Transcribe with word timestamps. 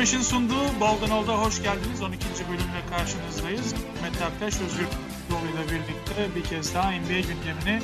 Fresh'in 0.00 0.22
sunduğu 0.22 0.80
Baldanol'da 0.80 1.42
hoş 1.42 1.62
geldiniz. 1.62 2.02
12. 2.02 2.24
bölümle 2.48 2.86
karşınızdayız. 2.90 3.74
Mete 4.02 4.24
Aktaş, 4.24 4.54
Özgür 4.60 4.86
Doğru 5.30 5.46
ile 5.54 5.64
birlikte 5.72 6.36
bir 6.36 6.44
kez 6.44 6.74
daha 6.74 6.90
NBA 6.90 7.20
gündemini 7.20 7.82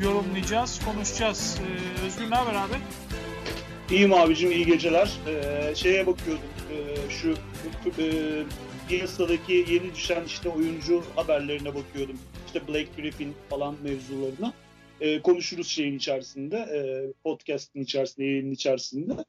yorumlayacağız, 0.00 0.84
konuşacağız. 0.84 1.60
Ee, 1.60 2.06
Özgür 2.06 2.30
ne 2.30 2.34
haber 2.34 2.54
abi? 2.54 2.74
İyiyim 3.90 4.12
abicim, 4.12 4.50
iyi 4.50 4.66
geceler. 4.66 5.10
Ee, 5.26 5.74
şeye 5.74 6.06
bakıyordum, 6.06 6.44
ee, 6.70 7.10
şu 7.10 7.34
e, 8.02 8.06
piyasadaki 8.88 9.52
yeni 9.68 9.94
düşen 9.94 10.24
işte 10.24 10.48
oyuncu 10.48 11.04
haberlerine 11.16 11.74
bakıyordum. 11.74 12.18
İşte 12.46 12.68
Blake 12.68 12.88
Griffin 12.96 13.34
falan 13.50 13.76
mevzularına. 13.82 14.52
Ee, 15.00 15.22
konuşuruz 15.22 15.68
şeyin 15.68 15.96
içerisinde, 15.96 16.56
e, 16.56 16.78
podcast'in 17.22 17.80
içerisinde, 17.80 18.26
yayının 18.26 18.50
içerisinde 18.50 19.24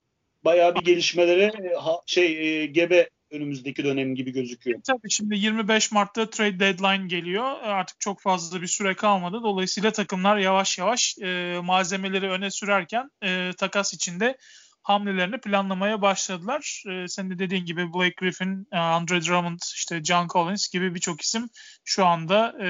bayağı 0.46 0.76
bir 0.76 0.82
gelişmelere 0.82 1.44
e, 1.44 1.74
şey 2.06 2.62
e, 2.62 2.66
gebe 2.66 3.10
önümüzdeki 3.32 3.84
dönem 3.84 4.16
gibi 4.16 4.32
gözüküyor. 4.32 4.80
Tabii 4.88 5.10
şimdi 5.10 5.38
25 5.38 5.92
Mart'ta 5.92 6.30
trade 6.30 6.60
deadline 6.60 7.08
geliyor. 7.08 7.44
Artık 7.64 8.00
çok 8.00 8.22
fazla 8.22 8.62
bir 8.62 8.68
süre 8.68 8.96
kalmadı. 8.96 9.40
Dolayısıyla 9.44 9.92
takımlar 9.92 10.38
yavaş 10.38 10.78
yavaş 10.78 11.18
e, 11.18 11.60
malzemeleri 11.64 12.30
öne 12.30 12.52
sürerken 12.52 13.10
e, 13.24 13.52
takas 13.58 13.94
içinde 13.94 14.38
hamlelerini 14.84 15.42
planlamaya 15.42 16.02
başladılar. 16.02 16.84
E, 16.90 17.08
senin 17.08 17.30
de 17.30 17.40
dediğin 17.40 17.66
gibi 17.66 17.94
Blake 17.94 18.16
Griffin, 18.18 18.68
e, 18.72 18.78
Andre 18.78 19.22
Drummond, 19.22 19.60
işte 19.76 20.04
John 20.04 20.28
Collins 20.28 20.70
gibi 20.70 20.96
birçok 20.96 21.22
isim 21.22 21.50
şu 21.84 22.06
anda 22.06 22.56
e, 22.62 22.68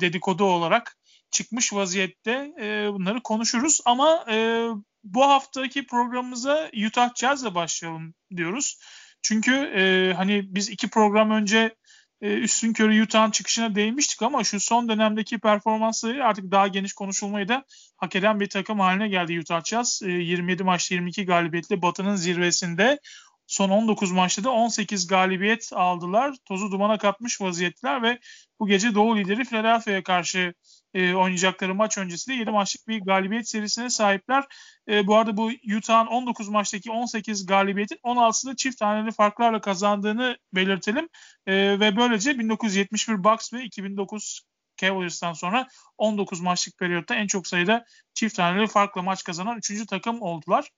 dedikodu 0.00 0.44
olarak 0.44 0.96
çıkmış 1.30 1.72
vaziyette. 1.72 2.52
E, 2.60 2.92
bunları 2.92 3.22
konuşuruz 3.22 3.80
ama 3.84 4.24
e, 4.30 4.66
bu 5.04 5.22
haftaki 5.22 5.86
programımıza 5.86 6.70
Utah 6.86 7.14
Jazz'le 7.14 7.54
başlayalım 7.54 8.14
diyoruz. 8.36 8.78
Çünkü 9.22 9.52
e, 9.52 10.12
hani 10.16 10.54
biz 10.54 10.68
iki 10.70 10.90
program 10.90 11.30
önce 11.30 11.74
e, 12.20 12.34
üstün 12.34 12.72
körü 12.72 13.02
Utah'ın 13.02 13.30
çıkışına 13.30 13.74
değinmiştik 13.74 14.22
ama 14.22 14.44
şu 14.44 14.60
son 14.60 14.88
dönemdeki 14.88 15.38
performansları 15.38 16.24
artık 16.24 16.50
daha 16.50 16.68
geniş 16.68 16.92
konuşulmayı 16.92 17.48
da 17.48 17.64
hak 17.96 18.16
eden 18.16 18.40
bir 18.40 18.48
takım 18.48 18.80
haline 18.80 19.08
geldi 19.08 19.40
Utah 19.40 19.64
Jazz. 19.64 20.02
E, 20.04 20.10
27 20.10 20.64
maçta 20.64 20.94
22 20.94 21.26
galibiyetle 21.26 21.82
Batı'nın 21.82 22.16
zirvesinde 22.16 22.98
son 23.46 23.70
19 23.70 24.12
maçta 24.12 24.44
da 24.44 24.50
18 24.50 25.06
galibiyet 25.06 25.70
aldılar. 25.72 26.34
Tozu 26.44 26.70
dumana 26.70 26.98
katmış 26.98 27.40
vaziyetler 27.40 28.02
ve 28.02 28.18
bu 28.60 28.66
gece 28.66 28.94
Doğu 28.94 29.16
lideri 29.16 29.44
Philadelphia'ya 29.44 30.02
karşı 30.02 30.54
e, 30.96 31.14
oynayacakları 31.14 31.74
maç 31.74 31.98
öncesinde 31.98 32.36
7 32.36 32.50
maçlık 32.50 32.88
bir 32.88 33.00
galibiyet 33.00 33.48
serisine 33.48 33.90
sahipler. 33.90 34.44
E, 34.88 35.06
bu 35.06 35.16
arada 35.16 35.36
bu 35.36 35.50
Utah'ın 35.76 36.06
19 36.06 36.48
maçtaki 36.48 36.90
18 36.90 37.46
galibiyetin 37.46 37.98
16'sını 38.04 38.56
çift 38.56 38.78
taneli 38.78 39.12
farklarla 39.12 39.60
kazandığını 39.60 40.36
belirtelim. 40.54 41.08
E, 41.46 41.54
ve 41.80 41.96
böylece 41.96 42.38
1971 42.38 43.24
Bucks 43.24 43.52
ve 43.52 43.64
2009 43.64 44.42
Cavaliers'tan 44.76 45.32
sonra 45.32 45.66
19 45.98 46.40
maçlık 46.40 46.78
periyotta 46.78 47.14
en 47.14 47.26
çok 47.26 47.46
sayıda 47.46 47.84
çift 48.14 48.36
taneli 48.36 48.66
farkla 48.66 49.02
maç 49.02 49.24
kazanan 49.24 49.58
3. 49.58 49.86
takım 49.86 50.22
oldular. 50.22 50.70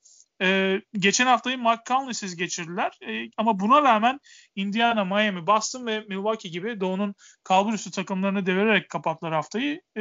Ee, 0.42 0.80
geçen 0.92 1.26
haftayı 1.26 1.58
Mark 1.58 1.86
Conley'siz 1.86 2.36
geçirdiler. 2.36 2.98
Ee, 3.08 3.30
ama 3.36 3.60
buna 3.60 3.82
rağmen 3.82 4.20
Indiana, 4.54 5.04
Miami, 5.04 5.46
Boston 5.46 5.86
ve 5.86 6.00
Milwaukee 6.00 6.48
gibi 6.48 6.80
Doğu'nun 6.80 7.14
kalbur 7.44 7.72
üstü 7.72 7.90
takımlarını 7.90 8.46
devirerek 8.46 8.88
kapattılar 8.88 9.32
haftayı. 9.32 9.80
Ee, 9.96 10.00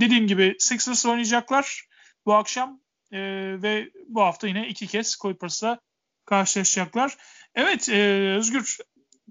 dediğim 0.00 0.26
gibi 0.26 0.56
Sixers 0.58 1.06
oynayacaklar 1.06 1.84
bu 2.26 2.34
akşam 2.34 2.80
e, 3.12 3.18
ve 3.62 3.90
bu 4.08 4.22
hafta 4.22 4.48
yine 4.48 4.68
iki 4.68 4.86
kez 4.86 5.16
Clippers'la 5.22 5.80
karşılaşacaklar. 6.24 7.16
Evet 7.54 7.88
e, 7.88 8.34
Özgür 8.36 8.76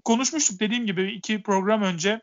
konuşmuştuk 0.04 0.60
dediğim 0.60 0.86
gibi 0.86 1.12
iki 1.12 1.42
program 1.42 1.82
önce 1.82 2.20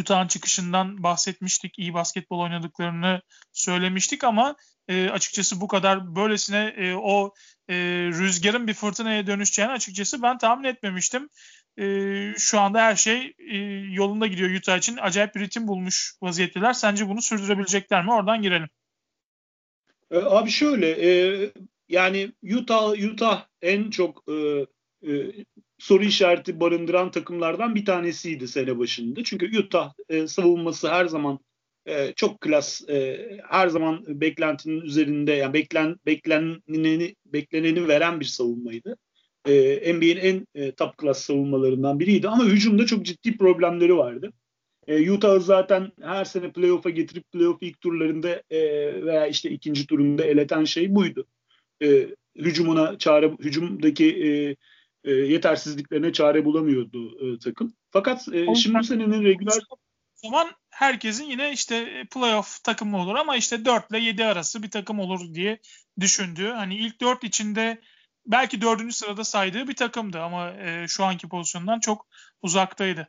Utah'ın 0.00 0.28
çıkışından 0.28 1.02
bahsetmiştik. 1.02 1.78
İyi 1.78 1.94
basketbol 1.94 2.40
oynadıklarını 2.40 3.22
söylemiştik 3.52 4.24
ama 4.24 4.56
e, 4.88 5.08
açıkçası 5.10 5.60
bu 5.60 5.68
kadar 5.68 6.16
böylesine 6.16 6.74
e, 6.76 6.94
o 6.94 7.34
e, 7.68 7.74
rüzgarın 8.12 8.66
bir 8.66 8.74
fırtınaya 8.74 9.26
dönüşeceğini 9.26 9.72
açıkçası 9.72 10.22
ben 10.22 10.38
tahmin 10.38 10.64
etmemiştim. 10.64 11.28
E, 11.78 11.84
şu 12.38 12.60
anda 12.60 12.80
her 12.82 12.96
şey 12.96 13.34
e, 13.38 13.56
yolunda 13.92 14.26
gidiyor 14.26 14.50
Utah 14.50 14.78
için. 14.78 14.96
Acayip 14.96 15.34
bir 15.34 15.40
ritim 15.40 15.68
bulmuş 15.68 16.14
vaziyetteler. 16.22 16.72
Sence 16.72 17.08
bunu 17.08 17.22
sürdürebilecekler 17.22 18.04
mi? 18.04 18.12
Oradan 18.12 18.42
girelim. 18.42 18.68
E, 20.10 20.16
abi 20.16 20.50
şöyle 20.50 20.90
e, 20.90 21.50
yani 21.88 22.32
Utah 22.42 22.92
Utah 23.12 23.46
en 23.62 23.90
çok 23.90 24.24
e, 24.28 24.66
e, 25.02 25.32
soru 25.78 26.04
işareti 26.04 26.60
barındıran 26.60 27.10
takımlardan 27.10 27.74
bir 27.74 27.84
tanesiydi 27.84 28.48
sene 28.48 28.78
başında. 28.78 29.24
Çünkü 29.24 29.58
Utah 29.58 29.92
e, 30.08 30.26
savunması 30.26 30.88
her 30.88 31.06
zaman 31.06 31.38
e, 31.86 32.12
çok 32.16 32.40
klas, 32.40 32.88
e, 32.88 33.28
her 33.48 33.68
zaman 33.68 34.04
beklentinin 34.08 34.80
üzerinde 34.80 35.32
yani 35.32 35.54
beklen 35.54 35.96
bekleneni 36.06 37.14
bekleneni 37.26 37.88
veren 37.88 38.20
bir 38.20 38.24
savunmaydı. 38.24 38.96
E, 39.48 39.52
NBA'nin 39.94 40.16
en 40.16 40.46
e, 40.54 40.72
top 40.72 40.98
klas 40.98 41.20
savunmalarından 41.20 42.00
biriydi 42.00 42.28
ama 42.28 42.44
hücumda 42.44 42.86
çok 42.86 43.04
ciddi 43.04 43.36
problemleri 43.36 43.96
vardı. 43.96 44.32
E, 44.86 45.10
Utah'ı 45.10 45.40
zaten 45.40 45.92
her 46.00 46.24
sene 46.24 46.52
playoff'a 46.52 46.90
getirip 46.90 47.32
playoff 47.32 47.58
ilk 47.60 47.80
turlarında 47.80 48.42
e, 48.50 48.60
veya 49.04 49.26
işte 49.26 49.50
ikinci 49.50 49.86
turunda 49.86 50.24
eleten 50.24 50.64
şey 50.64 50.94
buydu. 50.94 51.26
E, 51.82 52.06
hücumuna 52.36 52.98
çare, 52.98 53.32
hücumdaki 53.40 54.26
e, 54.26 54.56
e, 55.04 55.12
yetersizliklerine 55.12 56.12
çare 56.12 56.44
bulamıyordu 56.44 57.18
e, 57.20 57.38
takım. 57.38 57.74
Fakat 57.90 58.28
e, 58.32 58.54
şimdi 58.54 58.78
bu 58.78 58.84
senenin 58.84 59.24
regular 59.24 59.62
zaman 60.14 60.48
herkesin 60.70 61.24
yine 61.24 61.52
işte 61.52 62.04
playoff 62.14 62.64
takımı 62.64 63.02
olur 63.02 63.14
ama 63.14 63.36
işte 63.36 63.64
4 63.64 63.90
ile 63.90 63.98
7 63.98 64.24
arası 64.24 64.62
bir 64.62 64.70
takım 64.70 65.00
olur 65.00 65.34
diye 65.34 65.58
düşündüğü. 66.00 66.48
Hani 66.48 66.76
ilk 66.76 67.00
4 67.00 67.24
içinde 67.24 67.80
belki 68.26 68.60
4. 68.60 68.94
sırada 68.94 69.24
saydığı 69.24 69.68
bir 69.68 69.76
takımdı 69.76 70.20
ama 70.20 70.50
e, 70.50 70.88
şu 70.88 71.04
anki 71.04 71.28
pozisyondan 71.28 71.80
çok 71.80 72.06
uzaktaydı. 72.42 73.08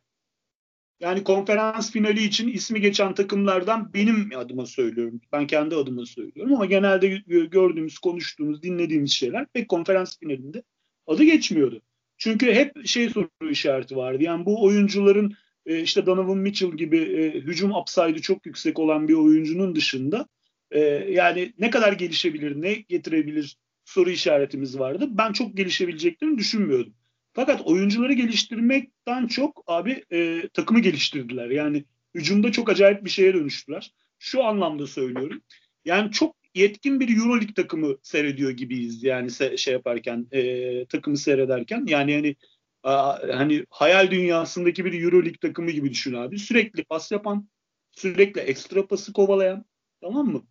Yani 1.00 1.24
konferans 1.24 1.92
finali 1.92 2.24
için 2.24 2.48
ismi 2.48 2.82
geçen 2.82 3.14
takımlardan 3.14 3.94
benim 3.94 4.30
adıma 4.38 4.66
söylüyorum. 4.66 5.22
Ben 5.32 5.48
kendi 5.48 5.76
adıma 5.76 6.06
söylüyorum 6.06 6.56
ama 6.56 6.66
genelde 6.66 7.08
gördüğümüz, 7.28 8.00
konuştuğumuz, 8.00 8.64
dinlediğimiz 8.64 9.12
şeyler 9.12 9.46
pek 9.54 9.70
konferans 9.70 10.20
finalinde 10.20 10.64
adı 11.08 11.24
geçmiyordu. 11.24 11.82
Çünkü 12.18 12.54
hep 12.54 12.88
şey 12.88 13.10
soru 13.10 13.30
işareti 13.50 13.96
vardı. 13.96 14.24
Yani 14.24 14.46
bu 14.46 14.64
oyuncuların 14.64 15.36
e, 15.66 15.82
işte 15.82 16.06
Donovan 16.06 16.38
Mitchell 16.38 16.72
gibi 16.72 16.98
e, 16.98 17.32
hücum 17.40 17.72
upside'ı 17.72 18.22
çok 18.22 18.46
yüksek 18.46 18.80
olan 18.80 19.08
bir 19.08 19.14
oyuncunun 19.14 19.76
dışında 19.76 20.28
e, 20.72 20.80
yani 21.10 21.54
ne 21.60 21.70
kadar 21.70 21.94
gelişebilir, 21.94 22.62
ne 22.62 22.74
getirebilir 22.74 23.58
soru 23.86 24.10
işaretimiz 24.10 24.80
vardı. 24.80 25.08
Ben 25.10 25.32
çok 25.32 25.58
gelişebileceklerini 25.58 26.38
düşünmüyordum. 26.38 26.94
Fakat 27.34 27.62
oyuncuları 27.62 28.14
geliştirmekten 28.14 29.28
çok 29.28 29.64
abi 29.68 30.04
e, 30.12 30.50
takımı 30.54 30.80
geliştirdiler. 30.80 31.50
Yani 31.50 31.86
hücumda 32.16 32.52
çok 32.52 32.70
acayip 32.70 33.06
bir 33.06 33.10
şeye 33.10 33.34
dönüştüler. 33.34 33.92
Şu 34.20 34.44
anlamda 34.44 34.88
söylüyorum. 34.88 35.42
Yani 35.86 36.12
çok 36.12 36.36
yetkin 36.56 37.00
bir 37.00 37.18
Euroleague 37.18 37.54
takımı 37.54 37.98
seyrediyor 38.04 38.52
gibiyiz 38.52 39.04
yani 39.04 39.28
se- 39.28 39.58
şey 39.58 39.74
yaparken 39.74 40.28
e, 40.32 40.86
takımı 40.86 41.18
seyrederken 41.18 41.86
yani 41.88 42.12
yani 42.12 42.36
a, 42.84 43.20
hani 43.38 43.66
hayal 43.70 44.12
dünyasındaki 44.12 44.86
bir 44.86 45.04
Euroleague 45.04 45.38
takımı 45.42 45.72
gibi 45.72 45.90
düşün 45.90 46.14
abi 46.14 46.40
sürekli 46.40 46.84
pas 46.84 47.12
yapan 47.12 47.50
sürekli 47.92 48.42
ekstra 48.42 48.88
pası 48.88 49.14
kovalayan 49.14 49.66
tamam 50.02 50.28
mı? 50.28 50.44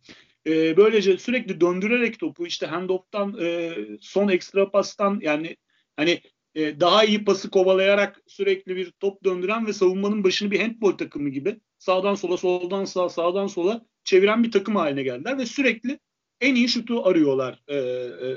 E, 0.47 0.77
böylece 0.77 1.17
sürekli 1.17 1.61
döndürerek 1.61 2.19
topu 2.19 2.47
işte 2.47 2.65
handoff'tan 2.65 3.37
e, 3.41 3.75
son 4.01 4.27
ekstra 4.27 4.71
pastan 4.71 5.19
yani 5.23 5.57
hani 5.95 6.21
e, 6.55 6.79
daha 6.79 7.03
iyi 7.03 7.25
pası 7.25 7.49
kovalayarak 7.49 8.21
sürekli 8.27 8.75
bir 8.75 8.91
top 8.91 9.23
döndüren 9.23 9.67
ve 9.67 9.73
savunmanın 9.73 10.23
başını 10.23 10.51
bir 10.51 10.59
handball 10.59 10.91
takımı 10.91 11.29
gibi 11.29 11.59
sağdan 11.85 12.15
sola 12.15 12.37
soldan 12.37 12.85
sağa 12.85 13.09
sağdan 13.09 13.47
sola 13.47 13.85
çeviren 14.03 14.43
bir 14.43 14.51
takım 14.51 14.75
haline 14.75 15.03
geldiler 15.03 15.37
ve 15.37 15.45
sürekli 15.45 15.99
en 16.41 16.55
iyi 16.55 16.69
şutu 16.69 17.03
arıyorlar. 17.03 17.63
E, 17.67 17.75
e, 17.75 18.29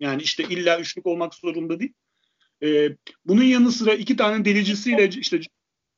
yani 0.00 0.22
işte 0.22 0.44
illa 0.44 0.80
üçlük 0.80 1.06
olmak 1.06 1.34
zorunda 1.34 1.80
değil. 1.80 1.92
E, 2.62 2.88
bunun 3.24 3.42
yanı 3.42 3.72
sıra 3.72 3.94
iki 3.94 4.16
tane 4.16 4.44
delicisiyle 4.44 5.08
işte 5.08 5.40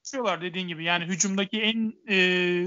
çalışıyorlar 0.03 0.43
dediğin 0.43 0.69
gibi. 0.69 0.85
Yani 0.85 1.05
hücumdaki 1.05 1.61
en 1.61 1.93
e, 2.09 2.19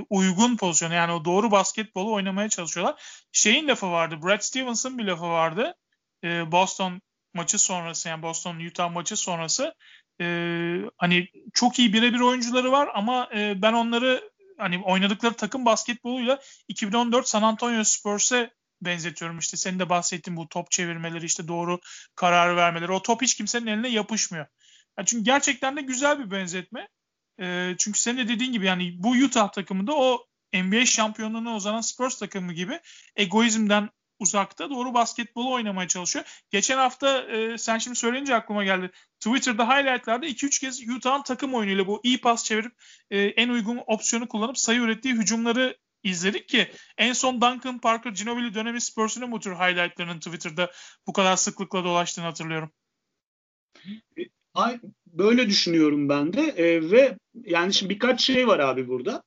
uygun 0.10 0.58
pozisyonu 0.58 0.94
yani 0.94 1.12
o 1.12 1.26
doğru 1.26 1.52
basketbolu 1.52 2.14
oynamaya 2.14 2.50
çalışıyorlar. 2.50 3.04
Şeyin 3.32 3.68
lafı 3.68 3.92
vardı. 3.92 4.20
Brad 4.24 4.42
Stevens'ın 4.42 4.98
bir 4.98 5.04
lafı 5.04 5.24
vardı. 5.24 5.74
E, 6.24 6.52
Boston 6.52 7.02
maçı 7.34 7.60
sonrası 7.60 8.10
yani 8.10 8.24
Boston 8.24 8.60
Utah 8.60 8.94
maçı 8.94 9.18
sonrası 9.18 9.74
e, 10.22 10.26
hani 10.98 11.28
çok 11.54 11.80
iyi 11.80 11.94
birebir 11.94 12.20
oyuncuları 12.20 12.72
var 12.72 12.90
ama 12.94 13.30
e, 13.36 13.62
ben 13.62 13.74
onları 13.74 14.32
hani 14.58 14.82
oynadıkları 14.84 15.34
takım 15.34 15.66
basketboluyla 15.66 16.40
2014 16.68 17.28
San 17.28 17.44
Antonio 17.44 17.84
Spurs'e 17.84 18.52
benzetiyorum. 18.82 19.40
İşte 19.40 19.58
senin 19.58 19.80
de 19.80 19.90
bahsettiğin 19.90 20.38
bu 20.38 20.50
top 20.50 20.72
çevirmeleri, 20.72 21.26
işte 21.26 21.48
doğru 21.48 21.80
karar 22.16 22.56
vermeleri. 22.56 22.92
O 22.92 23.02
top 23.02 23.22
hiç 23.22 23.36
kimsenin 23.36 23.68
eline 23.68 23.90
yapışmıyor. 23.90 24.46
Yani 24.98 25.06
çünkü 25.06 25.24
gerçekten 25.24 25.78
de 25.78 25.82
güzel 25.82 26.20
bir 26.20 26.32
benzetme. 26.32 26.88
E, 27.42 27.76
çünkü 27.78 28.00
senin 28.00 28.18
de 28.18 28.28
dediğin 28.28 28.52
gibi 28.52 28.66
yani 28.66 28.96
bu 28.98 29.12
Utah 29.12 29.52
takımında 29.52 29.96
o 29.96 30.26
NBA 30.54 30.86
şampiyonluğuna 30.86 31.56
uzanan 31.56 31.82
Spurs 31.82 32.20
takımı 32.20 32.54
gibi 32.54 32.80
egoizmden 33.16 33.90
uzakta 34.20 34.70
doğru 34.70 34.94
basketbolu 34.94 35.54
oynamaya 35.54 35.88
çalışıyor. 35.88 36.26
Geçen 36.50 36.78
hafta 36.78 37.22
e, 37.22 37.58
sen 37.58 37.78
şimdi 37.78 37.98
söyleyince 37.98 38.36
aklıma 38.36 38.64
geldi. 38.64 38.92
Twitter'da 39.20 39.70
highlightlarda 39.70 40.26
2-3 40.28 40.60
kez 40.60 40.90
Utah'ın 40.90 41.24
takım 41.24 41.54
oyunuyla 41.54 41.88
bu 41.88 42.02
iyi 42.04 42.22
pas 42.22 42.44
çevirip 42.44 42.74
e, 43.12 43.20
en 43.20 43.50
uygun 43.50 43.80
opsiyonu 43.88 44.28
kullanıp 44.28 44.58
sayı 44.58 44.80
ürettiği 44.80 45.14
hücumları 45.14 45.78
izledik 46.04 46.50
ki 46.50 46.72
en 46.98 47.14
son 47.14 47.42
Duncan 47.42 47.80
Parker 47.80 48.12
Ginobili 48.12 48.54
dönemi 48.54 48.82
Spurs'un 48.82 49.32
bu 49.32 49.40
tür 49.40 49.56
highlightlarının 49.56 50.20
Twitter'da 50.20 50.72
bu 51.08 51.14
kadar 51.14 51.36
sıklıkla 51.36 51.84
dolaştığını 51.84 52.26
hatırlıyorum. 52.26 52.72
Ay, 54.54 54.80
böyle 55.08 55.48
düşünüyorum 55.48 56.10
ben 56.10 56.34
de 56.34 56.42
e, 56.42 56.92
ve 56.92 57.18
yani 57.34 57.74
şimdi 57.74 57.94
birkaç 57.94 58.22
şey 58.22 58.48
var 58.48 58.60
abi 58.60 58.88
burada. 58.88 59.24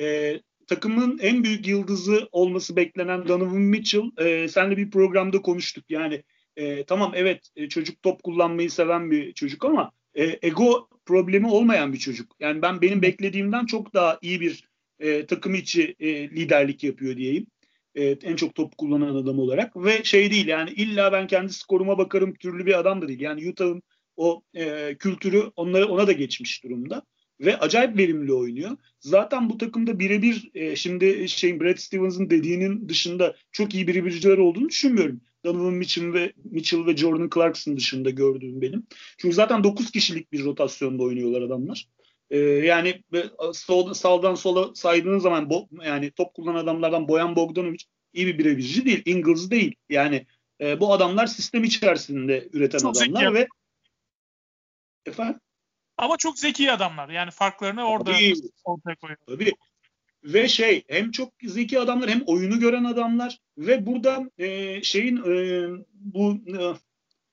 E, 0.00 0.40
takımın 0.66 1.18
en 1.18 1.44
büyük 1.44 1.66
yıldızı 1.66 2.28
olması 2.32 2.76
beklenen 2.76 3.28
Donovan 3.28 3.60
Mitchell 3.60 4.10
e, 4.18 4.48
senle 4.48 4.76
bir 4.76 4.90
programda 4.90 5.42
konuştuk. 5.42 5.84
Yani 5.88 6.22
e, 6.56 6.84
tamam 6.84 7.12
evet 7.14 7.48
e, 7.56 7.68
çocuk 7.68 8.02
top 8.02 8.22
kullanmayı 8.22 8.70
seven 8.70 9.10
bir 9.10 9.32
çocuk 9.32 9.64
ama 9.64 9.92
e, 10.14 10.38
ego 10.42 10.88
problemi 11.06 11.46
olmayan 11.46 11.92
bir 11.92 11.98
çocuk. 11.98 12.36
Yani 12.40 12.62
ben 12.62 12.82
benim 12.82 13.02
beklediğimden 13.02 13.66
çok 13.66 13.94
daha 13.94 14.18
iyi 14.22 14.40
bir 14.40 14.68
e, 14.98 15.26
takım 15.26 15.54
içi 15.54 15.96
e, 16.00 16.30
liderlik 16.30 16.84
yapıyor 16.84 17.16
diyeyim. 17.16 17.46
E, 17.94 18.04
en 18.04 18.36
çok 18.36 18.54
top 18.54 18.78
kullanan 18.78 19.14
adam 19.14 19.38
olarak 19.38 19.76
ve 19.76 20.04
şey 20.04 20.30
değil 20.30 20.46
yani 20.46 20.70
illa 20.70 21.12
ben 21.12 21.26
kendi 21.26 21.52
skoruma 21.52 21.98
bakarım 21.98 22.34
türlü 22.34 22.66
bir 22.66 22.78
adam 22.78 23.02
da 23.02 23.08
değil. 23.08 23.20
Yani 23.20 23.50
Utah'ın 23.50 23.82
o 24.16 24.42
e, 24.54 24.94
kültürü 24.98 25.50
onlara 25.56 25.86
ona 25.86 26.06
da 26.06 26.12
geçmiş 26.12 26.64
durumda 26.64 27.02
ve 27.40 27.58
acayip 27.58 27.98
verimli 27.98 28.32
oynuyor. 28.32 28.76
Zaten 29.00 29.50
bu 29.50 29.58
takımda 29.58 29.98
birebir 29.98 30.50
e, 30.54 30.76
şimdi 30.76 31.28
şeyin 31.28 31.60
Brad 31.60 31.76
Stevens'ın 31.76 32.30
dediğinin 32.30 32.88
dışında 32.88 33.36
çok 33.52 33.74
iyi 33.74 33.88
birebirciler 33.88 34.38
olduğunu 34.38 34.68
düşünmüyorum. 34.68 35.20
Donovan 35.44 35.74
Mitchell 35.74 36.12
ve 36.12 36.32
Mitchell 36.44 36.86
ve 36.86 36.96
Jordan 36.96 37.30
Clarkson 37.34 37.76
dışında 37.76 38.10
gördüğüm 38.10 38.60
benim. 38.60 38.86
Çünkü 39.18 39.34
zaten 39.34 39.64
9 39.64 39.90
kişilik 39.90 40.32
bir 40.32 40.44
rotasyonda 40.44 41.02
oynuyorlar 41.02 41.42
adamlar. 41.42 41.88
Ee, 42.30 42.38
yani 42.38 43.02
sol, 43.52 43.94
sağdan 43.94 44.34
sola 44.34 44.74
saydığın 44.74 45.18
zaman 45.18 45.50
bo, 45.50 45.68
yani 45.84 46.10
top 46.10 46.34
kullanan 46.34 46.64
adamlardan 46.64 47.08
Boyan 47.08 47.36
Bogdanovic 47.36 47.84
iyi 48.12 48.26
bir 48.26 48.38
birebirci 48.38 48.84
değil. 48.84 49.02
Ingles 49.04 49.50
değil. 49.50 49.74
Yani 49.88 50.26
e, 50.60 50.80
bu 50.80 50.92
adamlar 50.92 51.26
sistem 51.26 51.64
içerisinde 51.64 52.48
üreten 52.52 52.78
Çok 52.78 52.96
adamlar 52.96 53.20
zeki. 53.20 53.34
ve 53.34 53.46
efendim 55.06 55.40
ama 55.96 56.16
çok 56.16 56.38
zeki 56.38 56.72
adamlar. 56.72 57.08
Yani 57.08 57.30
farklarını 57.30 57.84
orada 57.84 58.12
Tabii. 58.12 58.34
ortaya 58.64 58.96
koyuyor. 58.96 59.18
Tabii. 59.26 59.52
Ve 60.24 60.48
şey 60.48 60.84
hem 60.88 61.10
çok 61.10 61.32
zeki 61.42 61.80
adamlar 61.80 62.10
hem 62.10 62.22
oyunu 62.26 62.60
gören 62.60 62.84
adamlar 62.84 63.38
ve 63.58 63.86
burada 63.86 64.30
e, 64.38 64.82
şeyin 64.82 65.16
e, 65.16 65.68
bu 65.92 66.32
e, 66.32 66.60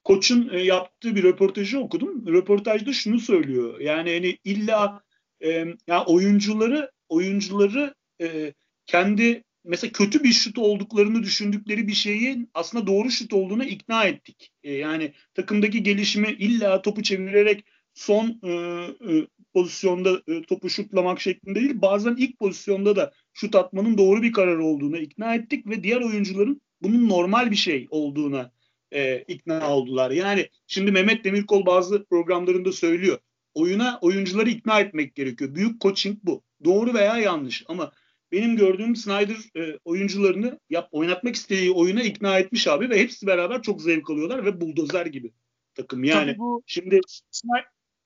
koçun 0.04 0.50
e, 0.52 0.60
yaptığı 0.60 1.16
bir 1.16 1.24
röportajı 1.24 1.80
okudum. 1.80 2.28
Röportajda 2.28 2.94
şunu 2.94 3.20
söylüyor. 3.20 3.80
Yani 3.80 4.14
hani 4.14 4.38
illa 4.44 5.02
e, 5.44 5.50
yani 5.88 6.04
oyuncuları 6.06 6.92
oyuncuları 7.10 7.94
e, 8.22 8.54
kendi 8.86 9.44
mesela 9.64 9.92
kötü 9.92 10.24
bir 10.24 10.32
şut 10.32 10.58
olduklarını 10.58 11.24
düşündükleri 11.24 11.88
bir 11.88 11.94
şeyin 11.94 12.50
aslında 12.54 12.88
doğru 12.88 13.12
şut 13.12 13.34
olduğuna 13.34 13.66
ikna 13.66 14.04
ettik. 14.04 14.52
E, 14.64 14.74
yani 14.74 15.14
takımdaki 15.34 15.84
gelişimi 15.84 16.32
illa 16.32 16.82
topu 16.82 17.04
çevirerek 17.04 17.66
son 17.94 18.40
e, 18.44 18.52
e, 18.52 19.28
pozisyonda 19.54 20.22
e, 20.28 20.42
topu 20.42 20.70
şutlamak 20.70 21.22
şeklinde 21.22 21.60
değil 21.60 21.82
bazen 21.82 22.16
ilk 22.16 22.40
pozisyonda 22.40 22.96
da 22.96 23.12
şut 23.34 23.56
atmanın 23.56 23.98
doğru 23.98 24.22
bir 24.22 24.32
karar 24.32 24.58
olduğuna 24.58 24.98
ikna 24.98 25.36
ettik 25.36 25.68
ve 25.68 25.84
diğer 25.84 26.02
oyuncuların 26.02 26.62
bunun 26.82 27.10
normal 27.10 27.52
bir 27.52 27.56
şey 27.56 27.88
olduğuna 27.90 28.52
e, 28.92 29.24
ikna 29.28 29.70
oldular. 29.76 30.12
Yani 30.12 30.50
şimdi 30.68 30.92
Mehmet 30.92 31.24
Demirkol 31.24 31.66
bazı 31.66 32.06
programlarında 32.06 32.72
söylüyor. 32.72 33.18
Oyuna 33.54 34.00
oyuncuları 34.02 34.50
ikna 34.50 34.80
etmek 34.80 35.16
gerekiyor. 35.16 35.56
Büyük 35.56 35.82
coaching 35.82 36.18
bu. 36.24 36.44
Doğru 36.66 36.94
veya 36.94 37.18
yanlış 37.18 37.64
ama 37.68 37.92
benim 38.32 38.56
gördüğüm 38.56 38.96
Snyder 38.96 39.38
e, 39.58 39.80
oyuncularını 39.86 40.60
yap, 40.70 40.90
oynatmak 40.92 41.36
istediği 41.36 41.72
oyuna 41.72 42.04
ikna 42.04 42.40
etmiş 42.40 42.68
abi 42.68 42.90
ve 42.90 43.00
hepsi 43.00 43.28
beraber 43.28 43.62
çok 43.62 43.82
zevk 43.82 44.10
alıyorlar 44.10 44.46
ve 44.46 44.62
buldozer 44.62 45.06
gibi 45.06 45.34
takım. 45.76 46.04
Yani 46.04 46.32
Tabii 46.32 46.40
bu 46.40 46.64
şimdi 46.66 47.00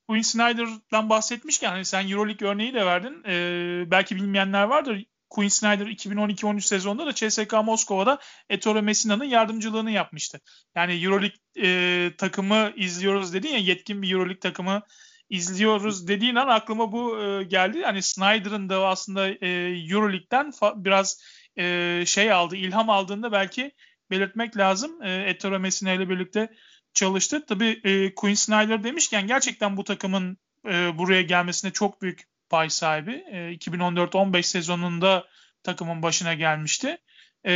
Quinn 0.08 0.22
Snyder'dan 0.22 1.10
bahsetmişken 1.10 1.70
hani 1.70 1.86
sen 1.86 2.10
Euroleague 2.10 2.50
örneği 2.50 2.74
de 2.74 2.86
verdin. 2.86 3.24
Ee, 3.28 3.92
belki 3.92 4.16
bilmeyenler 4.16 4.64
vardır. 4.64 5.06
Quinn 5.30 5.48
Snyder 5.48 5.86
2012-13 5.86 6.62
sezonunda 6.62 7.06
da 7.06 7.14
CSK 7.14 7.54
Moskova'da 7.54 8.20
Ettore 8.50 8.82
Messina'nın 8.82 9.26
yardımcılığını 9.26 9.92
yapmıştı. 9.92 10.40
Yani 10.76 11.06
Euroleague 11.06 11.38
e, 11.62 12.12
takımı 12.18 12.74
izliyoruz 12.76 13.34
dedin 13.34 13.50
ya 13.50 13.58
yetkin 13.58 14.02
bir 14.02 14.12
Euroleague 14.12 14.40
takımı 14.40 14.82
izliyoruz 15.30 16.08
dediğin 16.08 16.36
an 16.36 16.48
aklıma 16.48 16.92
bu 16.92 17.22
e, 17.24 17.44
geldi. 17.44 17.84
Hani 17.84 18.02
Snyder'ın 18.02 18.70
da 18.70 18.88
aslında 18.88 19.30
e, 19.30 19.48
Euroleague'den 19.90 20.52
biraz 20.76 21.22
e, 21.58 22.04
şey 22.06 22.32
aldı, 22.32 22.56
ilham 22.56 22.90
aldığında 22.90 23.32
belki 23.32 23.72
belirtmek 24.12 24.58
lazım. 24.58 25.02
E, 25.04 25.24
Ettore 25.30 25.58
Messina 25.58 25.92
ile 25.92 26.10
birlikte 26.10 26.50
çalıştı. 26.96 27.46
Tabii 27.48 27.82
e, 27.84 28.16
Quinn 28.16 28.34
Snyder 28.34 28.84
demişken 28.84 29.28
gerçekten 29.28 29.78
bu 29.78 29.84
takımın 29.84 30.38
e, 30.66 30.98
buraya 30.98 31.22
gelmesine 31.22 31.72
çok 31.72 32.02
büyük 32.02 32.24
pay 32.50 32.70
sahibi. 32.70 33.12
E, 33.32 33.38
2014-15 33.38 34.44
sezonunda 34.44 35.28
takımın 35.64 36.02
başına 36.02 36.34
gelmişti. 36.34 36.98
E, 37.44 37.54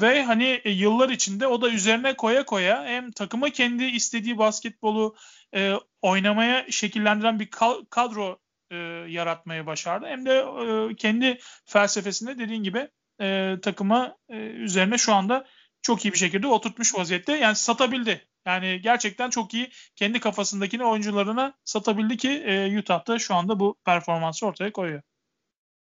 ve 0.00 0.22
hani 0.24 0.60
e, 0.64 0.70
yıllar 0.70 1.08
içinde 1.08 1.46
o 1.46 1.62
da 1.62 1.70
üzerine 1.70 2.16
koya 2.16 2.44
koya 2.44 2.84
hem 2.84 3.10
takıma 3.10 3.50
kendi 3.50 3.84
istediği 3.84 4.38
basketbolu 4.38 5.16
e, 5.54 5.74
oynamaya 6.02 6.66
şekillendiren 6.70 7.40
bir 7.40 7.48
kadro 7.90 8.38
e, 8.70 8.76
yaratmayı 9.08 9.66
başardı. 9.66 10.06
Hem 10.06 10.26
de 10.26 10.32
e, 10.32 10.94
kendi 10.94 11.38
felsefesinde 11.64 12.38
dediğin 12.38 12.62
gibi 12.62 12.88
e, 13.20 13.56
takıma 13.62 14.16
e, 14.28 14.36
üzerine 14.36 14.98
şu 14.98 15.14
anda 15.14 15.46
çok 15.82 16.04
iyi 16.04 16.12
bir 16.12 16.18
şekilde 16.18 16.46
oturtmuş 16.46 16.94
vaziyette. 16.94 17.32
Yani 17.32 17.56
satabildi 17.56 18.26
yani 18.46 18.80
gerçekten 18.82 19.30
çok 19.30 19.54
iyi 19.54 19.70
kendi 19.96 20.20
kafasındakini 20.20 20.84
oyuncularına 20.84 21.54
satabildi 21.64 22.16
ki 22.16 22.28
e, 22.28 22.78
Utah'da 22.78 23.18
şu 23.18 23.34
anda 23.34 23.60
bu 23.60 23.76
performansı 23.84 24.46
ortaya 24.46 24.72
koyuyor. 24.72 25.02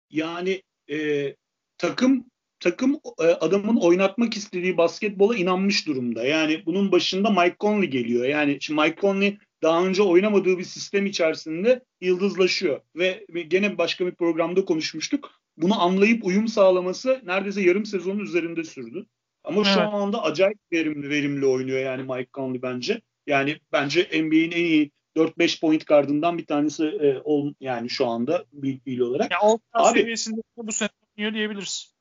Yani 0.10 0.62
e, 0.92 1.36
takım 1.78 2.26
takım 2.60 3.00
e, 3.20 3.24
adamın 3.24 3.76
oynatmak 3.76 4.38
istediği 4.38 4.78
basketbola 4.78 5.36
inanmış 5.36 5.88
durumda. 5.88 6.26
Yani 6.26 6.66
bunun 6.66 6.92
başında 6.92 7.30
Mike 7.30 7.56
Conley 7.60 7.90
geliyor. 7.90 8.26
Yani 8.26 8.58
şimdi 8.62 8.82
Mike 8.82 9.02
Conley 9.02 9.38
daha 9.64 9.86
önce 9.86 10.02
oynamadığı 10.02 10.58
bir 10.58 10.64
sistem 10.64 11.06
içerisinde 11.06 11.84
yıldızlaşıyor. 12.02 12.82
Ve 12.96 13.26
gene 13.48 13.78
başka 13.78 14.06
bir 14.06 14.16
programda 14.16 14.66
konuşmuştuk. 14.66 15.32
Bunu 15.58 15.82
anlayıp 15.82 16.26
uyum 16.26 16.48
sağlaması 16.48 17.22
neredeyse 17.24 17.62
yarım 17.62 17.86
sezonun 17.86 18.20
üzerinde 18.20 18.64
sürdü. 18.64 19.06
Ama 19.44 19.62
evet. 19.66 19.74
şu 19.74 19.82
anda 19.82 20.24
acayip 20.24 20.58
verimli 20.72 21.10
verimli 21.10 21.46
oynuyor 21.46 21.80
yani 21.80 22.04
Mike 22.04 22.30
Conley 22.34 22.62
bence. 22.62 23.02
Yani 23.28 23.60
bence 23.72 24.02
NBA'in 24.02 24.52
en 24.52 24.66
iyi 24.66 24.92
4-5 25.16 25.62
point 25.62 25.86
gardından 25.86 26.38
bir 26.38 26.46
tanesi 26.46 26.84
e, 26.86 27.22
ol, 27.24 27.54
yani 27.60 27.90
şu 27.90 28.08
anda 28.08 28.46
bir 28.54 29.00
olarak. 29.00 29.32
Ya 29.32 29.38
Abi, 29.74 30.00
seviyesinde 30.00 30.42
bu 30.58 30.72
sene 30.72 30.90
oynuyor 31.18 31.34
diyebiliriz. 31.34 31.94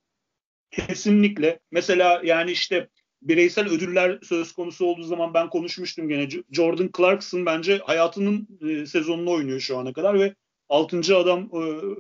Kesinlikle. 0.71 1.61
Mesela 1.71 2.21
yani 2.25 2.51
işte 2.51 2.89
bireysel 3.23 3.69
ödüller 3.69 4.19
söz 4.23 4.53
konusu 4.53 4.87
olduğu 4.87 5.03
zaman 5.03 5.35
ben 5.35 5.51
konuşmuştum 5.51 6.09
gene. 6.09 6.29
Jordan 6.51 6.91
Clarkson 6.97 7.47
bence 7.47 7.79
hayatının 7.79 8.49
e, 8.69 8.87
sezonunu 8.87 9.31
oynuyor 9.31 9.61
şu 9.61 9.79
ana 9.79 9.93
kadar 9.93 10.21
ve 10.21 10.35
6. 10.69 11.17
adam 11.17 11.51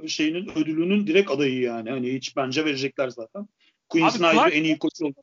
e, 0.02 0.08
şeyinin 0.08 0.58
ödülünün 0.58 1.06
direkt 1.06 1.30
adayı 1.30 1.60
yani. 1.60 1.90
Hani 1.90 2.12
hiç 2.12 2.36
bence 2.36 2.64
verecekler 2.64 3.08
zaten. 3.08 3.48
Quinn 3.92 4.08
Snyder 4.08 4.52
en 4.52 4.64
iyi 4.64 4.78
koç 4.78 4.92
oldu. 5.02 5.14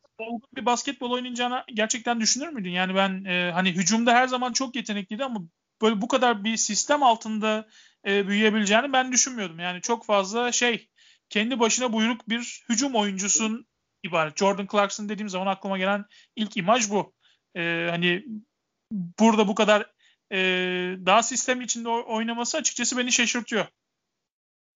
Bir 0.56 0.66
basketbol 0.66 1.12
oynayacağını 1.12 1.64
gerçekten 1.74 2.20
düşünür 2.20 2.50
müydün? 2.50 2.70
Yani 2.70 2.96
ben 2.96 3.26
e, 3.26 3.52
hani 3.52 3.72
hücumda 3.72 4.14
her 4.14 4.28
zaman 4.28 4.54
çok 4.54 4.76
yetenekliydi 4.76 5.24
ama 5.24 5.42
böyle 5.82 6.02
bu 6.02 6.08
kadar 6.08 6.44
bir 6.44 6.58
sistem 6.58 7.04
altında 7.04 7.68
e, 8.08 8.28
büyüyebileceğini 8.28 8.94
ben 8.94 9.12
düşünmüyordum. 9.12 9.60
Yani 9.60 9.82
çok 9.82 10.06
fazla 10.06 10.52
şey 10.52 10.90
kendi 11.30 11.60
başına 11.60 11.94
buyruk 11.94 12.30
bir 12.30 12.64
hücum 12.70 12.96
oyuncusun 12.96 13.68
ibaret. 14.04 14.38
Jordan 14.38 14.68
Clarkson 14.72 15.10
dediğim 15.10 15.30
zaman 15.30 15.48
aklıma 15.48 15.78
gelen 15.78 16.06
ilk 16.36 16.58
imaj 16.58 16.90
bu. 16.90 17.14
E, 17.56 17.88
hani 17.90 18.26
burada 18.92 19.48
bu 19.48 19.56
kadar 19.56 19.92
e, 20.32 20.38
daha 21.06 21.24
sistem 21.24 21.62
içinde 21.62 21.90
oynaması 21.90 22.58
açıkçası 22.58 22.98
beni 22.98 23.12
şaşırtıyor. 23.12 23.66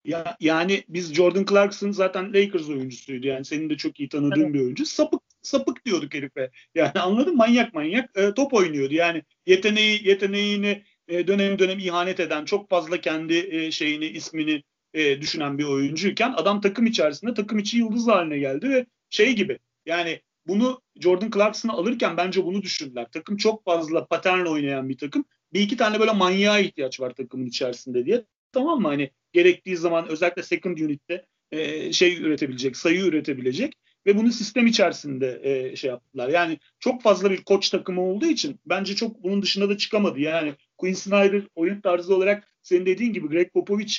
Ya, 0.05 0.37
yani 0.39 0.83
biz 0.89 1.13
Jordan 1.13 1.45
Clarkson 1.45 1.91
zaten 1.91 2.33
Lakers 2.33 2.69
oyuncusuydu. 2.69 3.27
Yani 3.27 3.45
senin 3.45 3.69
de 3.69 3.77
çok 3.77 3.99
iyi 3.99 4.09
tanıdığın 4.09 4.43
evet. 4.43 4.53
bir 4.53 4.59
oyuncu. 4.59 4.85
Sapık 4.85 5.21
sapık 5.41 5.85
diyorduk 5.85 6.13
herife. 6.13 6.51
Yani 6.75 6.91
anladın 6.91 7.35
manyak 7.35 7.73
manyak 7.73 8.17
e, 8.17 8.33
top 8.33 8.53
oynuyordu. 8.53 8.93
Yani 8.93 9.23
yeteneği 9.45 10.07
yeteneğini 10.07 10.83
e, 11.07 11.27
dönem 11.27 11.59
dönem 11.59 11.79
ihanet 11.79 12.19
eden 12.19 12.45
çok 12.45 12.69
fazla 12.69 13.01
kendi 13.01 13.33
e, 13.33 13.71
şeyini 13.71 14.05
ismini 14.05 14.63
e, 14.93 15.21
düşünen 15.21 15.57
bir 15.57 15.63
oyuncuyken 15.63 16.33
adam 16.37 16.61
takım 16.61 16.85
içerisinde 16.85 17.33
takım 17.33 17.59
içi 17.59 17.77
yıldız 17.77 18.07
haline 18.07 18.37
geldi 18.37 18.69
ve 18.69 18.85
şey 19.09 19.35
gibi 19.35 19.59
yani 19.85 20.21
bunu 20.47 20.81
Jordan 20.99 21.31
Clarkson'ı 21.31 21.73
alırken 21.73 22.17
bence 22.17 22.43
bunu 22.45 22.61
düşündüler. 22.61 23.07
Takım 23.11 23.37
çok 23.37 23.65
fazla 23.65 24.05
paternle 24.05 24.49
oynayan 24.49 24.89
bir 24.89 24.97
takım. 24.97 25.25
Bir 25.53 25.61
iki 25.61 25.77
tane 25.77 25.99
böyle 25.99 26.11
manyağa 26.11 26.59
ihtiyaç 26.59 26.99
var 26.99 27.13
takımın 27.13 27.45
içerisinde 27.45 28.05
diye. 28.05 28.23
Tamam 28.53 28.81
mı? 28.81 28.87
Hani 28.87 29.11
gerektiği 29.33 29.77
zaman 29.77 30.07
özellikle 30.07 30.43
second 30.43 30.77
unit'te 30.77 31.25
e, 31.51 31.93
şey 31.93 32.17
üretebilecek, 32.17 32.77
sayı 32.77 33.01
üretebilecek 33.01 33.73
ve 34.05 34.17
bunu 34.17 34.31
sistem 34.31 34.67
içerisinde 34.67 35.39
e, 35.43 35.75
şey 35.75 35.89
yaptılar. 35.89 36.29
Yani 36.29 36.59
çok 36.79 37.01
fazla 37.01 37.31
bir 37.31 37.43
koç 37.43 37.69
takımı 37.69 38.01
olduğu 38.01 38.25
için 38.25 38.59
bence 38.65 38.95
çok 38.95 39.23
bunun 39.23 39.41
dışında 39.41 39.69
da 39.69 39.77
çıkamadı. 39.77 40.19
Yani 40.19 40.53
Quinn 40.77 40.93
Snyder 40.93 41.43
oyun 41.55 41.81
tarzı 41.81 42.15
olarak 42.15 42.47
senin 42.61 42.85
dediğin 42.85 43.13
gibi 43.13 43.27
Greg 43.27 43.53
Popovich 43.53 43.95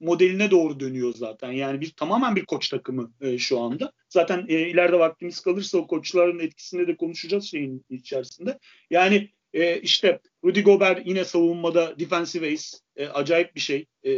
modeline 0.00 0.50
doğru 0.50 0.80
dönüyor 0.80 1.14
zaten. 1.16 1.52
Yani 1.52 1.80
bir 1.80 1.90
tamamen 1.90 2.36
bir 2.36 2.44
koç 2.44 2.68
takımı 2.68 3.12
e, 3.20 3.38
şu 3.38 3.60
anda. 3.60 3.92
Zaten 4.08 4.46
e, 4.48 4.68
ileride 4.68 4.98
vaktimiz 4.98 5.40
kalırsa 5.40 5.78
o 5.78 5.86
koçların 5.86 6.38
etkisini 6.38 6.86
de 6.86 6.96
konuşacağız 6.96 7.44
şeyin 7.44 7.84
içerisinde. 7.90 8.58
Yani 8.90 9.30
e, 9.54 9.80
işte 9.80 10.20
Rudy 10.44 10.62
Gobert 10.62 11.06
yine 11.06 11.24
savunmada 11.24 11.98
defensive 11.98 12.52
ace. 12.52 12.66
E, 12.96 13.06
acayip 13.06 13.54
bir 13.54 13.60
şey. 13.60 13.86
E, 14.02 14.12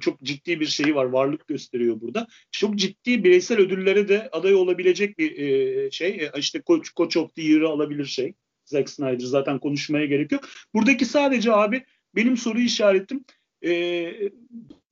çok 0.00 0.22
ciddi 0.22 0.60
bir 0.60 0.66
şeyi 0.66 0.94
var. 0.94 1.04
Varlık 1.04 1.46
gösteriyor 1.46 2.00
burada. 2.00 2.26
Çok 2.50 2.76
ciddi 2.76 3.24
bireysel 3.24 3.58
ödüllere 3.58 4.08
de 4.08 4.28
aday 4.32 4.54
olabilecek 4.54 5.18
bir 5.18 5.38
e, 5.38 5.90
şey. 5.90 6.08
E, 6.08 6.30
işte 6.38 6.62
Coach, 6.66 6.88
Coach 6.96 7.16
of 7.16 7.34
the 7.34 7.42
Year'ı 7.42 7.68
alabilir 7.68 8.04
şey. 8.04 8.34
Zack 8.64 8.90
Snyder 8.90 9.26
zaten 9.26 9.58
konuşmaya 9.58 10.06
gerek 10.06 10.32
yok. 10.32 10.48
Buradaki 10.74 11.04
sadece 11.04 11.52
abi 11.52 11.84
benim 12.14 12.36
soru 12.36 12.60
işaretim 12.60 13.24
e, 13.64 14.30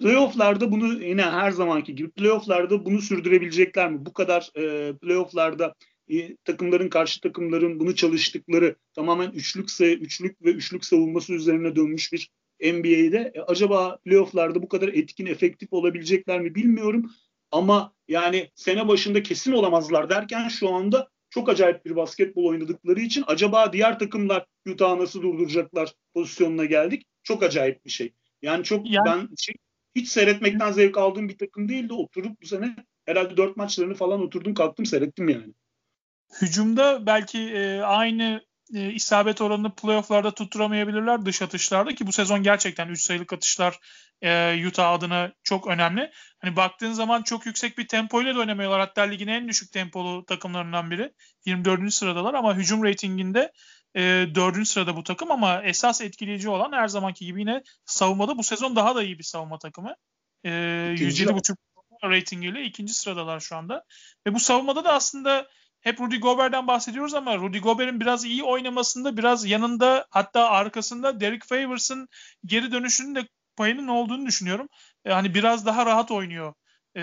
playofflarda 0.00 0.72
bunu 0.72 1.04
yine 1.04 1.22
her 1.22 1.50
zamanki 1.50 1.94
gibi 1.94 2.10
playofflarda 2.10 2.84
bunu 2.84 3.00
sürdürebilecekler 3.02 3.90
mi? 3.90 4.06
Bu 4.06 4.12
kadar 4.12 4.50
e, 4.56 4.92
playofflarda 4.96 5.74
takımların 6.44 6.88
karşı 6.88 7.20
takımların 7.20 7.80
bunu 7.80 7.94
çalıştıkları 7.94 8.76
tamamen 8.94 9.30
üçlük 9.30 9.68
üçlük 9.80 10.44
ve 10.44 10.50
üçlük 10.50 10.84
savunması 10.84 11.32
üzerine 11.32 11.76
dönmüş 11.76 12.12
bir 12.12 12.30
NBA'de 12.60 13.32
e, 13.34 13.40
acaba 13.40 13.98
playofflarda 14.04 14.62
bu 14.62 14.68
kadar 14.68 14.88
etkin 14.88 15.26
efektif 15.26 15.72
olabilecekler 15.72 16.40
mi 16.40 16.54
bilmiyorum 16.54 17.10
ama 17.50 17.94
yani 18.08 18.50
sene 18.54 18.88
başında 18.88 19.22
kesin 19.22 19.52
olamazlar 19.52 20.10
derken 20.10 20.48
şu 20.48 20.68
anda 20.68 21.08
çok 21.30 21.48
acayip 21.48 21.84
bir 21.84 21.96
basketbol 21.96 22.44
oynadıkları 22.44 23.00
için 23.00 23.24
acaba 23.26 23.72
diğer 23.72 23.98
takımlar 23.98 24.46
Utah'ı 24.68 24.98
nasıl 24.98 25.22
durduracaklar 25.22 25.94
pozisyonuna 26.14 26.64
geldik. 26.64 27.06
Çok 27.22 27.42
acayip 27.42 27.84
bir 27.84 27.90
şey. 27.90 28.14
Yani 28.42 28.64
çok 28.64 28.90
yani, 28.90 29.06
ben 29.06 29.28
şey, 29.38 29.54
hiç 29.94 30.08
seyretmekten 30.08 30.72
zevk 30.72 30.98
aldığım 30.98 31.28
bir 31.28 31.38
takım 31.38 31.68
değildi. 31.68 31.92
Oturup 31.92 32.42
bu 32.42 32.46
sene 32.46 32.76
herhalde 33.06 33.36
dört 33.36 33.56
maçlarını 33.56 33.94
falan 33.94 34.20
oturdum 34.20 34.54
kalktım 34.54 34.86
seyrettim 34.86 35.28
yani. 35.28 35.52
Hücumda 36.42 37.06
belki 37.06 37.38
e, 37.38 37.80
aynı 37.80 38.40
e, 38.74 38.92
isabet 38.92 39.40
oranını 39.40 39.74
playofflarda 39.74 40.34
tutturamayabilirler 40.34 41.26
dış 41.26 41.42
atışlarda 41.42 41.94
ki 41.94 42.06
bu 42.06 42.12
sezon 42.12 42.42
gerçekten 42.42 42.88
3 42.88 43.02
sayılık 43.02 43.32
atışlar 43.32 43.78
e, 44.22 44.66
Utah 44.68 44.92
adına 44.92 45.32
çok 45.42 45.66
önemli. 45.66 46.10
Hani 46.38 46.56
baktığın 46.56 46.92
zaman 46.92 47.22
çok 47.22 47.46
yüksek 47.46 47.78
bir 47.78 47.88
tempoyla 47.88 48.34
da 48.34 48.38
oynamıyorlar. 48.38 48.80
Hatta 48.80 49.02
ligin 49.02 49.28
en 49.28 49.48
düşük 49.48 49.72
tempolu 49.72 50.24
takımlarından 50.24 50.90
biri. 50.90 51.12
24. 51.46 51.94
sıradalar 51.94 52.34
ama 52.34 52.56
hücum 52.56 52.84
reytinginde 52.84 53.52
e, 53.96 54.00
4. 54.34 54.68
sırada 54.68 54.96
bu 54.96 55.02
takım 55.02 55.30
ama 55.30 55.62
esas 55.62 56.00
etkileyici 56.00 56.48
olan 56.48 56.72
her 56.72 56.88
zamanki 56.88 57.26
gibi 57.26 57.40
yine 57.40 57.62
savunmada 57.84 58.38
bu 58.38 58.42
sezon 58.42 58.76
daha 58.76 58.94
da 58.94 59.02
iyi 59.02 59.18
bir 59.18 59.24
savunma 59.24 59.58
takımı. 59.58 59.94
E, 60.44 60.50
107.5 60.50 61.56
reytingiyle 62.10 62.62
ikinci 62.62 62.94
sıradalar 62.94 63.40
şu 63.40 63.56
anda. 63.56 63.84
Ve 64.26 64.34
bu 64.34 64.40
savunmada 64.40 64.84
da 64.84 64.92
aslında 64.92 65.48
hep 65.84 66.00
Rudy 66.00 66.16
Gobert'den 66.16 66.66
bahsediyoruz 66.66 67.14
ama 67.14 67.38
Rudy 67.38 67.58
Gobert'in 67.58 68.00
biraz 68.00 68.24
iyi 68.24 68.42
oynamasında 68.42 69.16
biraz 69.16 69.46
yanında 69.46 70.06
hatta 70.10 70.50
arkasında 70.50 71.20
Derek 71.20 71.44
Favors'ın 71.44 72.08
geri 72.44 72.72
dönüşünün 72.72 73.14
de 73.14 73.28
payının 73.56 73.88
olduğunu 73.88 74.26
düşünüyorum. 74.26 74.68
E, 75.04 75.12
hani 75.12 75.34
biraz 75.34 75.66
daha 75.66 75.86
rahat 75.86 76.10
oynuyor. 76.10 76.54
E, 76.96 77.02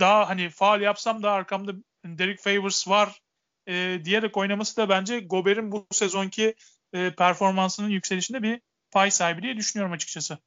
daha 0.00 0.28
hani 0.28 0.50
faal 0.50 0.80
yapsam 0.80 1.22
da 1.22 1.32
arkamda 1.32 1.72
Derek 2.04 2.40
Favors 2.40 2.88
var 2.88 3.20
e, 3.68 4.00
diyerek 4.04 4.36
oynaması 4.36 4.76
da 4.76 4.88
bence 4.88 5.20
Gobert'in 5.20 5.72
bu 5.72 5.86
sezonki 5.90 6.54
e, 6.92 7.10
performansının 7.14 7.88
yükselişinde 7.88 8.42
bir 8.42 8.60
pay 8.90 9.10
sahibi 9.10 9.42
diye 9.42 9.56
düşünüyorum 9.56 9.92
açıkçası. 9.92 10.38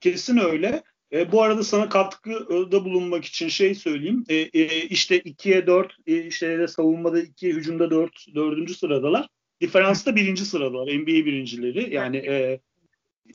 Kesin 0.00 0.36
öyle. 0.36 0.82
E, 1.12 1.32
bu 1.32 1.42
arada 1.42 1.64
sana 1.64 1.88
katkıda 1.88 2.84
bulunmak 2.84 3.24
için 3.24 3.48
şey 3.48 3.74
söyleyeyim. 3.74 4.24
E, 4.28 4.34
e, 4.36 4.82
işte 4.82 5.18
2'ye 5.18 5.66
4, 5.66 5.96
e, 6.06 6.26
işte 6.26 6.68
savunmada 6.68 7.20
2, 7.20 7.48
hücumda 7.48 7.90
4, 7.90 8.26
4. 8.34 8.70
sıradalar. 8.70 9.28
Diferansta 9.60 10.16
birinci 10.16 10.44
sıradalar. 10.44 10.86
NBA 10.86 11.06
birincileri. 11.06 11.94
Yani 11.94 12.16
e, 12.16 12.60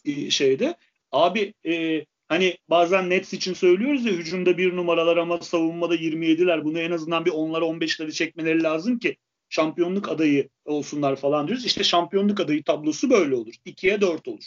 e, 0.05 0.29
şeyde. 0.29 0.77
Abi 1.11 1.53
e, 1.65 2.05
hani 2.27 2.57
bazen 2.69 3.09
Nets 3.09 3.33
için 3.33 3.53
söylüyoruz 3.53 4.05
ya 4.05 4.11
hücumda 4.11 4.57
bir 4.57 4.75
numaralar 4.75 5.17
ama 5.17 5.41
savunmada 5.41 5.95
27'ler. 5.95 6.63
Bunu 6.63 6.79
en 6.79 6.91
azından 6.91 7.25
bir 7.25 7.31
10'lara 7.31 7.63
15'leri 7.63 8.11
çekmeleri 8.11 8.63
lazım 8.63 8.99
ki 8.99 9.17
şampiyonluk 9.49 10.09
adayı 10.09 10.49
olsunlar 10.65 11.15
falan 11.15 11.47
diyoruz. 11.47 11.65
İşte 11.65 11.83
şampiyonluk 11.83 12.39
adayı 12.39 12.63
tablosu 12.63 13.09
böyle 13.09 13.35
olur. 13.35 13.53
2'ye 13.65 14.01
4 14.01 14.27
olur. 14.27 14.43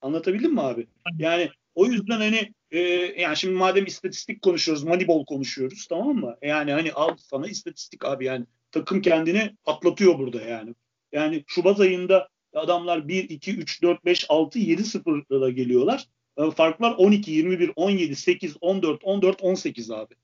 Anlatabildim 0.00 0.52
mi 0.52 0.60
abi? 0.60 0.86
Yani 1.18 1.50
o 1.74 1.86
yüzden 1.86 2.20
hani 2.20 2.52
e, 2.70 2.78
yani 3.20 3.36
şimdi 3.36 3.54
madem 3.54 3.86
istatistik 3.86 4.42
konuşuyoruz, 4.42 4.84
Moneyball 4.84 5.24
konuşuyoruz 5.24 5.86
tamam 5.86 6.16
mı? 6.16 6.36
Yani 6.42 6.72
hani 6.72 6.92
al 6.92 7.16
sana 7.16 7.48
istatistik 7.48 8.04
abi 8.04 8.24
yani 8.24 8.46
takım 8.70 9.02
kendini 9.02 9.56
atlatıyor 9.66 10.18
burada 10.18 10.42
yani. 10.42 10.74
Yani 11.12 11.44
Şubat 11.46 11.80
ayında 11.80 12.28
adamlar 12.54 13.08
1, 13.08 13.30
2, 13.30 13.56
3, 13.56 13.82
4, 13.82 14.04
5, 14.04 14.26
6, 14.28 14.58
7 14.58 14.84
sıfırla 14.84 15.50
geliyorlar. 15.50 16.06
E, 16.36 16.50
farklar 16.50 16.94
12, 16.98 17.30
21, 17.30 17.72
17, 17.76 18.16
8, 18.16 18.56
14, 18.60 19.04
14, 19.04 19.42
18 19.42 19.90
abi. 19.90 20.14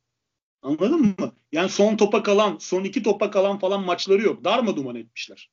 Anladın 0.63 1.01
mı? 1.01 1.33
Yani 1.53 1.69
son 1.69 1.97
topa 1.97 2.23
kalan, 2.23 2.57
son 2.61 2.85
iki 2.85 3.03
topa 3.03 3.31
kalan 3.31 3.59
falan 3.59 3.85
maçları 3.85 4.23
yok. 4.23 4.45
Darma 4.45 4.77
duman 4.77 4.97
etmişler 4.97 5.51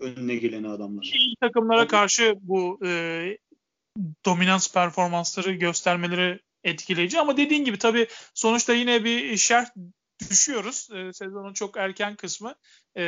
önüne 0.00 0.36
geleni 0.36 0.68
adamlar. 0.68 1.10
İyi 1.14 1.36
takımlara 1.40 1.86
karşı 1.86 2.34
bu 2.40 2.80
e, 2.86 3.38
dominans 4.24 4.72
performansları 4.72 5.52
göstermeleri 5.52 6.40
etkileyici 6.64 7.20
ama 7.20 7.36
dediğin 7.36 7.64
gibi 7.64 7.78
tabii 7.78 8.06
sonuçta 8.34 8.74
yine 8.74 9.04
bir 9.04 9.36
şerh 9.36 9.66
düşüyoruz. 10.30 10.88
E, 10.94 11.12
sezonun 11.12 11.52
çok 11.52 11.76
erken 11.76 12.16
kısmı. 12.16 12.54
E, 12.96 13.02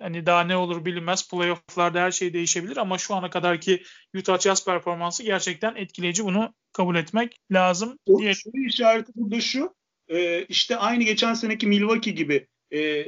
hani 0.00 0.26
daha 0.26 0.44
ne 0.44 0.56
olur 0.56 0.84
bilinmez. 0.84 1.28
Playoff'larda 1.28 2.00
her 2.00 2.10
şey 2.10 2.32
değişebilir 2.32 2.76
ama 2.76 2.98
şu 2.98 3.14
ana 3.14 3.30
kadarki 3.30 3.82
Utah 4.16 4.38
Jazz 4.38 4.64
performansı 4.64 5.22
gerçekten 5.22 5.74
etkileyici. 5.74 6.24
Bunu 6.24 6.54
kabul 6.72 6.96
etmek 6.96 7.36
lazım. 7.52 7.98
Diye. 8.18 8.34
Şu 8.34 8.50
işareti 8.66 9.12
burada 9.14 9.40
şu. 9.40 9.74
E, 10.08 10.44
işte 10.44 10.76
aynı 10.76 11.02
geçen 11.02 11.34
seneki 11.34 11.66
Milwaukee 11.66 12.10
gibi 12.10 12.46
e, 12.72 13.04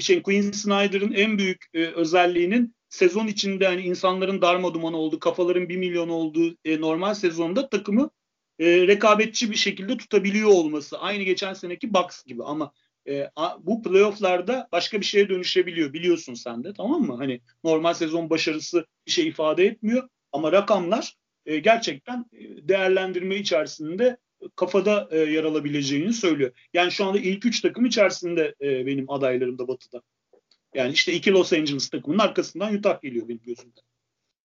şey, 0.00 0.22
Quinn 0.22 0.52
Snyder'ın 0.52 1.12
en 1.12 1.38
büyük 1.38 1.64
e, 1.74 1.86
özelliğinin 1.86 2.74
sezon 2.94 3.26
içinde 3.26 3.66
hani 3.66 3.82
insanların 3.82 4.42
darma 4.42 4.74
duman 4.74 4.94
olduğu, 4.94 5.18
kafaların 5.18 5.68
bir 5.68 5.76
milyon 5.76 6.08
olduğu 6.08 6.56
e, 6.64 6.80
normal 6.80 7.14
sezonda 7.14 7.68
takımı 7.68 8.10
e, 8.58 8.86
rekabetçi 8.86 9.50
bir 9.50 9.56
şekilde 9.56 9.96
tutabiliyor 9.96 10.48
olması. 10.48 10.98
Aynı 10.98 11.22
geçen 11.22 11.54
seneki 11.54 11.94
Bucks 11.94 12.24
gibi 12.24 12.44
ama 12.44 12.72
e, 13.08 13.30
a, 13.36 13.66
bu 13.66 13.82
playofflarda 13.82 14.68
başka 14.72 15.00
bir 15.00 15.04
şeye 15.04 15.28
dönüşebiliyor 15.28 15.92
biliyorsun 15.92 16.34
sen 16.34 16.64
de 16.64 16.72
tamam 16.74 17.02
mı? 17.02 17.16
Hani 17.16 17.40
normal 17.64 17.94
sezon 17.94 18.30
başarısı 18.30 18.86
bir 19.06 19.12
şey 19.12 19.28
ifade 19.28 19.64
etmiyor 19.64 20.08
ama 20.32 20.52
rakamlar 20.52 21.14
e, 21.46 21.58
gerçekten 21.58 22.26
e, 22.32 22.68
değerlendirme 22.68 23.36
içerisinde 23.36 24.16
kafada 24.56 25.08
e, 25.10 25.18
yer 25.18 25.44
alabileceğini 25.44 26.12
söylüyor. 26.12 26.52
Yani 26.74 26.92
şu 26.92 27.04
anda 27.04 27.18
ilk 27.18 27.46
üç 27.46 27.60
takım 27.60 27.86
içerisinde 27.86 28.54
e, 28.60 28.86
benim 28.86 29.10
adaylarım 29.10 29.58
da 29.58 29.68
Batı'da. 29.68 30.02
Yani 30.74 30.92
işte 30.92 31.12
iki 31.12 31.32
Los 31.32 31.52
Angeles 31.52 31.88
takımının 31.88 32.18
arkasından 32.18 32.74
Utah 32.74 33.00
geliyor 33.00 33.28
benim 33.28 33.42
gözümde. 33.46 33.80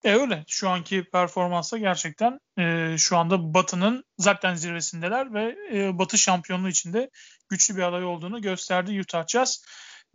E 0.03 0.13
öyle. 0.13 0.44
Şu 0.48 0.70
anki 0.70 1.03
performansa 1.03 1.77
gerçekten 1.77 2.39
e, 2.60 2.96
şu 2.98 3.18
anda 3.18 3.53
Batı'nın 3.53 4.03
zaten 4.18 4.56
zirvesindeler 4.56 5.34
ve 5.34 5.56
e, 5.74 5.98
Batı 5.98 6.18
şampiyonluğu 6.18 6.70
içinde 6.70 7.10
güçlü 7.50 7.75
bir 7.75 7.82
aday 7.82 8.06
olduğunu 8.06 8.42
gösterdi 8.42 9.00
Utah 9.01 9.27
Jazz. 9.27 9.65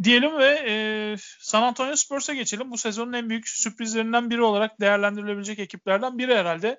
Diyelim 0.02 0.38
ve 0.38 0.64
e, 0.68 0.74
San 1.40 1.62
Antonio 1.62 1.96
Spurs'a 1.96 2.34
geçelim. 2.34 2.70
Bu 2.70 2.78
sezonun 2.78 3.12
en 3.12 3.30
büyük 3.30 3.48
sürprizlerinden 3.48 4.30
biri 4.30 4.42
olarak 4.42 4.80
değerlendirilebilecek 4.80 5.58
ekiplerden 5.58 6.18
biri 6.18 6.34
herhalde. 6.34 6.78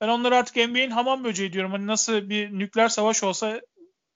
Ben 0.00 0.08
onları 0.08 0.36
artık 0.36 0.56
NBA'in 0.56 0.90
hamam 0.90 1.24
böceği 1.24 1.52
diyorum. 1.52 1.70
Hani 1.70 1.86
nasıl 1.86 2.28
bir 2.28 2.58
nükleer 2.58 2.88
savaş 2.88 3.22
olsa 3.22 3.60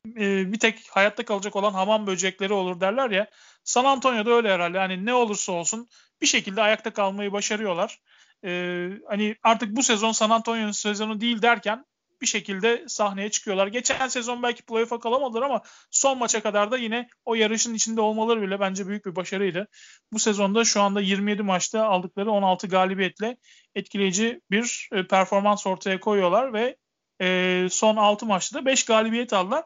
e, 0.06 0.52
bir 0.52 0.58
tek 0.58 0.88
hayatta 0.90 1.24
kalacak 1.24 1.56
olan 1.56 1.72
hamam 1.72 2.06
böcekleri 2.06 2.52
olur 2.52 2.80
derler 2.80 3.10
ya. 3.10 3.30
San 3.64 3.84
Antonio'da 3.84 4.30
öyle 4.30 4.52
herhalde. 4.52 4.78
Hani 4.78 5.06
ne 5.06 5.14
olursa 5.14 5.52
olsun 5.52 5.88
bir 6.20 6.26
şekilde 6.26 6.62
ayakta 6.62 6.92
kalmayı 6.92 7.32
başarıyorlar. 7.32 8.00
Ee, 8.44 8.88
hani 9.08 9.36
artık 9.42 9.76
bu 9.76 9.82
sezon 9.82 10.12
San 10.12 10.30
Antonio'nun 10.30 10.72
sezonu 10.72 11.20
değil 11.20 11.42
derken 11.42 11.84
bir 12.20 12.26
şekilde 12.26 12.84
sahneye 12.88 13.30
çıkıyorlar. 13.30 13.66
Geçen 13.66 14.08
sezon 14.08 14.42
belki 14.42 14.62
playoff'a 14.62 15.00
kalamadılar 15.00 15.42
ama 15.42 15.62
son 15.90 16.18
maça 16.18 16.42
kadar 16.42 16.70
da 16.70 16.76
yine 16.76 17.08
o 17.24 17.34
yarışın 17.34 17.74
içinde 17.74 18.00
olmaları 18.00 18.42
bile 18.42 18.60
bence 18.60 18.86
büyük 18.86 19.06
bir 19.06 19.16
başarıydı. 19.16 19.68
Bu 20.12 20.18
sezonda 20.18 20.64
şu 20.64 20.82
anda 20.82 21.00
27 21.00 21.42
maçta 21.42 21.86
aldıkları 21.86 22.30
16 22.30 22.68
galibiyetle 22.68 23.36
etkileyici 23.74 24.40
bir 24.50 24.88
e, 24.92 25.06
performans 25.06 25.66
ortaya 25.66 26.00
koyuyorlar 26.00 26.52
ve 26.52 26.76
e, 27.20 27.66
son 27.70 27.96
6 27.96 28.26
maçta 28.26 28.58
da 28.58 28.66
5 28.66 28.84
galibiyet 28.84 29.32
aldılar. 29.32 29.64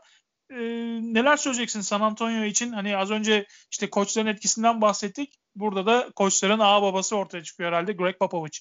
E, 0.50 0.56
neler 1.02 1.36
söyleyeceksin 1.36 1.80
San 1.80 2.00
Antonio 2.00 2.44
için? 2.44 2.72
Hani 2.72 2.96
az 2.96 3.10
önce 3.10 3.46
işte 3.70 3.90
koçların 3.90 4.26
etkisinden 4.26 4.80
bahsettik. 4.80 5.40
Burada 5.54 5.86
da 5.86 6.10
koçların 6.16 6.58
ağ 6.58 6.82
babası 6.82 7.16
ortaya 7.16 7.42
çıkıyor 7.42 7.68
herhalde 7.68 7.92
Greg 7.92 8.18
Popovich. 8.18 8.58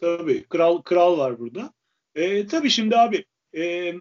Tabii. 0.00 0.44
Kral 0.48 0.82
kral 0.82 1.18
var 1.18 1.38
burada. 1.38 1.72
E, 2.14 2.46
tabii 2.46 2.70
şimdi 2.70 2.96
abi 2.96 3.24
e, 3.56 3.92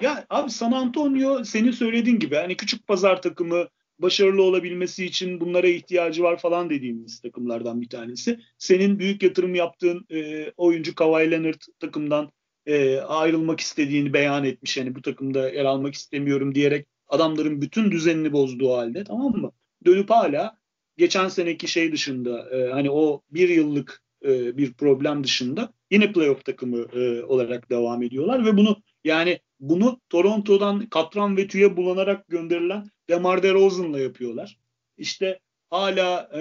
ya 0.00 0.26
abi 0.30 0.50
San 0.50 0.72
Antonio 0.72 1.44
senin 1.44 1.70
söylediğin 1.70 2.18
gibi 2.18 2.36
hani 2.36 2.56
küçük 2.56 2.86
pazar 2.86 3.22
takımı 3.22 3.68
başarılı 3.98 4.42
olabilmesi 4.42 5.04
için 5.04 5.40
bunlara 5.40 5.66
ihtiyacı 5.66 6.22
var 6.22 6.38
falan 6.38 6.70
dediğimiz 6.70 7.20
takımlardan 7.20 7.80
bir 7.80 7.88
tanesi. 7.88 8.40
Senin 8.58 8.98
büyük 8.98 9.22
yatırım 9.22 9.54
yaptığın 9.54 10.06
e, 10.10 10.50
oyuncu 10.56 10.94
Kawhi 10.94 11.30
Leonard 11.30 11.60
takımdan 11.78 12.32
e, 12.66 13.00
ayrılmak 13.00 13.60
istediğini 13.60 14.12
beyan 14.12 14.44
etmiş. 14.44 14.76
Yani 14.76 14.94
bu 14.94 15.02
takımda 15.02 15.50
yer 15.50 15.64
almak 15.64 15.94
istemiyorum 15.94 16.54
diyerek 16.54 16.86
adamların 17.08 17.60
bütün 17.60 17.90
düzenini 17.90 18.32
bozduğu 18.32 18.72
halde 18.72 19.04
tamam 19.04 19.32
mı? 19.32 19.52
Dönüp 19.86 20.10
hala 20.10 20.58
geçen 20.96 21.28
seneki 21.28 21.68
şey 21.68 21.92
dışında 21.92 22.50
e, 22.50 22.70
hani 22.70 22.90
o 22.90 23.22
bir 23.30 23.48
yıllık 23.48 24.02
e, 24.24 24.56
bir 24.56 24.72
problem 24.72 25.24
dışında 25.24 25.72
yine 25.90 26.12
playoff 26.12 26.44
takımı 26.44 26.78
e, 26.78 27.22
olarak 27.24 27.70
devam 27.70 28.02
ediyorlar 28.02 28.46
ve 28.46 28.56
bunu 28.56 28.82
yani 29.04 29.40
bunu 29.60 30.00
Toronto'dan 30.08 30.86
katran 30.86 31.36
ve 31.36 31.46
tüye 31.46 31.76
bulanarak 31.76 32.28
gönderilen 32.28 32.90
DeMar 33.08 33.42
DeRozan'la 33.42 34.00
yapıyorlar. 34.00 34.58
İşte 34.96 35.40
hala 35.70 36.30
e, 36.34 36.40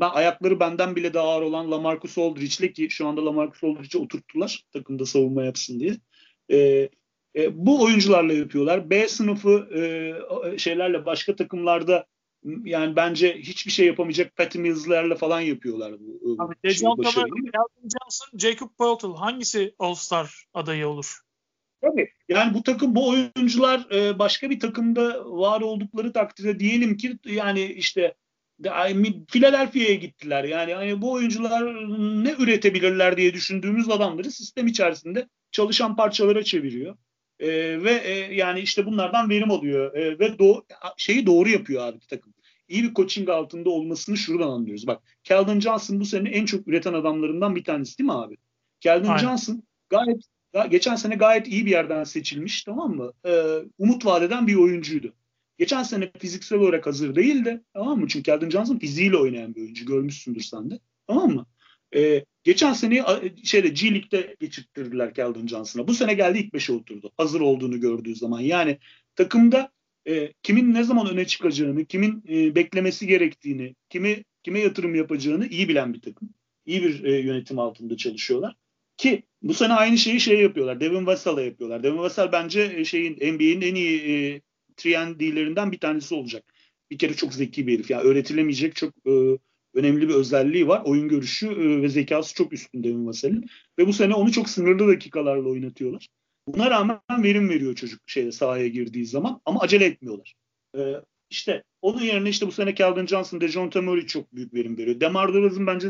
ben 0.00 0.10
ayakları 0.10 0.60
benden 0.60 0.96
bile 0.96 1.14
daha 1.14 1.28
ağır 1.28 1.42
olan 1.42 1.70
LaMarcus 1.70 2.18
Aldridge'le 2.18 2.72
ki 2.72 2.90
şu 2.90 3.06
anda 3.06 3.26
LaMarcus 3.26 3.64
Aldridge'i 3.64 4.02
oturttular 4.02 4.64
takımda 4.72 5.06
savunma 5.06 5.44
yapsın 5.44 5.80
diye. 5.80 5.96
E, 6.50 6.88
e, 7.36 7.66
bu 7.66 7.84
oyuncularla 7.84 8.32
yapıyorlar. 8.32 8.90
B 8.90 9.08
sınıfı 9.08 9.68
e, 9.74 10.58
şeylerle 10.58 11.06
başka 11.06 11.36
takımlarda 11.36 12.06
yani 12.64 12.96
bence 12.96 13.38
hiçbir 13.38 13.70
şey 13.70 13.86
yapamayacak 13.86 14.36
Patty 14.36 14.58
Mills'lerle 14.58 15.14
falan 15.14 15.40
yapıyorlar 15.40 15.94
bu. 16.00 16.36
Abi 16.38 16.54
Dejan 16.64 16.96
Calvin 17.02 17.50
Johnson, 17.82 18.38
Jacob 18.38 18.68
Poeltl 18.78 19.14
hangisi 19.16 19.74
All-Star 19.78 20.44
adayı 20.54 20.88
olur? 20.88 21.20
Tabii. 21.80 22.08
Yani 22.28 22.54
bu 22.54 22.62
takım 22.62 22.94
bu 22.94 23.08
oyuncular 23.08 23.86
e, 23.92 24.18
başka 24.18 24.50
bir 24.50 24.60
takımda 24.60 25.24
var 25.24 25.60
oldukları 25.60 26.12
takdirde 26.12 26.60
diyelim 26.60 26.96
ki 26.96 27.18
yani 27.24 27.64
işte 27.64 28.14
Philadelphia'ya 29.28 29.94
gittiler. 29.94 30.44
Yani 30.44 30.74
hani 30.74 31.02
bu 31.02 31.12
oyuncular 31.12 31.64
ne 32.24 32.34
üretebilirler 32.38 33.16
diye 33.16 33.34
düşündüğümüz 33.34 33.90
adamları 33.90 34.30
sistem 34.30 34.66
içerisinde 34.66 35.28
çalışan 35.50 35.96
parçalara 35.96 36.42
çeviriyor. 36.44 36.96
E, 37.40 37.48
ve 37.82 37.92
e, 37.92 38.34
yani 38.34 38.60
işte 38.60 38.86
bunlardan 38.86 39.30
verim 39.30 39.50
alıyor 39.50 39.94
e, 39.94 40.18
ve 40.18 40.38
do 40.38 40.64
şeyi 40.96 41.26
doğru 41.26 41.48
yapıyor 41.48 41.82
abi 41.82 41.98
takım. 42.08 42.34
İyi 42.68 42.82
bir 42.82 42.94
coaching 42.94 43.28
altında 43.28 43.70
olmasını 43.70 44.16
şuradan 44.16 44.48
anlıyoruz. 44.48 44.86
Bak 44.86 45.02
Keldon 45.24 45.60
Johnson 45.60 46.00
bu 46.00 46.04
sene 46.04 46.28
en 46.28 46.44
çok 46.44 46.68
üreten 46.68 46.92
adamlarından 46.92 47.56
bir 47.56 47.64
tanesi 47.64 47.98
değil 47.98 48.06
mi 48.06 48.12
abi? 48.12 48.36
Keldon 48.80 49.08
Aynen. 49.08 49.18
Johnson 49.18 49.62
gayet 49.88 50.22
geçen 50.70 50.96
sene 50.96 51.14
gayet 51.14 51.48
iyi 51.48 51.66
bir 51.66 51.70
yerden 51.70 52.04
seçilmiş 52.04 52.64
tamam 52.64 52.96
mı? 52.96 53.12
Ee, 53.26 53.58
umut 53.78 54.06
vadeden 54.06 54.46
bir 54.46 54.54
oyuncuydu. 54.54 55.14
Geçen 55.58 55.82
sene 55.82 56.10
fiziksel 56.18 56.58
olarak 56.58 56.86
hazır 56.86 57.14
değildi 57.14 57.62
tamam 57.74 58.00
mı? 58.00 58.08
Çünkü 58.08 58.22
Keldon 58.22 58.50
Johnson 58.50 58.78
fiziğiyle 58.78 59.16
oynayan 59.16 59.54
bir 59.54 59.60
oyuncu 59.60 59.86
görmüşsündür 59.86 60.40
sen 60.40 60.70
de 60.70 60.80
tamam 61.06 61.34
mı? 61.34 61.46
Ee, 61.94 62.24
geçen 62.44 62.72
sene 62.72 63.04
şeyde 63.44 63.68
G 63.68 63.94
League'de 63.94 64.36
geçirttirdiler 64.40 65.14
Keldon 65.14 65.46
Johnson'a. 65.46 65.88
Bu 65.88 65.94
sene 65.94 66.14
geldi 66.14 66.38
ilk 66.38 66.54
beşe 66.54 66.72
oturdu. 66.72 67.12
Hazır 67.16 67.40
olduğunu 67.40 67.80
gördüğü 67.80 68.14
zaman. 68.16 68.40
Yani 68.40 68.78
takımda 69.16 69.72
e, 70.08 70.32
kimin 70.42 70.74
ne 70.74 70.84
zaman 70.84 71.10
öne 71.10 71.26
çıkacağını, 71.26 71.84
kimin 71.84 72.24
e, 72.28 72.54
beklemesi 72.54 73.06
gerektiğini, 73.06 73.74
kimi 73.88 74.24
kime 74.42 74.60
yatırım 74.60 74.94
yapacağını 74.94 75.46
iyi 75.46 75.68
bilen 75.68 75.94
bir 75.94 76.00
takım. 76.00 76.30
İyi 76.66 76.82
bir 76.82 77.04
e, 77.04 77.20
yönetim 77.20 77.58
altında 77.58 77.96
çalışıyorlar. 77.96 78.54
Ki 78.96 79.22
bu 79.42 79.54
sene 79.54 79.72
aynı 79.72 79.98
şeyi 79.98 80.20
şey 80.20 80.40
yapıyorlar. 80.40 80.80
Devin 80.80 81.06
Vassal'a 81.06 81.42
yapıyorlar. 81.42 81.82
Devin 81.82 81.98
Vassal 81.98 82.32
bence 82.32 82.72
e, 82.76 82.84
şeyin 82.84 83.12
NBA'in 83.14 83.60
en 83.60 83.74
iyi 83.74 84.00
e, 84.00 84.42
3 84.78 84.86
bir 85.72 85.78
tanesi 85.78 86.14
olacak. 86.14 86.44
Bir 86.90 86.98
kere 86.98 87.14
çok 87.14 87.34
zeki 87.34 87.66
bir 87.66 87.74
herif. 87.74 87.90
Yani 87.90 88.02
öğretilemeyecek 88.02 88.76
çok 88.76 88.92
e, 89.06 89.38
önemli 89.74 90.08
bir 90.08 90.14
özelliği 90.14 90.68
var. 90.68 90.82
Oyun 90.84 91.08
görüşü 91.08 91.46
e, 91.46 91.82
ve 91.82 91.88
zekası 91.88 92.34
çok 92.34 92.52
üstün 92.52 92.84
Devin 92.84 93.06
Vassell'in. 93.06 93.46
Ve 93.78 93.86
bu 93.86 93.92
sene 93.92 94.14
onu 94.14 94.32
çok 94.32 94.48
sınırlı 94.48 94.88
dakikalarla 94.88 95.48
oynatıyorlar. 95.48 96.08
Buna 96.48 96.70
rağmen 96.70 97.00
verim 97.10 97.48
veriyor 97.48 97.74
çocuk 97.74 98.00
şeyde 98.06 98.32
sahaya 98.32 98.68
girdiği 98.68 99.06
zaman 99.06 99.40
ama 99.44 99.60
acele 99.60 99.84
etmiyorlar. 99.84 100.34
Ee, 100.76 100.94
işte 101.30 101.64
onun 101.82 102.02
yerine 102.02 102.28
işte 102.28 102.46
bu 102.46 102.52
sene 102.52 102.74
Calvin 102.74 103.06
Johnson, 103.06 103.40
DeJounte 103.40 103.80
Murray 103.80 104.06
çok 104.06 104.34
büyük 104.34 104.54
verim 104.54 104.78
veriyor. 104.78 105.00
DeMar 105.00 105.34
DeRozan 105.34 105.66
bence 105.66 105.88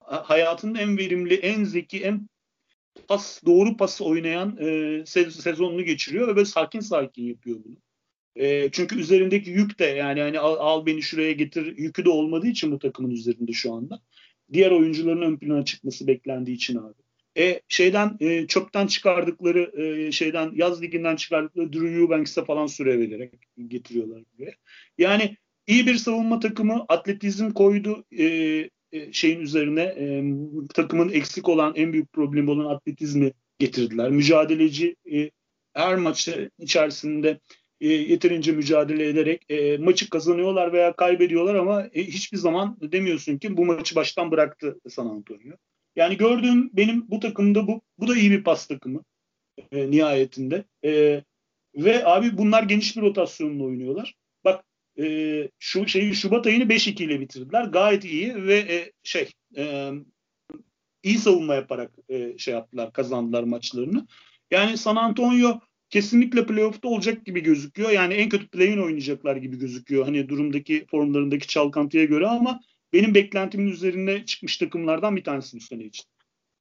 hayatının 0.00 0.74
en 0.74 0.98
verimli, 0.98 1.34
en 1.34 1.64
zeki, 1.64 2.00
en 2.00 2.28
pas 3.08 3.40
doğru 3.46 3.76
pası 3.76 4.04
oynayan 4.04 4.56
e, 4.60 5.06
sezonunu 5.06 5.82
geçiriyor 5.82 6.28
ve 6.28 6.36
böyle 6.36 6.46
sakin 6.46 6.80
sakin 6.80 7.22
yapıyor 7.22 7.58
bunu. 7.64 7.76
E, 8.36 8.70
çünkü 8.72 9.00
üzerindeki 9.00 9.50
yük 9.50 9.78
de 9.78 9.84
yani 9.84 10.20
hani 10.20 10.38
al, 10.38 10.56
al 10.58 10.86
beni 10.86 11.02
şuraya 11.02 11.32
getir 11.32 11.78
yükü 11.78 12.04
de 12.04 12.10
olmadığı 12.10 12.46
için 12.46 12.72
bu 12.72 12.78
takımın 12.78 13.10
üzerinde 13.10 13.52
şu 13.52 13.74
anda. 13.74 14.00
Diğer 14.52 14.70
oyuncuların 14.70 15.22
ön 15.22 15.36
plana 15.36 15.64
çıkması 15.64 16.06
beklendiği 16.06 16.56
için 16.56 16.78
abi. 16.78 16.94
E, 17.38 17.60
şeyden 17.68 18.16
e, 18.20 18.46
çöpten 18.46 18.86
çıkardıkları 18.86 19.82
e, 19.82 20.12
şeyden 20.12 20.52
yaz 20.54 20.82
liginden 20.82 21.16
çıkardıkları 21.16 21.72
Drew 21.72 22.00
Eubanks'e 22.00 22.44
falan 22.44 22.66
süre 22.66 22.98
vererek 22.98 23.32
getiriyorlar 23.68 24.22
buraya. 24.38 24.54
Yani 24.98 25.36
iyi 25.66 25.86
bir 25.86 25.94
savunma 25.94 26.40
takımı 26.40 26.84
atletizm 26.88 27.50
koydu 27.50 28.04
e, 28.18 28.24
e, 28.92 29.12
şeyin 29.12 29.40
üzerine 29.40 29.82
e, 29.82 30.24
takımın 30.74 31.08
eksik 31.08 31.48
olan 31.48 31.72
en 31.76 31.92
büyük 31.92 32.12
problemi 32.12 32.50
olan 32.50 32.74
atletizmi 32.74 33.32
getirdiler. 33.58 34.10
Mücadeleci 34.10 34.96
e, 35.12 35.30
her 35.72 35.96
maçı 35.96 36.50
içerisinde 36.58 37.40
e, 37.80 37.88
yeterince 37.88 38.52
mücadele 38.52 39.08
ederek 39.08 39.44
e, 39.48 39.76
maçı 39.76 40.10
kazanıyorlar 40.10 40.72
veya 40.72 40.96
kaybediyorlar 40.96 41.54
ama 41.54 41.86
e, 41.94 42.06
hiçbir 42.06 42.38
zaman 42.38 42.78
demiyorsun 42.80 43.38
ki 43.38 43.56
bu 43.56 43.64
maçı 43.64 43.94
baştan 43.94 44.30
bıraktı 44.30 44.80
San 44.88 45.06
Antonio. 45.06 45.56
Yani 45.96 46.16
gördüğüm 46.16 46.70
benim 46.76 47.10
bu 47.10 47.20
takımda 47.20 47.66
bu 47.66 47.82
bu 47.98 48.08
da 48.08 48.16
iyi 48.16 48.30
bir 48.30 48.44
pas 48.44 48.66
takımı 48.66 49.04
e, 49.72 49.90
nihayetinde. 49.90 50.64
E, 50.84 51.22
ve 51.76 52.06
abi 52.06 52.38
bunlar 52.38 52.62
geniş 52.62 52.96
bir 52.96 53.02
rotasyonla 53.02 53.64
oynuyorlar. 53.64 54.14
Bak 54.44 54.64
e, 54.98 55.48
şu 55.58 55.88
şeyi 55.88 56.14
Şubat 56.14 56.46
ayını 56.46 56.64
5-2 56.64 57.02
ile 57.04 57.20
bitirdiler. 57.20 57.64
Gayet 57.64 58.04
iyi 58.04 58.34
ve 58.46 58.58
e, 58.58 58.92
şey 59.02 59.30
e, 59.56 59.90
iyi 61.02 61.18
savunma 61.18 61.54
yaparak 61.54 61.92
e, 62.08 62.38
şey 62.38 62.54
yaptılar, 62.54 62.92
kazandılar 62.92 63.42
maçlarını. 63.42 64.06
Yani 64.50 64.78
San 64.78 64.96
Antonio 64.96 65.60
kesinlikle 65.94 66.46
playoff'ta 66.46 66.88
olacak 66.88 67.26
gibi 67.26 67.42
gözüküyor. 67.42 67.90
Yani 67.90 68.14
en 68.14 68.28
kötü 68.28 68.48
play-in 68.48 68.82
oynayacaklar 68.82 69.36
gibi 69.36 69.58
gözüküyor. 69.58 70.04
Hani 70.04 70.28
durumdaki 70.28 70.86
formlarındaki 70.90 71.46
çalkantıya 71.46 72.04
göre 72.04 72.26
ama 72.26 72.60
benim 72.92 73.14
beklentimin 73.14 73.70
üzerine 73.70 74.26
çıkmış 74.26 74.56
takımlardan 74.56 75.16
bir 75.16 75.24
tanesi 75.24 75.56
bu 75.56 75.60
sene 75.60 75.84
için. 75.84 76.04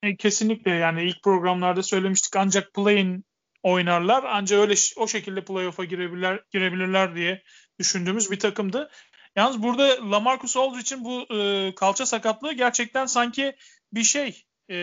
E, 0.04 0.16
kesinlikle 0.16 0.72
yani 0.72 1.04
ilk 1.04 1.24
programlarda 1.24 1.84
söylemiştik 1.84 2.36
ancak 2.36 2.74
play-in 2.74 3.26
oynarlar. 3.64 4.24
Ancak 4.28 4.60
öyle 4.60 4.74
o 4.98 5.08
şekilde 5.08 5.46
playoff'a 5.46 5.86
girebilirler, 5.86 6.40
girebilirler 6.52 7.16
diye 7.16 7.44
düşündüğümüz 7.80 8.32
bir 8.32 8.40
takımdı. 8.40 8.90
Yalnız 9.36 9.64
burada 9.64 10.12
Lamarcus 10.12 10.58
Aldridge 10.58 10.82
için 10.82 11.04
bu 11.04 11.36
e, 11.36 11.76
kalça 11.76 12.06
sakatlığı 12.06 12.54
gerçekten 12.54 13.06
sanki 13.06 13.56
bir 13.94 14.04
şey, 14.04 14.46
e, 14.70 14.76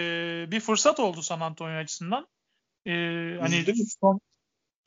bir 0.48 0.60
fırsat 0.60 1.00
oldu 1.00 1.22
San 1.22 1.40
Antonio 1.40 1.76
açısından. 1.76 2.26
E, 2.86 2.92
hani 3.40 3.64
son, 4.00 4.20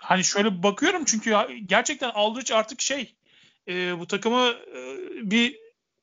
hani 0.03 0.23
şöyle 0.23 0.63
bakıyorum 0.63 1.05
çünkü 1.05 1.35
gerçekten 1.65 2.09
Aldridge 2.09 2.55
artık 2.55 2.81
şey, 2.81 3.15
e, 3.67 3.99
bu 3.99 4.07
takımı 4.07 4.47
e, 4.47 4.81
bir 5.31 5.59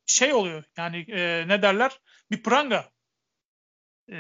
şey 0.07 0.35
oluyor. 0.35 0.65
Yani 0.77 1.07
e, 1.09 1.49
ne 1.49 1.63
derler? 1.63 2.01
Bir 2.31 2.43
pranga. 2.43 2.91
E, 4.09 4.17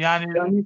yani, 0.00 0.36
yani 0.36 0.64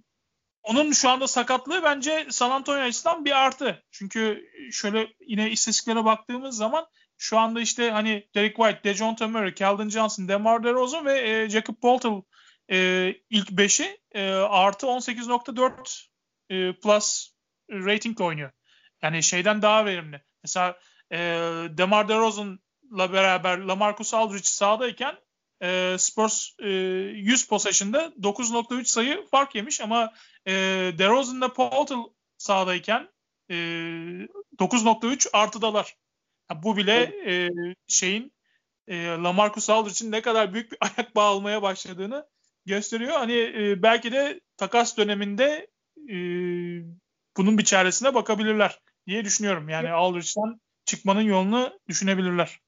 onun 0.62 0.92
şu 0.92 1.10
anda 1.10 1.26
sakatlığı 1.26 1.82
bence 1.82 2.26
San 2.30 2.50
Antonio 2.50 2.80
açısından 2.80 3.24
bir 3.24 3.44
artı. 3.44 3.82
Çünkü 3.90 4.50
şöyle 4.72 5.08
yine 5.26 5.50
istatistiklere 5.50 6.04
baktığımız 6.04 6.56
zaman 6.56 6.86
Şu 7.16 7.38
anda 7.38 7.60
işte 7.60 7.90
hani 7.90 8.28
Derek 8.34 8.56
White, 8.56 8.84
DeJounte 8.84 9.26
Murray, 9.26 9.54
Keldon 9.54 9.88
Johnson, 9.88 10.28
DeMar 10.28 10.64
DeRozan 10.64 11.06
ve 11.06 11.30
e, 11.30 11.50
Jacob 11.50 11.74
Poeltl 11.74 12.22
e, 12.70 13.08
ilk 13.30 13.50
5'i 13.50 13.98
e, 14.12 14.30
artı 14.32 14.86
18.4 14.86 16.08
e, 16.50 16.72
plus 16.72 17.33
ratingle 17.70 18.24
oynuyor. 18.24 18.50
Yani 19.02 19.22
şeyden 19.22 19.62
daha 19.62 19.84
verimli. 19.84 20.22
Mesela 20.42 20.78
e, 21.12 21.18
DeMar 21.78 22.08
DeRozan'la 22.08 23.12
beraber 23.12 23.58
LaMarcus 23.58 24.14
Aldridge 24.14 24.44
sahadayken 24.44 25.16
e, 25.62 25.96
Spurs 25.98 26.50
e, 26.58 26.68
100 26.68 27.48
possession'da 27.48 28.12
9.3 28.22 28.84
sayı 28.84 29.26
fark 29.30 29.54
yemiş 29.54 29.80
ama 29.80 30.12
e, 30.46 30.52
DeRozan'la 30.98 31.52
Poeltl 31.52 31.94
sahadayken 32.38 33.08
e, 33.50 33.54
9.3 33.54 35.28
artıdalar. 35.32 35.96
Yani 36.50 36.62
bu 36.62 36.76
bile 36.76 37.12
e, 37.26 37.50
şeyin 37.88 38.32
e, 38.88 39.06
LaMarcus 39.06 39.70
Aldridge'in 39.70 40.12
ne 40.12 40.22
kadar 40.22 40.54
büyük 40.54 40.72
bir 40.72 40.78
ayak 40.96 41.16
bağı 41.16 41.26
almaya 41.26 41.62
başladığını 41.62 42.26
gösteriyor. 42.66 43.12
Hani 43.12 43.34
e, 43.34 43.82
belki 43.82 44.12
de 44.12 44.40
takas 44.56 44.96
döneminde 44.96 45.66
e, 46.08 46.16
bunun 47.36 47.58
bir 47.58 47.64
çaresine 47.64 48.14
bakabilirler 48.14 48.80
diye 49.06 49.24
düşünüyorum. 49.24 49.68
Yani 49.68 49.90
Aldridge'den 49.90 50.60
çıkmanın 50.84 51.22
yolunu 51.22 51.80
düşünebilirler. 51.88 52.60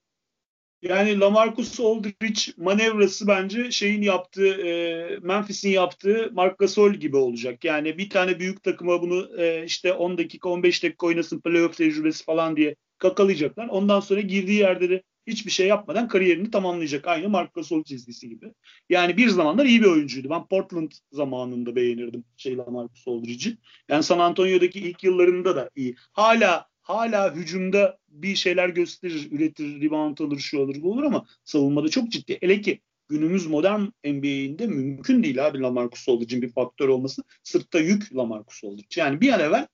Yani 0.83 1.21
Lamarcus 1.21 1.81
Aldridge 1.81 2.41
manevrası 2.57 3.29
bence 3.29 3.71
şeyin 3.71 4.03
yaptığı, 4.03 4.49
e, 4.49 5.19
Memphis'in 5.23 5.71
yaptığı 5.71 6.31
Mark 6.33 6.59
Gasol 6.59 6.93
gibi 6.93 7.17
olacak. 7.17 7.65
Yani 7.65 7.99
bir 7.99 8.11
tane 8.11 8.39
büyük 8.39 8.63
takıma 8.63 9.03
bunu 9.03 9.41
e, 9.43 9.65
işte 9.65 9.93
10 9.93 10.19
dakika 10.19 10.49
15 10.49 10.83
dakika 10.83 11.07
oynasın 11.07 11.41
playoff 11.41 11.77
tecrübesi 11.77 12.25
falan 12.25 12.57
diye 12.57 12.77
kakalayacaklar. 12.99 13.69
Ondan 13.69 14.01
sonra 14.01 14.21
girdiği 14.21 14.59
yerde 14.59 14.91
de 14.91 15.03
hiçbir 15.27 15.51
şey 15.51 15.67
yapmadan 15.67 16.09
kariyerini 16.09 16.51
tamamlayacak. 16.51 17.07
Aynı 17.07 17.29
Mark 17.29 17.55
Gasol 17.55 17.85
çizgisi 17.85 18.29
gibi. 18.29 18.53
Yani 18.89 19.17
bir 19.17 19.29
zamanlar 19.29 19.67
iyi 19.67 19.83
bir 19.83 19.87
oyuncuydu. 19.87 20.31
Ben 20.31 20.47
Portland 20.47 20.93
zamanında 21.13 21.77
beğenirdim 21.77 22.25
şey 22.37 22.57
Lamarcus 22.57 23.09
Aldridge'i. 23.09 23.57
Yani 23.89 24.03
San 24.03 24.19
Antonio'daki 24.19 24.81
ilk 24.81 25.05
yıllarında 25.05 25.57
da 25.57 25.71
iyi. 25.77 25.97
Hala 26.13 26.69
hala 26.83 27.35
hücumda 27.35 27.99
bir 28.09 28.35
şeyler 28.35 28.69
gösterir, 28.69 29.29
üretir, 29.31 29.81
rebound 29.81 30.19
alır, 30.19 30.39
şu 30.39 30.63
alır, 30.63 30.83
bu 30.83 30.93
olur 30.93 31.03
ama 31.03 31.27
savunmada 31.45 31.89
çok 31.89 32.11
ciddi. 32.11 32.39
Ele 32.43 32.61
ki 32.61 32.81
günümüz 33.09 33.47
modern 33.47 33.81
NBA'inde 34.05 34.67
mümkün 34.67 35.23
değil 35.23 35.47
abi 35.47 35.61
Lamarcus 35.61 36.09
Aldridge'in 36.09 36.43
bir 36.43 36.53
faktör 36.53 36.89
olması. 36.89 37.23
Sırtta 37.43 37.79
yük 37.79 38.17
Lamarcus 38.17 38.65
Aldridge. 38.65 39.01
Yani 39.01 39.21
bir 39.21 39.33
an 39.33 39.41
evvel 39.41 39.67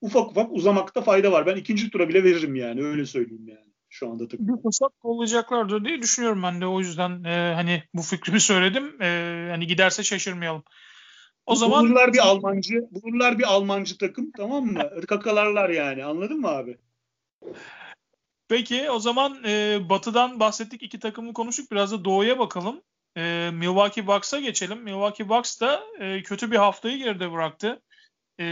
ufak 0.00 0.30
ufak 0.30 0.52
uzamakta 0.52 1.02
fayda 1.02 1.32
var. 1.32 1.46
Ben 1.46 1.56
ikinci 1.56 1.90
tura 1.90 2.08
bile 2.08 2.24
veririm 2.24 2.54
yani 2.54 2.82
öyle 2.82 3.06
söyleyeyim 3.06 3.48
yani 3.48 3.73
şu 3.94 4.10
anda 4.10 4.28
takım. 4.28 4.48
Bir 4.48 4.62
fırsat 4.62 4.92
olacaklardır 5.02 5.84
diye 5.84 6.02
düşünüyorum 6.02 6.42
ben 6.42 6.60
de 6.60 6.66
o 6.66 6.80
yüzden 6.80 7.24
e, 7.24 7.54
hani 7.54 7.82
bu 7.94 8.02
fikrimi 8.02 8.40
söyledim. 8.50 9.02
E, 9.02 9.48
hani 9.50 9.66
giderse 9.66 10.02
şaşırmayalım. 10.02 10.62
O 11.46 11.54
zaman 11.54 11.84
bulurlar 11.84 12.12
bir 12.12 12.18
Almancı, 12.28 12.74
bulurlar 12.90 13.38
bir 13.38 13.44
Almancı 13.44 13.98
takım 13.98 14.30
tamam 14.36 14.64
mı? 14.64 14.90
Kakalarlar 15.08 15.70
yani. 15.70 16.04
Anladın 16.04 16.40
mı 16.40 16.48
abi? 16.48 16.78
Peki 18.48 18.90
o 18.90 18.98
zaman 18.98 19.44
e, 19.44 19.78
Batı'dan 19.88 20.40
bahsettik 20.40 20.82
iki 20.82 20.98
takımı 20.98 21.32
konuştuk. 21.32 21.70
Biraz 21.70 21.92
da 21.92 22.04
Doğu'ya 22.04 22.38
bakalım. 22.38 22.82
E, 23.16 23.50
Milwaukee 23.52 24.06
Bucks'a 24.06 24.40
geçelim. 24.40 24.82
Milwaukee 24.82 25.28
Bucks 25.28 25.60
da 25.60 25.82
e, 26.00 26.22
kötü 26.22 26.50
bir 26.50 26.56
haftayı 26.56 26.98
geride 26.98 27.32
bıraktı. 27.32 27.82
E, 28.40 28.44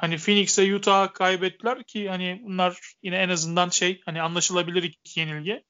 hani 0.00 0.16
Phoenix'e 0.18 0.74
Utah 0.74 1.12
kaybettiler 1.14 1.82
ki 1.84 2.08
hani 2.08 2.40
bunlar 2.44 2.94
yine 3.02 3.16
en 3.16 3.28
azından 3.28 3.68
şey 3.68 4.00
hani 4.04 4.22
anlaşılabilir 4.22 4.82
iki 4.82 5.20
yenilgi. 5.20 5.64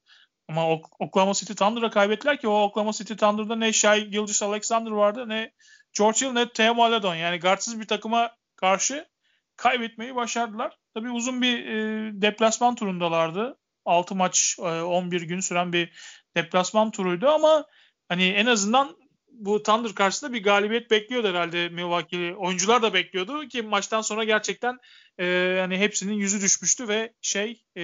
Ama 0.49 0.69
Oklahoma 0.99 1.33
City 1.33 1.53
Thunder'a 1.53 1.89
kaybettiler 1.89 2.39
ki 2.39 2.47
o 2.47 2.61
Oklahoma 2.61 2.93
City 2.93 3.13
Thunder'da 3.13 3.55
ne 3.55 3.73
Shai 3.73 4.09
Gilgis 4.09 4.43
Alexander 4.43 4.91
vardı 4.91 5.29
ne 5.29 5.51
George 5.97 6.25
Hill 6.25 6.31
ne 6.31 6.49
Theo 6.49 6.75
Maledon 6.75 7.15
yani 7.15 7.39
guardsız 7.39 7.79
bir 7.79 7.87
takıma 7.87 8.31
karşı 8.55 9.07
kaybetmeyi 9.55 10.15
başardılar. 10.15 10.77
Tabii 10.93 11.11
uzun 11.11 11.41
bir 11.41 11.65
e, 11.65 12.11
deplasman 12.21 12.75
turundalardı. 12.75 13.57
6 13.85 14.15
maç 14.15 14.55
e, 14.59 14.61
11 14.61 15.21
gün 15.21 15.39
süren 15.39 15.73
bir 15.73 15.91
deplasman 16.35 16.91
turuydu 16.91 17.29
ama 17.29 17.65
hani 18.09 18.27
en 18.27 18.45
azından 18.45 18.97
bu 19.39 19.63
Thunder 19.63 19.95
karşısında 19.95 20.33
bir 20.33 20.43
galibiyet 20.43 20.91
bekliyordu 20.91 21.27
herhalde 21.27 21.69
Milwaukee. 21.69 22.35
Oyuncular 22.35 22.81
da 22.81 22.93
bekliyordu 22.93 23.47
ki 23.47 23.61
maçtan 23.61 24.01
sonra 24.01 24.23
gerçekten 24.23 24.77
e, 25.19 25.57
hani 25.59 25.77
hepsinin 25.77 26.13
yüzü 26.13 26.41
düşmüştü 26.41 26.87
ve 26.87 27.13
şey 27.21 27.63
e, 27.77 27.81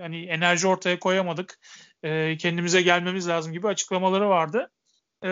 hani 0.00 0.24
enerji 0.24 0.66
ortaya 0.66 0.98
koyamadık. 0.98 1.58
E, 2.02 2.36
kendimize 2.36 2.82
gelmemiz 2.82 3.28
lazım 3.28 3.52
gibi 3.52 3.68
açıklamaları 3.68 4.28
vardı. 4.28 4.70
E, 5.24 5.28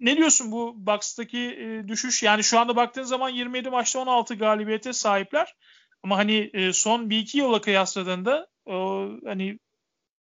ne 0.00 0.16
diyorsun 0.16 0.52
bu 0.52 0.74
Bucks'taki 0.86 1.38
e, 1.38 1.88
düşüş? 1.88 2.22
Yani 2.22 2.44
şu 2.44 2.58
anda 2.58 2.76
baktığın 2.76 3.02
zaman 3.02 3.28
27 3.28 3.70
maçta 3.70 3.98
16 3.98 4.34
galibiyete 4.34 4.92
sahipler. 4.92 5.54
Ama 6.02 6.18
hani 6.18 6.50
e, 6.54 6.72
son 6.72 7.10
bir 7.10 7.18
iki 7.18 7.38
yıla 7.38 7.60
kıyasladığında 7.60 8.48
o, 8.66 9.08
hani 9.24 9.58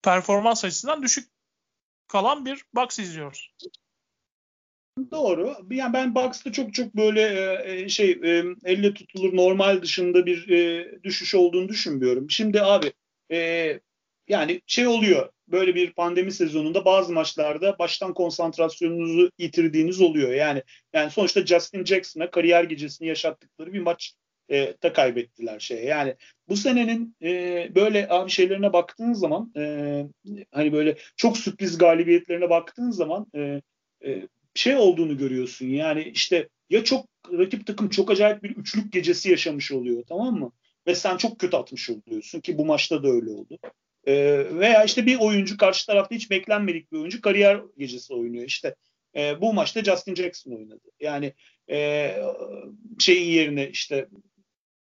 performans 0.04 0.66
açısından 0.66 1.02
düşük 1.02 1.30
kalan 2.08 2.46
bir 2.46 2.66
Bucks 2.74 3.00
izliyoruz. 3.00 3.52
Doğru. 5.12 5.56
Yani 5.72 5.94
ben 5.94 6.16
Bucks'ta 6.16 6.52
çok 6.52 6.74
çok 6.74 6.96
böyle 6.96 7.22
e, 7.66 7.90
şey 7.90 8.12
e, 8.12 8.44
elle 8.64 8.94
tutulur 8.94 9.36
normal 9.36 9.82
dışında 9.82 10.26
bir 10.26 10.50
e, 10.50 10.92
düşüş 11.04 11.36
olduğunu 11.36 11.70
düşünmüyorum. 11.70 12.30
Şimdi 12.30 12.62
abi 12.62 12.94
e, 13.32 13.80
yani 14.28 14.62
şey 14.66 14.88
oluyor 14.88 15.30
böyle 15.48 15.76
bir 15.76 15.94
pandemi 15.94 16.32
sezonunda 16.32 16.86
bazı 16.86 17.14
maçlarda 17.14 17.80
baştan 17.80 18.14
konsantrasyonunuzu 18.14 19.32
yitirdiğiniz 19.38 20.02
oluyor. 20.02 20.32
Yani 20.32 20.64
yani 20.94 21.12
sonuçta 21.12 21.46
Justin 21.46 21.86
Jackson'a 21.86 22.32
kariyer 22.32 22.64
gecesini 22.64 23.08
yaşattıkları 23.08 23.74
bir 23.74 23.82
maç 23.82 24.14
e, 24.50 24.74
da 24.84 24.94
kaybettiler 24.94 25.60
şey. 25.60 25.86
Yani 25.86 26.16
bu 26.50 26.58
senenin 26.58 27.16
e, 27.22 27.72
böyle 27.76 28.10
abi 28.10 28.30
şeylerine 28.30 28.74
baktığın 28.74 29.14
zaman 29.14 29.52
e, 29.58 30.06
hani 30.52 30.74
böyle 30.74 30.98
çok 31.16 31.38
sürpriz 31.38 31.78
galibiyetlerine 31.78 32.50
baktığın 32.50 32.92
zaman 32.92 33.28
e, 33.36 33.62
e, 34.06 34.28
şey 34.56 34.76
olduğunu 34.76 35.18
görüyorsun. 35.18 35.66
Yani 35.66 36.04
işte 36.04 36.50
ya 36.70 36.84
çok 36.84 37.06
rakip 37.32 37.68
takım 37.68 37.90
çok 37.90 38.12
acayip 38.12 38.44
bir 38.44 38.50
üçlük 38.50 38.94
gecesi 38.94 39.32
yaşamış 39.32 39.72
oluyor 39.72 40.04
tamam 40.10 40.40
mı? 40.40 40.52
Ve 40.88 40.96
sen 40.96 41.18
çok 41.18 41.40
kötü 41.40 41.58
atmış 41.58 41.90
oluyorsun 41.90 42.40
ki 42.40 42.58
bu 42.58 42.66
maçta 42.66 43.04
da 43.04 43.08
öyle 43.08 43.30
oldu. 43.30 43.60
E, 44.08 44.14
veya 44.60 44.84
işte 44.84 45.06
bir 45.06 45.20
oyuncu 45.20 45.58
karşı 45.58 45.88
tarafta 45.88 46.16
hiç 46.16 46.32
beklenmedik 46.32 46.92
bir 46.92 46.98
oyuncu 46.98 47.22
kariyer 47.22 47.62
gecesi 47.78 48.14
oynuyor. 48.14 48.46
İşte 48.46 48.76
e, 49.16 49.42
bu 49.42 49.54
maçta 49.54 49.84
Justin 49.84 50.16
Jackson 50.16 50.52
oynadı. 50.52 50.92
Yani 51.00 51.34
e, 51.70 52.12
şeyin 53.00 53.32
yerine 53.32 53.70
işte 53.70 54.08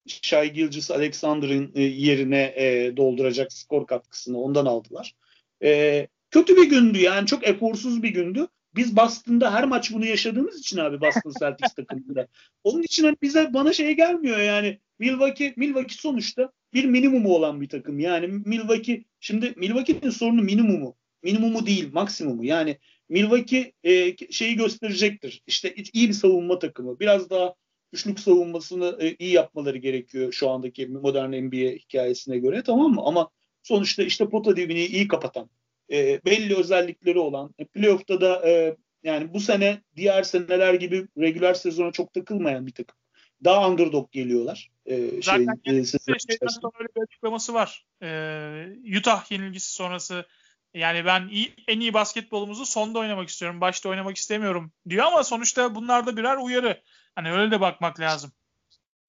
Shai 0.07 0.53
Gilgis 0.53 0.91
Alexander'ın 0.91 1.71
e, 1.75 1.81
yerine 1.81 2.53
e, 2.55 2.97
dolduracak 2.97 3.53
skor 3.53 3.87
katkısını 3.87 4.41
ondan 4.41 4.65
aldılar. 4.65 5.15
E, 5.63 6.07
kötü 6.31 6.57
bir 6.57 6.69
gündü 6.69 6.99
yani 6.99 7.27
çok 7.27 7.47
eforsuz 7.47 8.03
bir 8.03 8.09
gündü. 8.09 8.47
Biz 8.77 8.95
Boston'da 8.95 9.53
her 9.53 9.63
maç 9.63 9.91
bunu 9.91 10.05
yaşadığımız 10.05 10.59
için 10.59 10.77
abi 10.77 11.01
Boston 11.01 11.33
Celtics 11.39 11.73
takımında. 11.73 12.27
Onun 12.63 12.83
için 12.83 13.03
hani 13.03 13.17
bize 13.21 13.53
bana 13.53 13.73
şey 13.73 13.95
gelmiyor 13.95 14.37
yani 14.37 14.79
Milwaukee 14.99 15.53
Milwaukee 15.57 15.95
sonuçta 15.95 16.51
bir 16.73 16.85
minimumu 16.85 17.35
olan 17.35 17.61
bir 17.61 17.69
takım. 17.69 17.99
Yani 17.99 18.27
Milwaukee 18.27 19.03
şimdi 19.19 19.53
Milwaukee'nin 19.57 20.09
sorunu 20.09 20.41
minimumu. 20.41 20.95
Minimumu 21.23 21.65
değil, 21.65 21.89
maksimumu. 21.93 22.45
Yani 22.45 22.77
Milwaukee 23.09 23.73
e, 23.83 24.15
şeyi 24.31 24.55
gösterecektir. 24.55 25.43
İşte 25.47 25.75
iyi 25.93 26.07
bir 26.07 26.13
savunma 26.13 26.59
takımı. 26.59 26.99
Biraz 26.99 27.29
daha 27.29 27.53
üçlük 27.93 28.19
savunmasını 28.19 28.97
e, 28.99 29.15
iyi 29.15 29.33
yapmaları 29.33 29.77
gerekiyor 29.77 30.31
şu 30.31 30.49
andaki 30.49 30.87
modern 30.87 31.45
NBA 31.45 31.75
hikayesine 31.75 32.37
göre 32.37 32.63
tamam 32.63 32.91
mı? 32.91 33.01
Ama 33.05 33.29
sonuçta 33.63 34.03
işte 34.03 34.29
pota 34.29 34.55
dibini 34.55 34.85
iyi 34.85 35.07
kapatan, 35.07 35.49
e, 35.91 36.25
belli 36.25 36.55
özellikleri 36.55 37.19
olan, 37.19 37.55
e, 37.59 37.65
playoff'ta 37.65 38.21
da 38.21 38.49
e, 38.49 38.75
yani 39.03 39.33
bu 39.33 39.39
sene 39.39 39.81
diğer 39.95 40.23
seneler 40.23 40.73
gibi 40.73 41.07
regular 41.17 41.53
sezona 41.53 41.91
çok 41.91 42.13
takılmayan 42.13 42.67
bir 42.67 42.71
takım. 42.71 42.97
Daha 43.43 43.69
underdog 43.69 44.11
geliyorlar. 44.11 44.69
E, 44.85 45.21
Zaten 45.21 45.61
şey, 45.65 45.79
e, 45.79 45.85
şeyden 45.85 46.47
sonra 46.47 46.73
öyle 46.79 46.89
bir 46.95 47.01
açıklaması 47.01 47.53
var. 47.53 47.85
E, 48.03 48.97
Utah 48.97 49.31
yenilgisi 49.31 49.73
sonrası 49.73 50.25
yani 50.73 51.05
ben 51.05 51.27
iyi, 51.27 51.53
en 51.67 51.79
iyi 51.79 51.93
basketbolumuzu 51.93 52.65
sonda 52.65 52.99
oynamak 52.99 53.29
istiyorum. 53.29 53.61
Başta 53.61 53.89
oynamak 53.89 54.17
istemiyorum 54.17 54.71
diyor 54.89 55.05
ama 55.05 55.23
sonuçta 55.23 55.75
bunlar 55.75 56.05
da 56.05 56.17
birer 56.17 56.37
uyarı. 56.37 56.81
Hani 57.15 57.31
öyle 57.31 57.51
de 57.51 57.61
bakmak 57.61 57.99
lazım. 57.99 58.31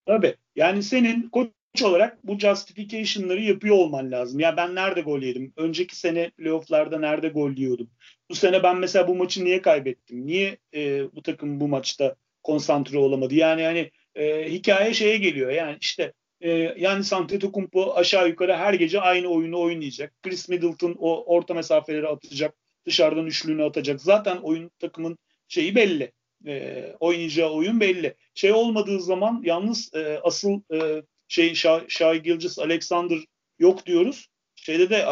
Tabii. 0.07 0.37
Yani 0.57 0.83
senin 0.83 1.29
koç 1.29 1.49
olarak 1.83 2.27
bu 2.27 2.39
justification'ları 2.39 3.43
yapıyor 3.43 3.77
olman 3.77 4.13
lazım. 4.13 4.41
Ya 4.41 4.57
ben 4.57 4.75
nerede 4.75 5.01
gol 5.01 5.23
yedim? 5.23 5.53
Önceki 5.57 5.97
sene 5.97 6.31
playoff'larda 6.31 6.99
nerede 6.99 7.29
gol 7.29 7.51
yiyordum? 7.51 7.91
Bu 8.31 8.35
sene 8.35 8.63
ben 8.63 8.77
mesela 8.77 9.09
bu 9.09 9.15
maçı 9.15 9.45
niye 9.45 9.63
kaybettim? 9.63 10.27
Niye 10.27 10.59
e, 10.75 11.13
bu 11.15 11.23
takım 11.23 11.61
bu 11.61 11.69
maçta 11.69 12.17
konsantre 12.43 12.99
olamadı? 12.99 13.35
Yani 13.35 13.63
hani 13.63 13.91
e, 14.15 14.53
hikaye 14.53 14.95
şeye 14.95 15.17
geliyor. 15.17 15.51
Yani 15.51 15.77
işte 15.81 16.13
e, 16.41 16.51
yani 16.79 17.05
Antetokounmpo 17.13 17.95
aşağı 17.95 18.29
yukarı 18.29 18.57
her 18.57 18.75
gece 18.75 19.01
aynı 19.01 19.29
oyunu 19.29 19.61
oynayacak. 19.61 20.23
Chris 20.23 20.49
Middleton 20.49 20.97
o 20.99 21.25
orta 21.35 21.55
mesafeleri 21.55 22.09
atacak. 22.09 22.55
Dışarıdan 22.87 23.27
üçlüğünü 23.27 23.65
atacak. 23.65 24.01
Zaten 24.01 24.37
oyun 24.37 24.71
takımın 24.79 25.19
şeyi 25.49 25.75
belli. 25.75 26.13
E, 26.47 26.85
oynayacağı 27.01 27.51
oyun 27.51 27.81
belli. 27.81 28.15
Şey 28.35 28.53
olmadığı 28.53 29.01
zaman 29.01 29.43
yalnız 29.45 29.95
e, 29.95 30.21
asıl 30.23 30.61
e, 30.75 31.03
şey 31.29 31.55
Shai 31.89 32.23
Gilgis 32.23 32.59
Alexander 32.59 33.19
yok 33.59 33.87
diyoruz. 33.87 34.29
Şeyde 34.57 34.91
de 34.91 35.07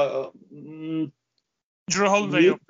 hmm, 0.48 1.06
Drew 1.90 2.06
Holiday 2.06 2.44
yok. 2.44 2.60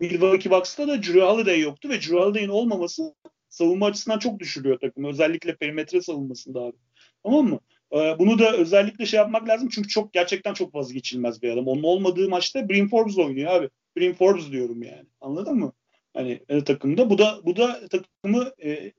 Milwaukee 0.00 0.50
Bucks'ta 0.50 0.88
da 0.88 1.02
Drew 1.02 1.20
Holiday 1.20 1.60
yoktu 1.60 1.88
ve 1.88 2.00
Drew 2.00 2.16
Holiday'in 2.16 2.48
olmaması 2.48 3.14
savunma 3.48 3.86
açısından 3.86 4.18
çok 4.18 4.40
düşürüyor 4.40 4.78
takımı. 4.78 5.08
Özellikle 5.08 5.56
perimetre 5.56 6.02
savunmasında 6.02 6.60
abi. 6.60 6.76
Tamam 7.22 7.46
mı? 7.46 7.60
Ee, 7.92 8.18
bunu 8.18 8.38
da 8.38 8.56
özellikle 8.56 9.06
şey 9.06 9.18
yapmak 9.18 9.48
lazım 9.48 9.68
çünkü 9.68 9.88
çok 9.88 10.12
gerçekten 10.12 10.54
çok 10.54 10.74
vazgeçilmez 10.74 11.42
bir 11.42 11.50
adam. 11.50 11.66
Onun 11.66 11.82
olmadığı 11.82 12.28
maçta 12.28 12.68
Brim 12.68 12.88
Forbes 12.88 13.18
oynuyor 13.18 13.52
abi. 13.52 13.70
Brim 13.96 14.14
Forbes 14.14 14.50
diyorum 14.50 14.82
yani. 14.82 15.06
Anladın 15.20 15.56
mı? 15.56 15.72
Hani 16.14 16.40
e, 16.48 16.64
takımda. 16.64 17.10
Bu 17.10 17.18
da 17.18 17.40
bu 17.44 17.56
da 17.56 17.88
takımı 17.88 18.52
e, 18.64 18.92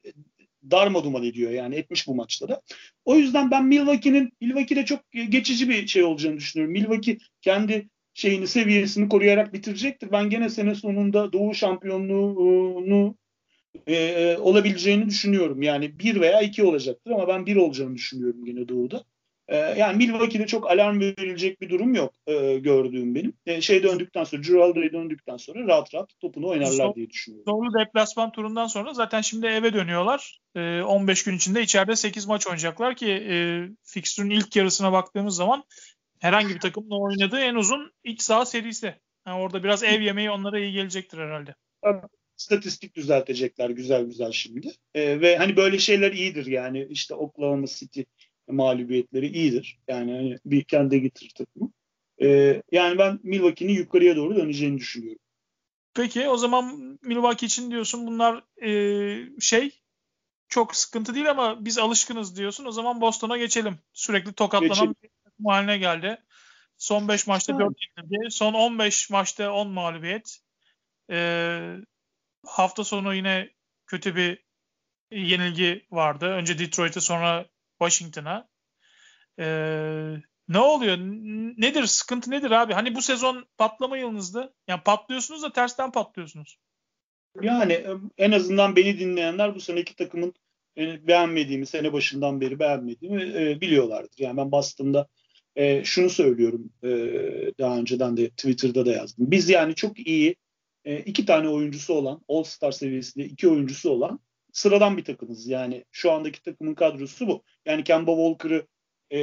darma 0.72 1.04
duman 1.04 1.24
ediyor 1.24 1.52
yani 1.52 1.76
etmiş 1.76 2.08
bu 2.08 2.15
maçta 2.15 2.62
O 3.06 3.15
yüzden 3.15 3.52
ben 3.52 3.65
Milwaukee'nin 3.65 4.32
Milwaukee'de 4.41 4.86
çok 4.86 5.00
geçici 5.12 5.69
bir 5.69 5.88
şey 5.88 6.04
olacağını 6.04 6.38
düşünüyorum. 6.38 6.74
Milwaukee 6.74 7.17
kendi 7.41 7.89
şeyini 8.13 8.48
seviyesini 8.48 9.10
koruyarak 9.10 9.54
bitirecektir. 9.54 10.12
Ben 10.12 10.30
gene 10.30 10.50
sene 10.50 10.76
sonunda 10.76 11.34
Doğu 11.34 11.54
şampiyonluğunu 11.54 13.15
e, 13.88 13.95
e, 13.95 14.38
olabileceğini 14.38 15.06
düşünüyorum. 15.06 15.62
Yani 15.62 16.00
bir 16.00 16.22
veya 16.22 16.41
iki 16.41 16.63
olacaktır 16.63 17.12
ama 17.12 17.28
ben 17.28 17.45
bir 17.45 17.56
olacağını 17.56 17.95
düşünüyorum 17.95 18.45
gene 18.45 18.67
Doğu'da. 18.67 19.04
E, 19.50 19.58
yani 19.58 19.98
Milwaukee'de 19.98 20.48
çok 20.48 20.72
alarm 20.72 21.00
verilecek 21.00 21.62
bir 21.62 21.70
durum 21.70 21.94
yok 21.96 22.14
e, 22.28 22.58
gördüğüm 22.58 23.16
benim. 23.16 23.34
E, 23.46 23.62
şey 23.62 23.84
döndükten 23.84 24.24
sonra, 24.24 24.44
Drew 24.44 24.94
döndükten 24.94 25.38
sonra 25.38 25.68
rahat 25.68 25.94
rahat 25.94 26.20
topunu 26.20 26.48
oynarlar 26.48 26.96
diye 26.96 27.10
düşünüyorum. 27.10 27.46
Doğru 27.48 27.80
deplasman 27.80 28.32
turundan 28.32 28.68
sonra 28.68 28.94
zaten 28.94 29.22
şimdi 29.22 29.48
eve 29.48 29.74
dönüyorlar. 29.74 30.40
E, 30.56 30.82
15 30.82 31.24
gün 31.24 31.36
içinde 31.36 31.62
içeride 31.62 31.96
8 31.96 32.26
maç 32.26 32.48
oynayacaklar 32.48 32.96
ki 32.96 33.12
e, 33.12 33.36
fixture'ın 33.84 34.30
ilk 34.30 34.56
yarısına 34.56 34.92
baktığımız 34.92 35.36
zaman 35.36 35.64
herhangi 36.20 36.56
bir 36.56 36.60
takımla 36.60 37.00
oynadığı 37.00 37.40
en 37.40 37.56
uzun 37.56 37.92
iç 38.04 38.22
saha 38.22 38.46
serisi. 38.46 38.96
Yani 39.28 39.42
orada 39.42 39.64
biraz 39.64 39.84
ev 39.84 40.02
yemeği 40.02 40.32
onlara 40.32 40.60
iyi 40.60 40.74
gelecektir 40.74 41.18
herhalde. 41.18 41.56
Statistik 42.38 42.96
düzeltecekler 42.96 43.70
güzel 43.70 44.04
güzel 44.04 44.32
şimdi. 44.32 44.72
E, 44.94 45.22
ve 45.22 45.38
hani 45.38 45.56
böyle 45.56 45.80
şeyler 45.80 46.12
iyidir 46.12 46.46
yani 46.46 46.88
işte 46.90 47.16
Oklahoma 47.16 47.68
City 47.68 48.02
mağlubiyetleri 48.50 49.28
iyidir. 49.28 49.80
Yani 49.88 50.12
hani 50.12 50.38
bir 50.46 50.64
kendi 50.64 51.02
getirir 51.02 51.32
takımı. 51.38 51.72
E, 52.22 52.62
yani 52.72 52.98
ben 52.98 53.20
Milwaukee'nin 53.24 53.74
yukarıya 53.74 54.16
doğru 54.16 54.36
döneceğini 54.36 54.78
düşünüyorum. 54.78 55.20
Peki 55.94 56.28
o 56.28 56.38
zaman 56.38 56.98
Milwaukee 57.02 57.46
için 57.46 57.72
diyorsun 57.72 58.08
bunlar 58.08 58.44
e, 58.62 59.40
şey 59.40 59.80
çok 60.50 60.76
sıkıntı 60.76 61.16
değil 61.16 61.30
ama 61.30 61.66
biz 61.66 61.78
alışkınız 61.78 62.38
diyorsun. 62.38 62.66
O 62.66 62.72
zaman 62.72 63.02
Boston'a 63.02 63.38
geçelim. 63.38 63.80
Sürekli 63.94 64.34
tokatlanan 64.34 64.70
geçelim. 64.70 64.96
bir 65.04 65.10
takım 65.24 65.46
haline 65.46 65.78
geldi. 65.78 66.18
Son 66.78 67.08
5 67.08 67.28
maçta 67.28 67.60
4 67.60 67.76
yenildi. 67.98 68.32
Son 68.32 68.54
15 68.54 69.10
maçta 69.10 69.52
10 69.52 69.70
mağlubiyet. 69.70 70.40
Ee, 71.12 71.76
hafta 72.46 72.84
sonu 72.84 73.16
yine 73.16 73.50
kötü 73.88 74.16
bir 74.16 74.44
yenilgi 75.12 75.86
vardı. 75.92 76.26
Önce 76.26 76.60
Detroit'e 76.60 77.02
sonra 77.02 77.46
Washington'a. 77.80 78.48
Ee, 79.39 80.15
ne 80.48 80.60
oluyor? 80.60 80.98
Nedir? 81.58 81.86
Sıkıntı 81.86 82.32
nedir 82.32 82.52
abi? 82.52 82.74
Hani 82.74 82.96
bu 82.96 83.02
sezon 83.02 83.46
patlama 83.58 83.98
yılınızdı. 83.98 84.54
Yani 84.68 84.82
patlıyorsunuz 84.84 85.44
da 85.44 85.54
tersten 85.54 85.92
patlıyorsunuz. 85.92 86.58
Yani 87.42 87.74
e, 87.74 87.89
en 88.18 88.32
azından 88.32 88.76
beni 88.76 89.00
dinleyenler 89.00 89.56
bu 89.56 89.60
seneki 89.60 89.96
takımın 89.96 90.34
e, 90.78 91.08
beğenmediğimi, 91.08 91.65
sene 91.65 91.94
başından 91.94 92.42
beri 92.42 92.60
beğenmediğimi 92.60 93.24
e, 93.24 93.62
biliyorlardır. 93.62 94.15
Yani 94.18 94.38
ben 94.38 94.52
Boston'da 94.52 95.08
e, 95.56 95.84
şunu 95.84 96.10
söylüyorum 96.10 96.70
e, 96.84 96.89
daha 97.60 97.78
önceden 97.78 98.18
de 98.18 98.30
Twitter'da 98.30 98.86
da 98.86 98.92
yazdım. 98.92 99.32
Biz 99.32 99.50
yani 99.50 99.76
çok 99.76 100.08
iyi 100.08 100.36
e, 100.86 101.00
iki 101.00 101.26
tane 101.26 101.50
oyuncusu 101.50 101.94
olan, 101.94 102.22
All-Star 102.28 102.72
seviyesinde 102.72 103.26
iki 103.26 103.50
oyuncusu 103.50 103.89
olan 103.89 104.20
sıradan 104.54 104.98
bir 104.98 105.04
takımız. 105.04 105.48
Yani 105.48 105.86
şu 105.92 106.12
andaki 106.12 106.42
takımın 106.44 106.76
kadrosu 106.76 107.28
bu. 107.28 107.44
Yani 107.66 107.84
Kemba 107.84 108.12
Walker'ı 108.12 108.68
e, 109.10 109.20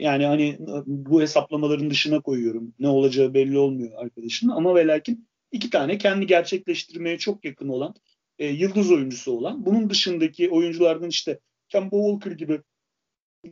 yani 0.00 0.26
hani 0.26 0.58
bu 0.86 1.22
hesaplamaların 1.22 1.90
dışına 1.90 2.20
koyuyorum. 2.20 2.74
Ne 2.78 2.88
olacağı 2.88 3.34
belli 3.34 3.58
olmuyor 3.58 3.92
arkadaşın 3.96 4.48
ama 4.48 4.74
ve 4.74 4.86
lakin 4.86 5.28
iki 5.52 5.70
tane 5.70 5.98
kendi 5.98 6.26
gerçekleştirmeye 6.26 7.18
çok 7.18 7.44
yakın 7.44 7.68
olan 7.68 7.94
e, 8.38 8.46
yıldız 8.46 8.92
oyuncusu 8.92 9.32
olan. 9.32 9.66
Bunun 9.66 9.90
dışındaki 9.90 10.50
oyunculardan 10.50 11.08
işte 11.08 11.40
Kemba 11.68 11.96
Walker 11.96 12.30
gibi 12.30 12.60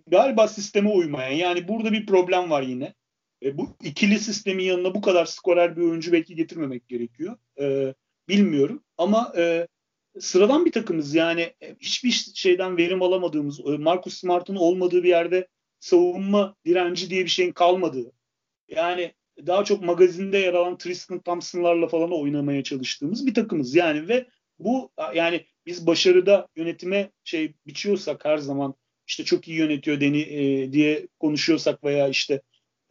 galiba 0.07 0.49
sisteme 0.49 0.91
uymayan. 0.91 1.33
Yani 1.33 1.69
burada 1.69 1.93
bir 1.93 2.07
problem 2.07 2.51
var 2.51 2.63
yine. 2.63 2.95
E, 3.43 3.59
bu 3.59 3.77
ikili 3.83 4.19
sistemin 4.19 4.65
yanına 4.65 4.95
bu 4.95 5.01
kadar 5.01 5.25
skorer 5.25 5.77
bir 5.77 5.83
oyuncu 5.83 6.13
belki 6.13 6.35
getirmemek 6.35 6.89
gerekiyor. 6.89 7.37
E, 7.61 7.95
bilmiyorum 8.29 8.85
ama 8.99 9.33
e, 9.37 9.69
sıradan 10.21 10.65
bir 10.65 10.73
takımız 10.73 11.15
yani 11.15 11.41
e, 11.41 11.77
hiçbir 11.81 12.11
şeyden 12.35 12.77
verim 12.77 13.03
alamadığımız, 13.03 13.61
e, 13.61 13.63
Marcus 13.71 14.15
Smart'ın 14.15 14.57
olmadığı 14.57 15.03
bir 15.03 15.09
yerde 15.09 15.49
savunma 15.81 16.55
direnci 16.67 17.11
diye 17.11 17.25
bir 17.25 17.31
şeyin 17.31 17.53
kalmadığı. 17.53 18.13
Yani 18.69 19.15
daha 19.47 19.65
çok 19.65 19.83
magazinde 19.83 20.39
yer 20.39 20.55
alan 20.55 20.79
Tristan 20.79 21.21
Thompson'larla 21.21 21.89
falan 21.89 22.13
oynamaya 22.13 22.63
çalıştığımız 22.63 23.27
bir 23.27 23.35
takımız 23.35 23.75
yani 23.75 24.09
ve 24.09 24.27
bu 24.59 24.91
yani 25.15 25.47
biz 25.67 25.87
başarıda 25.87 26.49
yönetime 26.57 27.11
şey 27.25 27.55
biçiyorsak 27.67 28.25
her 28.25 28.39
zaman 28.39 28.75
işte 29.07 29.25
çok 29.25 29.49
iyi 29.49 29.59
yönetiyor 29.59 30.01
deni 30.01 30.21
e, 30.21 30.73
diye 30.73 31.09
konuşuyorsak 31.19 31.85
veya 31.85 32.09
işte 32.09 32.43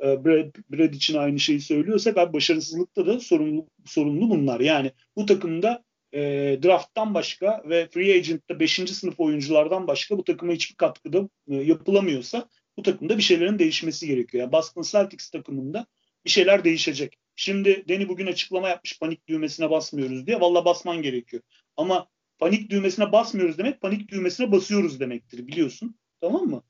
e, 0.03 0.25
Brad, 0.25 0.55
Brad 0.71 0.93
için 0.93 1.17
aynı 1.17 1.39
şeyi 1.39 1.61
söylüyorsak 1.61 2.17
abi 2.17 2.33
başarısızlıkta 2.33 3.07
da 3.07 3.19
sorumlu, 3.19 3.67
sorumlu 3.85 4.29
bunlar. 4.29 4.59
Yani 4.59 4.91
bu 5.15 5.25
takımda 5.25 5.83
e, 6.15 6.21
drafttan 6.63 7.13
başka 7.13 7.63
ve 7.65 7.87
free 7.87 8.15
agent'ta 8.15 8.59
5. 8.59 8.73
sınıf 8.73 9.19
oyunculardan 9.19 9.87
başka 9.87 10.17
bu 10.17 10.23
takıma 10.23 10.53
hiçbir 10.53 10.75
katkıda 10.75 11.29
e, 11.47 11.55
yapılamıyorsa 11.55 12.49
bu 12.77 12.81
takımda 12.81 13.17
bir 13.17 13.23
şeylerin 13.23 13.59
değişmesi 13.59 14.07
gerekiyor. 14.07 14.43
Yani 14.43 14.51
Boston 14.51 14.81
Celtics 14.81 15.29
takımında 15.29 15.85
bir 16.25 16.29
şeyler 16.29 16.63
değişecek. 16.63 17.17
Şimdi 17.35 17.85
Deni 17.87 18.09
bugün 18.09 18.27
açıklama 18.27 18.69
yapmış 18.69 18.99
panik 18.99 19.27
düğmesine 19.27 19.69
basmıyoruz 19.69 20.27
diye. 20.27 20.41
Valla 20.41 20.65
basman 20.65 21.01
gerekiyor. 21.01 21.43
Ama 21.77 22.07
panik 22.39 22.69
düğmesine 22.69 23.11
basmıyoruz 23.11 23.57
demek 23.57 23.81
panik 23.81 24.09
düğmesine 24.09 24.51
basıyoruz 24.51 24.99
demektir 24.99 25.47
biliyorsun. 25.47 25.95
Tamam 26.21 26.45
mı? 26.45 26.63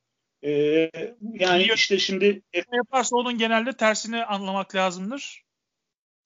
Ee, 0.43 0.91
yani 1.33 1.67
işte 1.75 1.99
şimdi 1.99 2.41
yaparsa 2.73 3.15
onun 3.15 3.37
genelde 3.37 3.73
tersini 3.73 4.25
anlamak 4.25 4.75
lazımdır. 4.75 5.45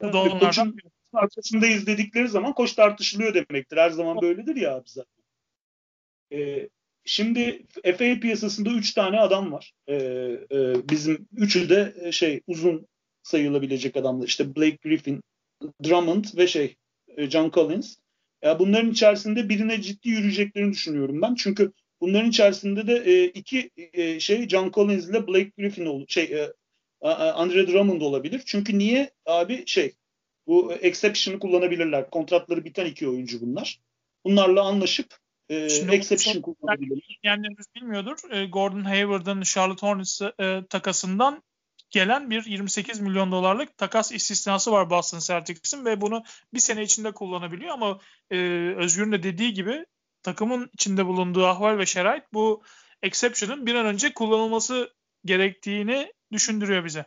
Bu 0.02 0.14
da 0.14 0.22
onlardan 0.22 0.76
arkasında 1.14 1.68
izledikleri 1.68 2.28
zaman 2.28 2.54
koç 2.54 2.74
tartışılıyor 2.74 3.34
demektir. 3.34 3.78
Her 3.78 3.90
zaman 3.90 4.22
böyledir 4.22 4.56
ya 4.56 4.76
abi 4.76 4.90
zaten. 4.90 5.24
Ee, 6.34 6.70
şimdi 7.06 7.66
FA 7.84 8.20
piyasasında 8.20 8.70
3 8.70 8.94
tane 8.94 9.20
adam 9.20 9.52
var. 9.52 9.74
Ee, 9.88 9.96
e, 10.52 10.90
bizim 10.90 11.28
üçü 11.38 11.70
de 11.70 11.96
e, 12.02 12.12
şey 12.12 12.42
uzun 12.48 12.88
sayılabilecek 13.24 13.98
adamlar. 13.98 14.28
İşte 14.28 14.56
Blake 14.56 14.78
Griffin, 14.84 15.22
Drummond 15.84 16.26
ve 16.38 16.48
şey 16.48 16.76
e, 17.18 17.30
John 17.30 17.52
Collins. 17.52 17.98
Ya 18.42 18.60
bunların 18.60 18.92
içerisinde 18.92 19.50
birine 19.50 19.82
ciddi 19.82 20.10
yürüyeceklerini 20.10 20.72
düşünüyorum 20.72 21.22
ben. 21.22 21.36
Çünkü 21.36 21.72
bunların 22.02 22.30
içerisinde 22.30 22.88
de 22.88 22.94
e, 22.94 23.26
iki 23.26 23.72
e, 23.94 24.20
şey 24.20 24.48
John 24.48 24.72
Collins 24.72 25.10
ile 25.10 25.28
Blake 25.28 25.52
Griffin 25.58 25.86
olur. 25.86 26.06
Şey 26.08 26.24
e, 26.24 26.54
Andre 27.02 27.68
Drummond 27.68 28.02
olabilir. 28.02 28.42
Çünkü 28.46 28.80
niye 28.80 29.12
abi 29.26 29.64
şey 29.68 29.94
bu 30.50 30.74
exception'ı 30.74 31.40
kullanabilirler. 31.40 32.10
Kontratları 32.10 32.66
biten 32.66 32.86
iki 32.86 33.08
oyuncu 33.08 33.42
bunlar. 33.42 33.80
Bunlarla 34.26 34.64
anlaşıp 34.64 35.18
e, 35.50 35.56
exception 35.92 36.42
kullanabilirler. 36.42 37.20
Dinleyenlerimiz 37.24 37.66
bilmiyordur. 37.76 38.32
E, 38.32 38.46
Gordon 38.46 38.84
Hayward'ın 38.84 39.42
Charlotte 39.42 39.88
Hornets 39.88 40.22
e, 40.22 40.64
takasından 40.70 41.44
gelen 41.90 42.30
bir 42.30 42.46
28 42.46 43.00
milyon 43.00 43.32
dolarlık 43.32 43.78
takas 43.78 44.12
istisnası 44.12 44.72
var 44.72 44.90
Boston 44.90 45.20
Celtics'in 45.20 45.86
ve 45.86 46.02
bunu 46.02 46.24
bir 46.54 46.60
sene 46.60 46.84
içinde 46.84 47.12
kullanabiliyor 47.12 47.74
ama 47.74 48.00
e, 48.32 48.38
Özgür'ün 48.78 49.12
de 49.12 49.24
dediği 49.24 49.54
gibi 49.54 49.86
takımın 50.24 50.70
içinde 50.74 51.06
bulunduğu 51.06 51.46
ahval 51.46 51.78
ve 51.78 51.86
şerait 51.86 52.24
bu 52.34 52.64
exception'ın 53.02 53.66
bir 53.66 53.76
an 53.76 53.86
önce 53.86 54.14
kullanılması 54.14 54.94
gerektiğini 55.26 56.14
düşündürüyor 56.32 56.86
bize. 56.86 57.06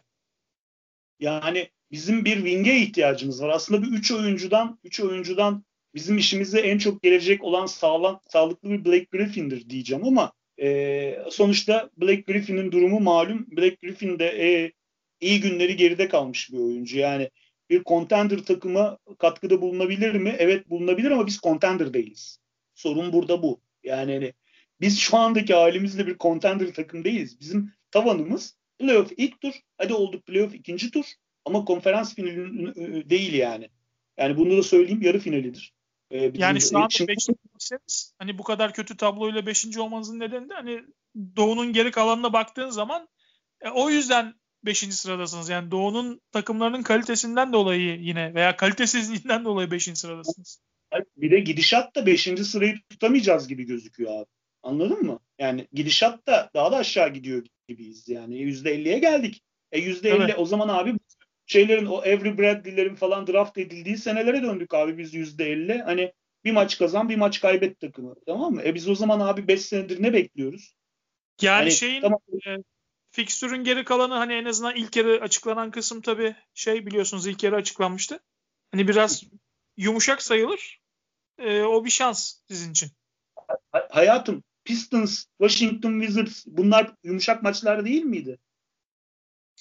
Yani 1.21 1.71
bizim 1.93 2.25
bir 2.25 2.37
wing'e 2.37 2.77
ihtiyacımız 2.77 3.43
var. 3.43 3.49
Aslında 3.49 3.83
bir 3.83 3.89
üç 3.89 4.13
oyuncudan 4.13 4.79
üç 4.85 5.01
oyuncudan 5.01 5.65
bizim 5.95 6.19
işimize 6.19 6.61
en 6.61 6.79
çok 6.79 7.03
gelecek 7.03 7.45
olan 7.45 7.67
sağlam, 7.67 8.21
sağlıklı 8.29 8.71
bir 8.71 8.85
Blake 8.85 9.07
Griffin'dir 9.13 9.71
diyeceğim 9.71 10.05
ama 10.05 10.33
E, 10.63 11.19
sonuçta 11.31 11.91
Black 11.97 12.27
Griffin'in 12.27 12.73
durumu 12.73 13.01
malum. 13.01 13.47
Black 13.57 13.81
Griffin 13.81 14.19
de 14.19 14.27
e, 14.27 14.73
iyi 15.21 15.41
günleri 15.41 15.77
geride 15.77 16.09
kalmış 16.09 16.53
bir 16.53 16.59
oyuncu. 16.59 16.99
Yani 16.99 17.31
bir 17.71 17.85
contender 17.85 18.39
takıma 18.39 18.99
katkıda 19.19 19.61
bulunabilir 19.61 20.15
mi? 20.15 20.37
Evet 20.39 20.71
bulunabilir 20.71 21.11
ama 21.11 21.27
biz 21.27 21.39
contender 21.39 21.95
değiliz. 21.95 22.39
Sorun 22.75 23.13
burada 23.13 23.43
bu. 23.43 23.61
Yani 23.85 24.13
hani 24.13 24.33
biz 24.81 24.99
şu 24.99 25.17
andaki 25.17 25.55
halimizle 25.55 26.07
bir 26.07 26.19
contender 26.19 26.75
takım 26.75 27.05
değiliz. 27.05 27.41
Bizim 27.41 27.73
tavanımız 27.91 28.57
playoff 28.79 29.13
ilk 29.17 29.41
tur. 29.41 29.53
Hadi 29.79 29.95
oldu 29.95 30.21
playoff 30.21 30.55
ikinci 30.55 30.91
tur. 30.91 31.05
Ama 31.45 31.65
konferans 31.65 32.15
finali 32.15 33.11
değil 33.11 33.33
yani. 33.33 33.69
Yani 34.17 34.37
bunu 34.37 34.57
da 34.57 34.63
söyleyeyim 34.63 35.03
yarı 35.03 35.19
finalidir. 35.19 35.73
Ee, 36.11 36.31
yani 36.35 36.61
şu 36.61 36.79
anda 36.79 37.09
5. 37.09 37.29
hani 38.19 38.39
bu 38.39 38.43
kadar 38.43 38.73
kötü 38.73 38.97
tabloyla 38.97 39.47
5. 39.47 39.77
olmanızın 39.77 40.21
nedeni 40.21 40.49
de 40.49 40.55
hani 40.55 40.83
Doğu'nun 41.37 41.73
geri 41.73 41.91
kalanına 41.91 42.33
baktığın 42.33 42.71
zaman 42.71 43.09
e, 43.61 43.69
o 43.69 43.91
yüzden 43.91 44.35
5. 44.65 44.79
sıradasınız. 44.79 45.49
Yani 45.49 45.71
Doğu'nun 45.71 46.21
takımlarının 46.33 46.83
kalitesinden 46.83 47.53
dolayı 47.53 48.01
yine 48.01 48.35
veya 48.35 48.57
kalitesizliğinden 48.57 49.45
dolayı 49.45 49.71
5. 49.71 49.85
sıradasınız. 49.85 50.61
Bir 51.17 51.31
de 51.31 51.41
gidişat 51.41 51.97
da 51.97 52.07
5. 52.07 52.23
sırayı 52.23 52.81
tutamayacağız 52.91 53.49
gibi 53.49 53.65
gözüküyor 53.65 54.21
abi. 54.21 54.31
Anladın 54.63 55.03
mı? 55.03 55.19
Yani 55.39 55.69
gidişat 55.73 56.27
da 56.27 56.51
daha 56.55 56.73
da 56.73 56.77
aşağı 56.77 57.13
gidiyor 57.13 57.47
gibiyiz 57.69 58.09
yani. 58.09 58.35
%50'ye 58.35 58.99
geldik. 58.99 59.43
E 59.73 59.79
%50 59.79 60.09
evet. 60.09 60.35
o 60.39 60.47
zaman 60.47 60.69
abi 60.69 60.95
şeylerin 61.53 61.87
o 61.87 62.05
Every 62.05 62.39
Bradley'lerin 62.39 62.95
falan 62.95 63.27
draft 63.27 63.59
edildiği 63.59 63.99
senelere 63.99 64.43
döndük 64.43 64.75
abi 64.75 64.99
biz 64.99 65.15
%50. 65.15 65.83
Hani 65.83 66.13
bir 66.45 66.53
maç 66.53 66.79
kazan 66.79 67.09
bir 67.09 67.17
maç 67.17 67.41
kaybet 67.41 67.81
takımı. 67.81 68.15
Tamam 68.27 68.55
mı? 68.55 68.63
E 68.65 68.75
biz 68.75 68.89
o 68.89 68.95
zaman 68.95 69.21
abi 69.21 69.49
5 69.49 69.63
senedir 69.63 70.03
ne 70.03 70.13
bekliyoruz? 70.13 70.75
Yani 71.43 71.59
hani, 71.59 71.73
şeyin 71.73 72.01
tamam. 72.01 72.21
e, 72.47 72.57
fikstürün 73.11 73.65
geri 73.65 73.85
kalanı 73.85 74.15
hani 74.15 74.35
en 74.35 74.45
azından 74.45 74.77
ilk 74.77 74.97
yarı 74.97 75.21
açıklanan 75.21 75.71
kısım 75.71 76.01
tabii 76.01 76.35
şey 76.55 76.87
biliyorsunuz 76.87 77.27
ilk 77.27 77.43
yarı 77.43 77.57
açıklanmıştı. 77.57 78.21
Hani 78.73 78.89
biraz 78.89 79.25
yumuşak 79.77 80.23
sayılır. 80.23 80.81
E, 81.39 81.63
o 81.63 81.85
bir 81.85 81.91
şans 81.91 82.35
sizin 82.49 82.71
için. 82.71 82.91
Hayatım 83.91 84.43
Pistons, 84.65 85.25
Washington 85.41 86.01
Wizards 86.01 86.45
bunlar 86.47 86.95
yumuşak 87.03 87.43
maçlar 87.43 87.85
değil 87.85 88.03
miydi? 88.03 88.39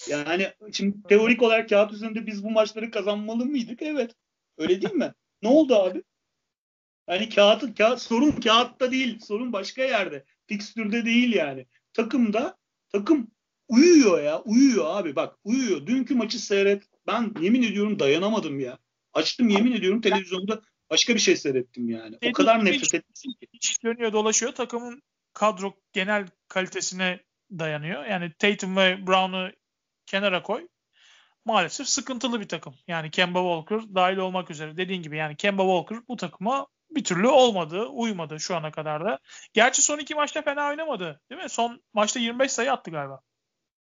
Yani 0.09 0.53
şimdi 0.71 1.03
teorik 1.09 1.41
olarak 1.41 1.69
kağıt 1.69 1.93
üzerinde 1.93 2.27
biz 2.27 2.43
bu 2.43 2.51
maçları 2.51 2.91
kazanmalı 2.91 3.45
mıydık? 3.45 3.81
Evet. 3.81 4.15
Öyle 4.57 4.81
değil 4.81 4.93
mi? 4.93 5.13
ne 5.41 5.49
oldu 5.49 5.75
abi? 5.75 6.03
Yani 7.09 7.29
kağıt, 7.29 7.77
kağıt 7.77 8.01
sorun 8.01 8.31
kağıtta 8.31 8.91
değil. 8.91 9.19
Sorun 9.19 9.53
başka 9.53 9.83
yerde. 9.83 10.25
Fikstürde 10.47 11.05
değil 11.05 11.33
yani. 11.33 11.65
Takımda 11.93 12.57
takım 12.89 13.31
uyuyor 13.67 14.23
ya. 14.23 14.41
Uyuyor 14.41 14.85
abi. 14.87 15.15
Bak 15.15 15.35
uyuyor. 15.43 15.87
Dünkü 15.87 16.15
maçı 16.15 16.39
seyret. 16.39 16.83
Ben 17.07 17.33
yemin 17.41 17.63
ediyorum 17.63 17.99
dayanamadım 17.99 18.59
ya. 18.59 18.77
Açtım 19.13 19.49
yemin 19.49 19.71
ediyorum 19.71 20.01
televizyonda 20.01 20.61
başka 20.89 21.15
bir 21.15 21.19
şey 21.19 21.35
seyrettim 21.35 21.89
yani. 21.89 22.17
O 22.29 22.31
kadar 22.31 22.65
nefret 22.65 22.93
ettim 22.93 23.31
ki. 23.39 23.47
Hiç 23.53 23.83
dönüyor 23.83 24.13
dolaşıyor. 24.13 24.51
Takımın 24.51 25.01
kadro 25.33 25.73
genel 25.93 26.27
kalitesine 26.47 27.19
dayanıyor. 27.51 28.05
Yani 28.05 28.31
Tatum 28.39 28.75
ve 28.75 29.07
Brown'u 29.07 29.51
kenara 30.11 30.43
koy. 30.43 30.67
Maalesef 31.45 31.87
sıkıntılı 31.87 32.39
bir 32.39 32.47
takım. 32.47 32.73
Yani 32.87 33.11
Kemba 33.11 33.39
Walker 33.39 33.95
dahil 33.95 34.17
olmak 34.17 34.51
üzere. 34.51 34.77
Dediğin 34.77 35.01
gibi 35.03 35.17
yani 35.17 35.35
Kemba 35.35 35.63
Walker 35.63 36.07
bu 36.07 36.15
takıma 36.15 36.67
bir 36.89 37.03
türlü 37.03 37.27
olmadı, 37.27 37.85
uymadı 37.85 38.39
şu 38.39 38.55
ana 38.55 38.71
kadar 38.71 39.05
da. 39.05 39.19
Gerçi 39.53 39.81
son 39.81 39.99
iki 39.99 40.15
maçta 40.15 40.41
fena 40.41 40.69
oynamadı. 40.69 41.21
Değil 41.29 41.43
mi? 41.43 41.49
Son 41.49 41.81
maçta 41.93 42.19
25 42.19 42.51
sayı 42.51 42.71
attı 42.71 42.91
galiba. 42.91 43.21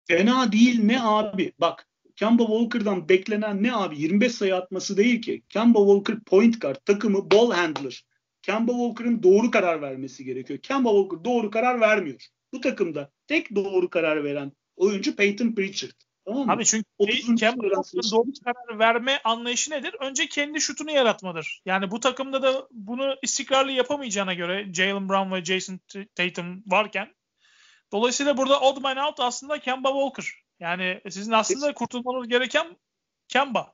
Fena 0.07 0.51
değil 0.51 0.83
ne 0.83 1.01
abi? 1.01 1.53
Bak 1.59 1.87
Kemba 2.15 2.43
Walker'dan 2.45 3.09
beklenen 3.09 3.63
ne 3.63 3.75
abi? 3.75 4.01
25 4.01 4.31
sayı 4.31 4.55
atması 4.55 4.97
değil 4.97 5.21
ki. 5.21 5.43
Kemba 5.49 5.79
Walker 5.79 6.19
point 6.19 6.61
guard, 6.61 6.75
takımı 6.85 7.31
ball 7.31 7.51
handler. 7.51 8.05
Kemba 8.41 8.71
Walker'ın 8.71 9.23
doğru 9.23 9.51
karar 9.51 9.81
vermesi 9.81 10.25
gerekiyor. 10.25 10.59
Kemba 10.59 10.89
Walker 10.89 11.25
doğru 11.25 11.51
karar 11.51 11.81
vermiyor. 11.81 12.27
Bu 12.53 12.61
takımda 12.61 13.11
tek 13.27 13.55
doğru 13.55 13.89
karar 13.89 14.23
veren 14.23 14.51
oyuncu 14.75 15.15
Peyton 15.15 15.55
Pritchard. 15.55 16.10
Tamam 16.25 16.45
mı? 16.45 16.51
Abi 16.51 16.65
çünkü 16.65 16.85
Kemba 17.35 17.63
Walker'ın 17.63 18.11
doğru 18.11 18.31
karar 18.43 18.79
verme 18.79 19.21
anlayışı 19.23 19.71
nedir? 19.71 19.95
Önce 19.99 20.27
kendi 20.27 20.61
şutunu 20.61 20.91
yaratmadır. 20.91 21.61
Yani 21.65 21.91
bu 21.91 21.99
takımda 21.99 22.43
da 22.43 22.67
bunu 22.71 23.15
istikrarlı 23.21 23.71
yapamayacağına 23.71 24.33
göre 24.33 24.73
Jalen 24.73 25.09
Brown 25.09 25.33
ve 25.33 25.45
Jason 25.45 25.79
Tatum 26.15 26.63
varken 26.67 27.15
dolayısıyla 27.91 28.37
burada 28.37 28.59
odd 28.59 28.81
man 28.81 28.97
out 28.97 29.19
aslında 29.19 29.59
Kemba 29.59 29.89
Walker. 29.89 30.25
Yani 30.59 31.01
sizin 31.09 31.31
aslında 31.31 31.73
kurtulmanız 31.73 32.27
gereken 32.27 32.77
Kemba. 33.27 33.73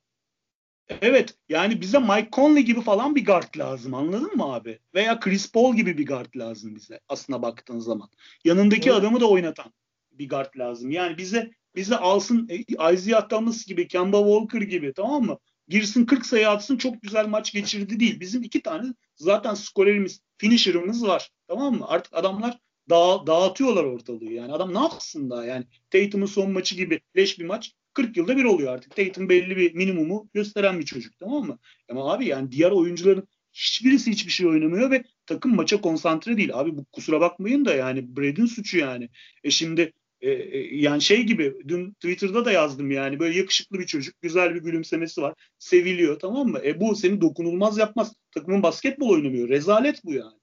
Evet 1.02 1.38
yani 1.50 1.82
bize 1.82 2.00
Mike 2.00 2.30
Conley 2.32 2.64
gibi 2.64 2.82
falan 2.82 3.16
bir 3.16 3.26
guard 3.26 3.58
lazım 3.58 3.94
anladın 3.94 4.36
mı 4.36 4.54
abi? 4.54 4.80
Veya 4.94 5.20
Chris 5.20 5.52
Paul 5.52 5.76
gibi 5.76 5.98
bir 5.98 6.08
guard 6.08 6.36
lazım 6.36 6.76
bize 6.76 7.00
aslına 7.10 7.42
baktığın 7.42 7.80
zaman. 7.80 8.10
Yanındaki 8.44 8.90
evet. 8.90 9.00
adamı 9.00 9.20
da 9.20 9.30
oynatan 9.30 9.74
bir 10.12 10.30
guard 10.30 10.58
lazım. 10.58 10.92
Yani 10.92 11.18
bize 11.18 11.52
bize 11.78 11.98
alsın 11.98 12.50
e, 12.50 12.58
Isaiah 12.94 13.30
Thomas 13.30 13.66
gibi, 13.66 13.88
Kemba 13.88 14.18
Walker 14.18 14.62
gibi 14.62 14.94
tamam 14.94 15.24
mı? 15.24 15.38
Girsin 15.68 16.06
40 16.06 16.26
sayı 16.26 16.50
atsın 16.50 16.78
çok 16.78 17.02
güzel 17.02 17.28
maç 17.28 17.54
geçirdi 17.54 18.00
değil. 18.00 18.20
Bizim 18.20 18.44
iki 18.44 18.62
tane 18.62 18.94
zaten 19.16 19.54
skorerimiz, 19.54 20.22
finisher'ımız 20.38 21.08
var. 21.08 21.32
Tamam 21.48 21.76
mı? 21.76 21.86
Artık 21.88 22.14
adamlar 22.16 22.60
dağ, 22.90 23.28
dağıtıyorlar 23.28 23.84
ortalığı 23.84 24.34
yani. 24.34 24.54
Adam 24.54 24.74
ne 24.74 24.80
yapsın 24.80 25.30
daha 25.30 25.46
yani. 25.46 25.66
Tatum'un 25.90 26.26
son 26.26 26.52
maçı 26.52 26.76
gibi 26.76 27.02
leş 27.18 27.40
bir 27.40 27.46
maç 27.46 27.74
40 27.94 28.18
yılda 28.18 28.38
bir 28.38 28.44
oluyor 28.44 28.74
artık. 28.74 28.96
Tatum 28.96 29.30
belli 29.30 29.58
bir 29.58 29.74
minimumu 29.74 30.30
gösteren 30.34 30.80
bir 30.80 30.86
çocuk 30.86 31.20
tamam 31.20 31.46
mı? 31.46 31.60
Ama 31.90 32.14
abi 32.14 32.26
yani 32.26 32.52
diğer 32.52 32.72
oyuncuların 32.72 33.28
hiçbirisi 33.54 34.12
hiçbir 34.12 34.32
şey 34.32 34.48
oynamıyor 34.48 34.92
ve 34.92 35.04
takım 35.26 35.56
maça 35.56 35.82
konsantre 35.82 36.38
değil. 36.38 36.50
Abi 36.54 36.78
bu 36.78 36.86
kusura 36.86 37.22
bakmayın 37.22 37.66
da 37.66 37.74
yani 37.74 38.18
Brad'in 38.18 38.46
suçu 38.46 38.78
yani. 38.78 39.10
E 39.44 39.52
şimdi 39.52 39.94
e, 40.22 40.32
e, 40.32 40.76
yani 40.76 41.02
şey 41.02 41.24
gibi 41.24 41.54
dün 41.68 41.92
Twitter'da 41.92 42.46
da 42.46 42.52
yazdım 42.52 42.92
yani 42.92 43.20
böyle 43.20 43.38
yakışıklı 43.38 43.80
bir 43.80 43.86
çocuk 43.86 44.22
güzel 44.22 44.56
bir 44.56 44.62
gülümsemesi 44.62 45.22
var 45.22 45.34
seviliyor 45.60 46.20
tamam 46.20 46.48
mı? 46.48 46.60
E 46.66 46.80
bu 46.80 46.96
seni 46.96 47.22
dokunulmaz 47.22 47.78
yapmaz. 47.78 48.14
Takımın 48.32 48.64
basketbol 48.64 49.10
oynamıyor. 49.10 49.50
Rezalet 49.50 50.06
bu 50.06 50.14
yani. 50.14 50.38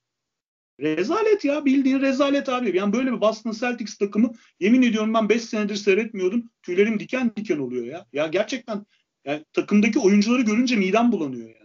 Rezalet 0.80 1.44
ya 1.44 1.64
bildiğin 1.64 2.00
rezalet 2.00 2.48
abi. 2.48 2.76
Yani 2.76 2.92
böyle 2.92 3.12
bir 3.12 3.20
Boston 3.20 3.52
Celtics 3.52 3.98
takımı 3.98 4.32
yemin 4.60 4.82
ediyorum 4.82 5.14
ben 5.14 5.28
5 5.28 5.42
senedir 5.42 5.76
seyretmiyordum. 5.76 6.50
Tüylerim 6.62 7.00
diken 7.00 7.32
diken 7.36 7.58
oluyor 7.58 7.86
ya. 7.86 8.06
Ya 8.12 8.26
gerçekten 8.26 8.86
yani 9.24 9.44
takımdaki 9.52 9.98
oyuncuları 9.98 10.42
görünce 10.42 10.76
midem 10.76 11.12
bulanıyor 11.12 11.48
yani. 11.48 11.63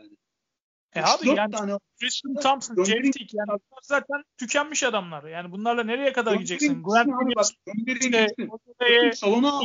E 0.95 1.01
abi 1.01 1.29
yani 1.29 1.51
tane 1.51 1.79
Tristan 1.99 2.35
Thompson, 2.35 2.83
Jerry 2.83 3.11
Tick 3.11 3.33
yani 3.33 3.47
bunlar 3.47 3.81
zaten 3.83 4.23
tükenmiş 4.37 4.83
adamlar. 4.83 5.23
Yani 5.23 5.51
bunlarla 5.51 5.83
nereye 5.83 6.13
kadar 6.13 6.33
gideceksin? 6.33 6.83
Grant 6.83 7.09
Williams, 7.19 7.51
işte, 7.87 9.11
salona 9.13 9.61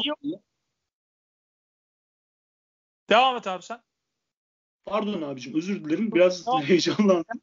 Devam 3.10 3.36
et 3.36 3.46
abi 3.46 3.62
sen. 3.62 3.82
Pardon 4.86 5.22
abicim 5.22 5.54
özür 5.54 5.84
dilerim. 5.84 6.12
Biraz 6.12 6.44
tamam. 6.44 6.62
heyecanlandım. 6.62 7.40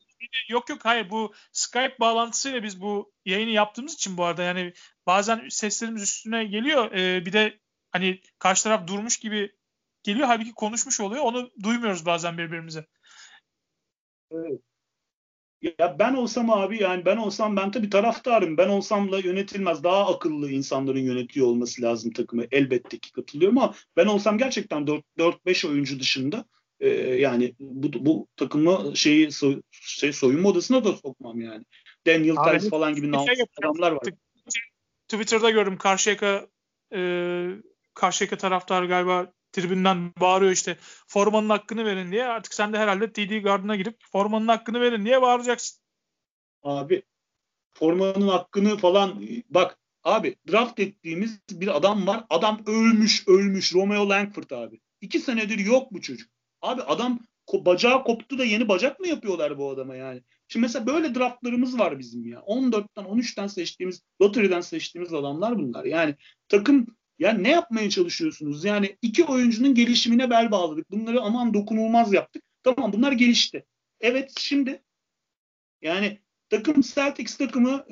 Yok 0.49 0.69
yok 0.69 0.85
hayır 0.85 1.09
bu 1.09 1.33
Skype 1.51 1.95
bağlantısıyla 1.99 2.63
biz 2.63 2.81
bu 2.81 3.11
yayını 3.25 3.51
yaptığımız 3.51 3.93
için 3.93 4.17
bu 4.17 4.25
arada 4.25 4.43
yani 4.43 4.73
bazen 5.05 5.49
seslerimiz 5.49 6.01
üstüne 6.03 6.45
geliyor. 6.45 6.91
Ee, 6.91 7.25
bir 7.25 7.33
de 7.33 7.59
hani 7.91 8.21
karşı 8.39 8.63
taraf 8.63 8.87
durmuş 8.87 9.19
gibi 9.19 9.55
geliyor. 10.03 10.27
Halbuki 10.27 10.53
konuşmuş 10.53 10.99
oluyor. 10.99 11.23
Onu 11.23 11.51
duymuyoruz 11.63 12.05
bazen 12.05 12.37
birbirimize. 12.37 12.87
Evet. 14.31 14.61
Ya 15.79 15.99
ben 15.99 16.13
olsam 16.13 16.49
abi 16.49 16.83
yani 16.83 17.05
ben 17.05 17.17
olsam 17.17 17.57
ben 17.57 17.71
tabii 17.71 17.89
taraftarım. 17.89 18.57
Ben 18.57 18.69
olsamla 18.69 19.19
yönetilmez. 19.19 19.83
Daha 19.83 20.15
akıllı 20.15 20.51
insanların 20.51 20.99
yönetiyor 20.99 21.47
olması 21.47 21.81
lazım 21.81 22.11
takımı. 22.11 22.45
Elbette 22.51 22.99
ki 22.99 23.11
katılıyorum 23.11 23.57
ama 23.57 23.73
ben 23.97 24.05
olsam 24.05 24.37
gerçekten 24.37 24.85
4-5 25.17 25.67
oyuncu 25.67 25.99
dışında 25.99 26.45
e, 26.79 26.89
yani 27.15 27.55
bu, 27.59 28.05
bu 28.05 28.27
takımı 28.35 28.97
şeyi 28.97 29.31
so, 29.31 29.53
şey, 29.71 30.13
soyunma 30.13 30.49
odasına 30.49 30.83
da 30.83 30.93
sokmam 30.93 31.41
yani. 31.41 31.65
Daniel 32.07 32.35
Tice 32.35 32.69
falan 32.69 32.95
gibi 32.95 33.11
şey 33.25 33.45
adamlar 33.61 33.91
var. 33.91 34.01
Twitter'da 35.07 35.49
gördüm 35.49 35.77
Karşıyaka 35.77 36.47
e, 36.93 36.99
Karşıyaka 37.93 38.37
taraftar 38.37 38.83
galiba 38.83 39.33
tribünden 39.51 40.13
bağırıyor 40.19 40.51
işte 40.51 40.77
formanın 41.07 41.49
hakkını 41.49 41.85
verin 41.85 42.11
diye. 42.11 42.25
Artık 42.25 42.53
sen 42.53 42.73
de 42.73 42.77
herhalde 42.77 43.11
TD 43.11 43.43
Garden'a 43.43 43.75
girip 43.75 43.97
formanın 44.11 44.47
hakkını 44.47 44.81
verin 44.81 45.05
diye 45.05 45.21
bağıracaksın. 45.21 45.81
Abi 46.63 47.03
formanın 47.73 48.27
hakkını 48.27 48.77
falan 48.77 49.23
bak 49.49 49.77
abi 50.03 50.35
draft 50.51 50.79
ettiğimiz 50.79 51.39
bir 51.51 51.77
adam 51.77 52.07
var. 52.07 52.25
Adam 52.29 52.61
ölmüş 52.65 53.27
ölmüş 53.27 53.73
Romeo 53.73 54.09
Langford 54.09 54.49
abi. 54.49 54.79
İki 55.01 55.19
senedir 55.19 55.59
yok 55.59 55.93
bu 55.93 56.01
çocuk. 56.01 56.29
Abi 56.61 56.81
adam 56.81 57.19
bacağı 57.53 58.03
koptu 58.03 58.37
da 58.37 58.43
yeni 58.45 58.67
bacak 58.67 58.99
mı 58.99 59.07
yapıyorlar 59.07 59.57
bu 59.57 59.69
adama 59.69 59.95
yani? 59.95 60.21
Şimdi 60.47 60.61
mesela 60.61 60.87
böyle 60.87 61.15
draftlarımız 61.15 61.79
var 61.79 61.99
bizim 61.99 62.25
ya. 62.25 62.39
14'ten 62.39 63.03
13'ten 63.03 63.47
seçtiğimiz, 63.47 64.01
lottery'den 64.21 64.61
seçtiğimiz 64.61 65.13
adamlar 65.13 65.57
bunlar. 65.57 65.85
Yani 65.85 66.15
takım 66.47 66.87
yani 67.21 67.43
ne 67.43 67.49
yapmaya 67.49 67.89
çalışıyorsunuz? 67.89 68.65
Yani 68.65 68.97
iki 69.01 69.23
oyuncunun 69.23 69.73
gelişimine 69.73 70.29
bel 70.29 70.51
bağladık. 70.51 70.91
Bunları 70.91 71.21
aman 71.21 71.53
dokunulmaz 71.53 72.13
yaptık. 72.13 72.43
Tamam 72.63 72.93
bunlar 72.93 73.11
gelişti. 73.11 73.65
Evet 73.99 74.33
şimdi 74.37 74.83
yani 75.81 76.19
takım 76.49 76.81
Celtics 76.81 77.37
takımı 77.37 77.85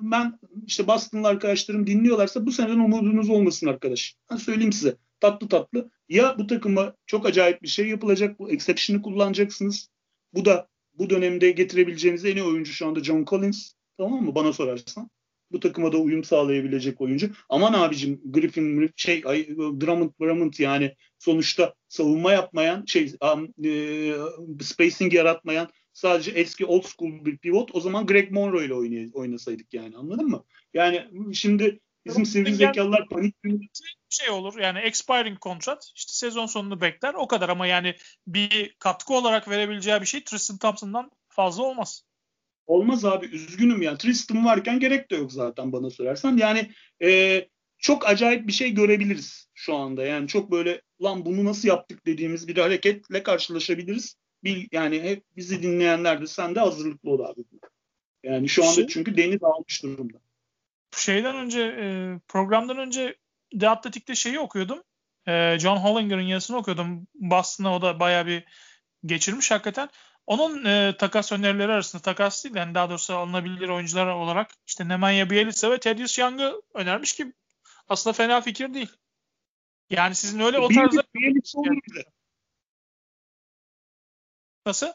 ben 0.00 0.38
işte 0.66 0.86
Boston'lı 0.86 1.28
arkadaşlarım 1.28 1.86
dinliyorlarsa 1.86 2.46
bu 2.46 2.52
seneden 2.52 2.78
umudunuz 2.78 3.30
olmasın 3.30 3.66
arkadaş. 3.66 4.16
Ben 4.30 4.36
söyleyeyim 4.36 4.72
size 4.72 4.96
tatlı 5.20 5.48
tatlı. 5.48 5.90
Ya 6.08 6.38
bu 6.38 6.46
takıma 6.46 6.94
çok 7.06 7.26
acayip 7.26 7.62
bir 7.62 7.68
şey 7.68 7.88
yapılacak. 7.88 8.38
Bu 8.38 8.50
exception'ı 8.50 9.02
kullanacaksınız. 9.02 9.88
Bu 10.34 10.44
da 10.44 10.68
bu 10.94 11.10
dönemde 11.10 11.50
getirebileceğiniz 11.50 12.24
en 12.24 12.36
iyi 12.36 12.44
oyuncu 12.44 12.72
şu 12.72 12.86
anda 12.86 13.04
John 13.04 13.24
Collins. 13.24 13.72
Tamam 13.98 14.24
mı? 14.24 14.34
Bana 14.34 14.52
sorarsan. 14.52 15.10
Bu 15.50 15.60
takıma 15.60 15.92
da 15.92 15.98
uyum 15.98 16.24
sağlayabilecek 16.24 17.00
oyuncu. 17.00 17.30
Aman 17.48 17.72
abicim 17.72 18.20
Griffin 18.24 18.90
şey 18.96 19.22
ay, 19.26 19.48
Drummond, 19.56 20.10
Drummond 20.20 20.52
yani 20.58 20.94
sonuçta 21.18 21.74
savunma 21.88 22.32
yapmayan 22.32 22.84
şey 22.86 23.12
um, 23.34 23.54
e, 23.64 24.12
spacing 24.64 25.14
yaratmayan 25.14 25.68
sadece 25.92 26.30
eski 26.30 26.66
old 26.66 26.84
school 26.84 27.24
bir 27.24 27.38
pivot 27.38 27.74
o 27.74 27.80
zaman 27.80 28.06
Greg 28.06 28.30
Monroe 28.30 28.64
ile 28.64 28.72
oynay- 28.74 29.12
oynasaydık 29.12 29.74
yani 29.74 29.96
anladın 29.96 30.28
mı? 30.28 30.44
Yani 30.74 31.08
şimdi 31.34 31.80
bizim 32.06 32.26
sivri 32.26 32.54
zekalılar 32.54 33.08
panik 33.08 33.34
şey 34.08 34.30
olur 34.30 34.58
yani 34.58 34.78
expiring 34.78 35.38
kontrat 35.38 35.92
işte 35.94 36.12
sezon 36.12 36.46
sonunu 36.46 36.80
bekler 36.80 37.14
o 37.14 37.28
kadar 37.28 37.48
ama 37.48 37.66
yani 37.66 37.96
bir 38.26 38.74
katkı 38.78 39.14
olarak 39.14 39.48
verebileceği 39.48 40.00
bir 40.00 40.06
şey 40.06 40.24
Tristan 40.24 40.58
Thompson'dan 40.58 41.10
fazla 41.28 41.62
olmaz. 41.62 42.04
Olmaz 42.66 43.04
abi 43.04 43.26
üzgünüm 43.26 43.82
yani 43.82 43.98
Tristan 43.98 44.44
varken 44.44 44.80
gerek 44.80 45.10
de 45.10 45.16
yok 45.16 45.32
zaten 45.32 45.72
bana 45.72 45.90
sorarsan. 45.90 46.36
Yani 46.36 46.70
e, 47.02 47.40
çok 47.78 48.08
acayip 48.08 48.46
bir 48.46 48.52
şey 48.52 48.74
görebiliriz 48.74 49.48
şu 49.54 49.76
anda. 49.76 50.04
Yani 50.04 50.28
çok 50.28 50.50
böyle 50.50 50.82
lan 51.02 51.24
bunu 51.24 51.44
nasıl 51.44 51.68
yaptık 51.68 52.06
dediğimiz 52.06 52.48
bir 52.48 52.56
hareketle 52.56 53.22
karşılaşabiliriz. 53.22 54.16
Bir, 54.44 54.68
yani 54.72 55.02
hep 55.02 55.24
bizi 55.36 55.62
dinleyenler 55.62 56.20
de 56.20 56.26
sen 56.26 56.54
de 56.54 56.60
hazırlıklı 56.60 57.10
ol 57.10 57.20
abi. 57.20 57.40
Yani 58.22 58.48
şu 58.48 58.62
anda 58.62 58.74
şey, 58.74 58.86
çünkü 58.86 59.16
deniz 59.16 59.42
almış 59.42 59.82
durumda. 59.82 60.18
Şeyden 60.96 61.36
önce 61.36 61.60
e, 61.60 61.86
programdan 62.28 62.78
önce 62.78 63.16
The 63.60 63.68
Athletic'te 63.68 64.14
şeyi 64.14 64.38
okuyordum. 64.38 64.82
E, 65.26 65.58
John 65.58 65.76
Hollinger'ın 65.76 66.20
yazısını 66.20 66.56
okuyordum. 66.56 67.06
Boston'a 67.14 67.76
o 67.76 67.82
da 67.82 68.00
baya 68.00 68.26
bir 68.26 68.44
geçirmiş 69.06 69.50
hakikaten. 69.50 69.88
Onun 70.26 70.64
e, 70.64 70.96
takas 70.98 71.32
önerileri 71.32 71.72
arasında 71.72 72.02
takas 72.02 72.44
değil 72.44 72.56
yani 72.56 72.74
daha 72.74 72.90
doğrusu 72.90 73.14
alınabilir 73.14 73.68
oyuncular 73.68 74.06
olarak 74.06 74.50
işte 74.66 74.88
Nemanja 74.88 75.30
Bjelica 75.30 75.70
ve 75.70 75.80
Thaddeus 75.80 76.18
Young'ı 76.18 76.62
önermiş 76.74 77.12
ki 77.12 77.32
aslında 77.88 78.14
fena 78.14 78.40
fikir 78.40 78.74
değil. 78.74 78.92
Yani 79.90 80.14
sizin 80.14 80.40
öyle 80.40 80.58
o 80.58 80.68
tarzda... 80.68 81.02
Nasıl? 84.66 84.86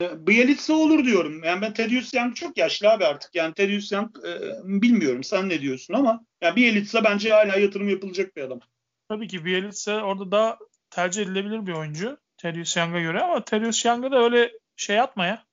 E, 0.00 0.26
Bielitsa 0.26 0.72
olur 0.72 1.04
diyorum. 1.04 1.44
Yani 1.44 1.62
ben 1.62 1.74
Tedious 1.74 2.14
Young 2.14 2.36
çok 2.36 2.58
yaşlı 2.58 2.90
abi 2.90 3.04
artık. 3.04 3.34
Yani 3.34 3.54
Tedious 3.54 3.92
Young 3.92 4.16
e, 4.26 4.40
bilmiyorum 4.64 5.24
sen 5.24 5.48
ne 5.48 5.60
diyorsun 5.60 5.94
ama 5.94 6.24
yani 6.40 6.56
Bielitsa 6.56 7.04
bence 7.04 7.30
hala 7.30 7.56
yatırım 7.56 7.88
yapılacak 7.88 8.36
bir 8.36 8.42
adam. 8.42 8.60
Tabii 9.08 9.28
ki 9.28 9.44
Bielitsa 9.44 10.02
orada 10.02 10.30
daha 10.30 10.58
tercih 10.90 11.22
edilebilir 11.22 11.66
bir 11.66 11.72
oyuncu. 11.72 12.18
Tedious 12.38 12.76
Young'a 12.76 13.00
göre 13.00 13.22
ama 13.22 13.44
Tedious 13.44 13.84
Young'a 13.84 14.10
da 14.10 14.18
öyle 14.18 14.52
şey 14.76 15.00
atma 15.00 15.26
ya. 15.26 15.46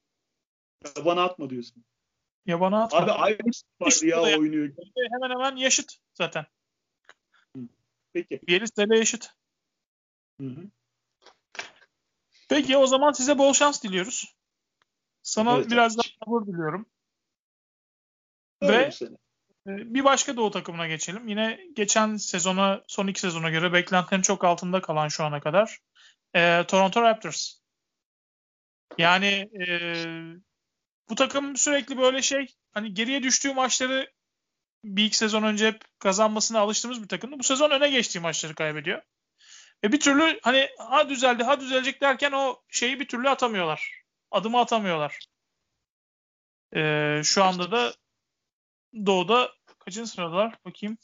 Yabana 0.97 1.23
atma 1.23 1.49
diyorsun. 1.49 1.85
Yabana 2.45 2.83
atma. 2.83 2.99
Abi 2.99 3.33
Iverson 3.33 3.69
vardı 3.81 4.05
ya 4.05 4.21
oynuyor. 4.39 4.73
Hemen 5.11 5.29
hemen 5.29 5.55
yaşıt 5.55 5.97
zaten. 6.13 6.45
Peki. 8.13 8.39
Bielitsa 8.47 8.83
ile 8.83 8.97
yaşıt. 8.97 9.29
Hı 10.41 10.47
hı. 10.47 10.69
Peki 12.49 12.77
o 12.77 12.87
zaman 12.87 13.11
size 13.11 13.37
bol 13.37 13.53
şans 13.53 13.83
diliyoruz. 13.83 14.35
Sana 15.23 15.57
evet, 15.57 15.71
biraz 15.71 15.97
daha 15.97 16.07
sabır 16.25 16.47
diliyorum. 16.47 16.85
Öyle 18.61 18.77
Ve 18.77 18.91
seni. 18.91 19.17
E, 19.67 19.93
bir 19.93 20.03
başka 20.03 20.37
doğu 20.37 20.51
takımına 20.51 20.87
geçelim. 20.87 21.27
Yine 21.27 21.59
geçen 21.73 22.15
sezona, 22.15 22.83
son 22.87 23.07
iki 23.07 23.19
sezona 23.19 23.49
göre 23.49 23.73
beklentilerin 23.73 24.21
çok 24.21 24.43
altında 24.43 24.81
kalan 24.81 25.07
şu 25.07 25.23
ana 25.23 25.39
kadar. 25.39 25.79
E, 26.35 26.63
Toronto 26.67 27.01
Raptors. 27.01 27.53
Yani 28.97 29.49
e, 29.67 29.67
bu 31.09 31.15
takım 31.15 31.57
sürekli 31.57 31.97
böyle 31.97 32.21
şey 32.21 32.47
hani 32.71 32.93
geriye 32.93 33.23
düştüğü 33.23 33.53
maçları 33.53 34.13
bir 34.83 35.05
iki 35.05 35.17
sezon 35.17 35.43
önce 35.43 35.67
hep 35.67 35.81
kazanmasına 35.99 36.59
alıştığımız 36.59 37.03
bir 37.03 37.07
takımdı. 37.07 37.39
Bu 37.39 37.43
sezon 37.43 37.71
öne 37.71 37.89
geçtiği 37.89 38.19
maçları 38.19 38.55
kaybediyor. 38.55 39.01
Ve 39.83 39.91
bir 39.91 39.99
türlü 39.99 40.39
hani 40.43 40.69
ha 40.77 41.09
düzeldi 41.09 41.43
ha 41.43 41.59
düzelecek 41.59 42.01
derken 42.01 42.31
o 42.31 42.61
şeyi 42.69 42.99
bir 42.99 43.07
türlü 43.07 43.29
atamıyorlar. 43.29 44.01
Adımı 44.31 44.59
atamıyorlar. 44.59 45.19
Ee, 46.75 47.21
şu 47.23 47.43
anda 47.43 47.71
da 47.71 47.93
Doğu'da 49.05 49.51
kaçıncı 49.79 50.11
sıradalar? 50.11 50.55
Bakayım. 50.65 50.97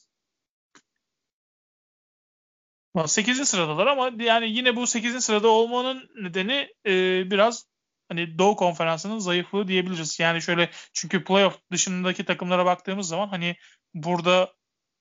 8. 3.07 3.45
sıradalar 3.45 3.87
ama 3.87 4.11
yani 4.19 4.51
yine 4.51 4.75
bu 4.75 4.87
8. 4.87 5.21
sırada 5.21 5.47
olmanın 5.47 6.09
nedeni 6.15 6.69
e, 6.85 6.91
biraz 7.31 7.65
hani 8.09 8.37
Doğu 8.37 8.55
konferansının 8.55 9.19
zayıflığı 9.19 9.67
diyebiliriz. 9.67 10.19
Yani 10.19 10.41
şöyle 10.41 10.69
çünkü 10.93 11.23
playoff 11.23 11.59
dışındaki 11.71 12.25
takımlara 12.25 12.65
baktığımız 12.65 13.07
zaman 13.07 13.27
hani 13.27 13.55
burada 13.93 14.53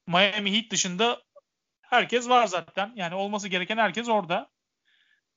Miami 0.07 0.57
Heat 0.57 0.71
dışında 0.71 1.23
herkes 1.81 2.29
var 2.29 2.47
zaten. 2.47 2.93
Yani 2.97 3.15
olması 3.15 3.49
gereken 3.49 3.77
herkes 3.77 4.09
orada. 4.09 4.51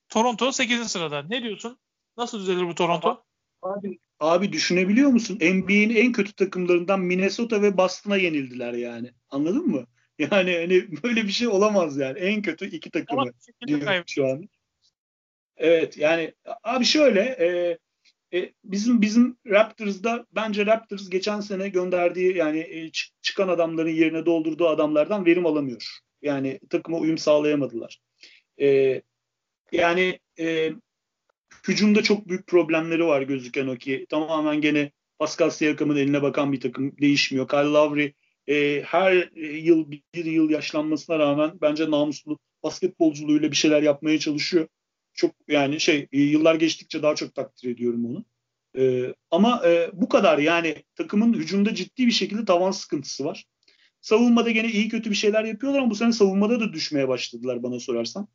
Toronto 0.10 0.52
8. 0.52 0.92
sırada. 0.92 1.24
Ne 1.24 1.44
diyorsun? 1.44 1.80
Nasıl 2.18 2.40
düzelir 2.40 2.68
bu 2.68 2.76
Toronto? 2.76 3.24
Abi, 3.62 4.00
abi 4.20 4.52
düşünebiliyor 4.52 5.10
musun? 5.10 5.36
NBA'in 5.42 5.96
en 5.96 6.12
kötü 6.12 6.34
takımlarından 6.34 7.00
Minnesota 7.00 7.62
ve 7.62 7.78
Boston'a 7.78 8.18
yenildiler 8.18 8.74
yani. 8.74 9.14
Anladın 9.30 9.68
mı? 9.68 9.88
Yani 10.20 10.56
hani 10.58 11.04
böyle 11.04 11.24
bir 11.24 11.32
şey 11.32 11.48
olamaz 11.48 11.98
yani. 11.98 12.20
En 12.20 12.42
kötü 12.42 12.66
iki 12.66 12.92
takımı 12.92 13.32
diyor 13.68 14.04
şu 14.08 14.28
an. 14.28 14.50
Evet 15.58 15.98
yani 15.98 16.34
abi 16.64 16.86
şöyle 16.86 17.20
e, 17.22 17.78
e, 18.34 18.54
bizim 18.64 19.02
bizim 19.02 19.38
Raptors'da 19.48 20.26
bence 20.32 20.66
Raptors 20.66 21.10
geçen 21.10 21.40
sene 21.40 21.70
gönderdiği 21.70 22.38
yani 22.38 22.60
e, 22.60 22.92
çıkan 23.22 23.48
adamların 23.48 23.90
yerine 23.90 24.26
doldurduğu 24.26 24.68
adamlardan 24.68 25.26
verim 25.26 25.46
alamıyor. 25.46 26.00
Yani 26.22 26.60
takıma 26.70 26.98
uyum 26.98 27.18
sağlayamadılar. 27.18 28.00
E, 28.62 29.02
yani 29.72 30.20
e, 30.40 30.72
hücumda 31.68 32.04
çok 32.04 32.28
büyük 32.28 32.48
problemleri 32.48 33.06
var 33.06 33.22
gözüken 33.22 33.68
o 33.68 33.76
ki 33.76 34.06
tamamen 34.10 34.62
gene 34.62 34.92
Pascal 35.20 35.50
Siakam'ın 35.50 35.96
eline 35.96 36.22
bakan 36.22 36.52
bir 36.52 36.62
takım 36.62 36.98
değişmiyor. 36.98 37.48
Kyle 37.48 37.60
Lowry 37.60 38.14
e, 38.48 38.82
her 38.86 39.30
yıl 39.36 39.92
bir 39.92 40.26
yıl 40.26 40.50
yaşlanmasına 40.50 41.20
rağmen 41.20 41.52
bence 41.62 41.92
namuslu 41.92 42.40
basketbolculuğuyla 42.64 43.52
bir 43.52 43.56
şeyler 43.56 43.82
yapmaya 43.82 44.20
çalışıyor. 44.20 44.68
Çok 45.14 45.32
yani 45.48 45.80
şey 45.80 46.08
yıllar 46.12 46.56
geçtikçe 46.56 47.04
daha 47.04 47.16
çok 47.16 47.36
takdir 47.36 47.70
ediyorum 47.70 48.06
onu. 48.06 48.26
E, 48.78 49.14
ama 49.32 49.62
e, 49.66 49.90
bu 49.94 50.10
kadar 50.10 50.38
yani 50.38 50.84
takımın 50.96 51.34
hücumda 51.34 51.76
ciddi 51.76 52.08
bir 52.08 52.12
şekilde 52.12 52.46
tavan 52.46 52.72
sıkıntısı 52.72 53.26
var. 53.26 53.46
Savunmada 54.02 54.52
gene 54.52 54.72
iyi 54.72 54.90
kötü 54.90 55.10
bir 55.10 55.16
şeyler 55.16 55.44
yapıyorlar 55.44 55.80
ama 55.80 55.90
bu 55.90 55.96
sene 55.96 56.12
savunmada 56.12 56.60
da 56.60 56.74
düşmeye 56.74 57.08
başladılar 57.08 57.64
bana 57.64 57.80
sorarsan. 57.80 58.28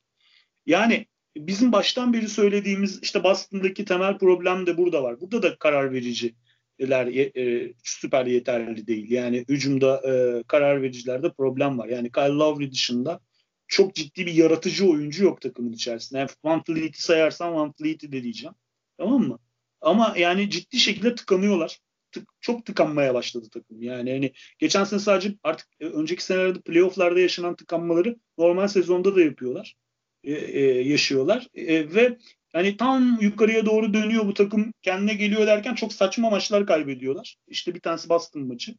Yani 0.66 1.06
bizim 1.36 1.72
baştan 1.72 2.12
beri 2.12 2.28
söylediğimiz 2.28 2.98
işte 3.02 3.24
Boston'daki 3.24 3.84
temel 3.84 4.18
problem 4.18 4.66
de 4.66 4.78
burada 4.78 5.02
var. 5.02 5.20
Burada 5.20 5.42
da 5.42 5.56
karar 5.58 5.92
vericiler 5.92 6.34
e, 6.80 7.72
süper 7.84 8.26
yeterli 8.26 8.86
değil. 8.86 9.10
Yani 9.10 9.44
hücumda 9.48 10.02
e, 10.12 10.42
karar 10.42 10.82
vericilerde 10.82 11.32
problem 11.32 11.78
var. 11.78 11.88
Yani 11.88 12.12
Kyle 12.12 12.28
Lowry 12.28 12.72
dışında 12.72 13.20
çok 13.66 13.94
ciddi 13.94 14.26
bir 14.26 14.32
yaratıcı 14.32 14.90
oyuncu 14.90 15.24
yok 15.24 15.40
takımın 15.40 15.72
içerisinde. 15.72 16.18
Yani 16.18 16.30
Van 16.44 16.62
Fleet'i 16.62 17.02
sayarsan 17.02 17.54
Van 17.54 17.72
Fleet'i 17.72 18.12
de 18.12 18.22
diyeceğim. 18.22 18.54
Tamam 18.98 19.22
mı? 19.22 19.38
Ama 19.80 20.14
yani 20.18 20.50
ciddi 20.50 20.78
şekilde 20.78 21.14
tıkanıyorlar 21.14 21.78
tık, 22.12 22.28
çok 22.40 22.66
tıkanmaya 22.66 23.14
başladı 23.14 23.48
takım. 23.52 23.82
Yani 23.82 24.12
hani 24.12 24.32
geçen 24.58 24.84
sene 24.84 25.00
sadece 25.00 25.34
artık 25.42 25.68
e, 25.80 25.86
önceki 25.86 26.24
senelerde 26.24 26.60
playofflarda 26.60 27.20
yaşanan 27.20 27.56
tıkanmaları 27.56 28.16
normal 28.38 28.68
sezonda 28.68 29.16
da 29.16 29.20
yapıyorlar. 29.20 29.76
E, 30.24 30.32
e, 30.32 30.60
yaşıyorlar. 30.88 31.48
E, 31.54 31.94
ve 31.94 32.18
yani 32.54 32.76
tam 32.76 33.18
yukarıya 33.20 33.66
doğru 33.66 33.94
dönüyor 33.94 34.26
bu 34.26 34.34
takım 34.34 34.72
kendine 34.82 35.14
geliyor 35.14 35.46
derken 35.46 35.74
çok 35.74 35.92
saçma 35.92 36.30
maçlar 36.30 36.66
kaybediyorlar. 36.66 37.36
İşte 37.48 37.74
bir 37.74 37.80
tanesi 37.80 38.08
Boston 38.08 38.42
maçı. 38.42 38.74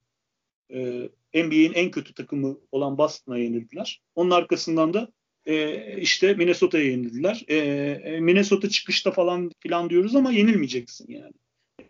Ee, 0.74 1.10
NBA'in 1.34 1.74
en 1.74 1.92
kötü 1.92 2.14
takımı 2.14 2.58
olan 2.72 2.98
Boston'a 2.98 3.38
yenildiler. 3.38 4.02
Onun 4.16 4.32
arkasından 4.32 4.94
da 4.94 5.12
e, 5.46 6.02
işte 6.02 6.34
Minnesota'ya 6.34 6.86
yenildiler. 6.86 7.44
E, 7.48 7.56
e, 7.56 8.20
Minnesota 8.20 8.70
çıkışta 8.70 9.12
falan 9.12 9.52
filan 9.60 9.90
diyoruz 9.90 10.16
ama 10.16 10.32
yenilmeyeceksin 10.32 11.06
yani 11.14 11.34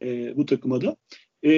e, 0.01 0.37
bu 0.37 0.45
takıma 0.45 0.81
da. 0.81 0.95
E, 1.45 1.51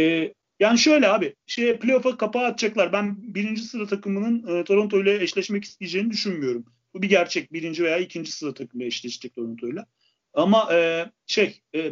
yani 0.60 0.78
şöyle 0.80 1.08
abi 1.08 1.36
şey 1.46 1.80
playoff'a 1.80 2.18
kapağı 2.18 2.46
atacaklar. 2.46 2.94
Ben 2.94 3.34
birinci 3.36 3.62
sıra 3.62 3.88
takımının 3.88 4.60
e, 4.60 4.64
Toronto 4.64 5.02
ile 5.02 5.24
eşleşmek 5.24 5.64
isteyeceğini 5.64 6.12
düşünmüyorum. 6.12 6.66
Bu 6.94 7.02
bir 7.02 7.10
gerçek. 7.10 7.54
Birinci 7.54 7.84
veya 7.84 7.98
ikinci 7.98 8.32
sıra 8.32 8.54
takımla 8.54 8.86
eşleşecek 8.86 9.36
Toronto 9.36 9.68
ile. 9.68 9.86
Ama 10.34 10.74
e, 10.74 11.06
şey 11.28 11.62
e, 11.76 11.92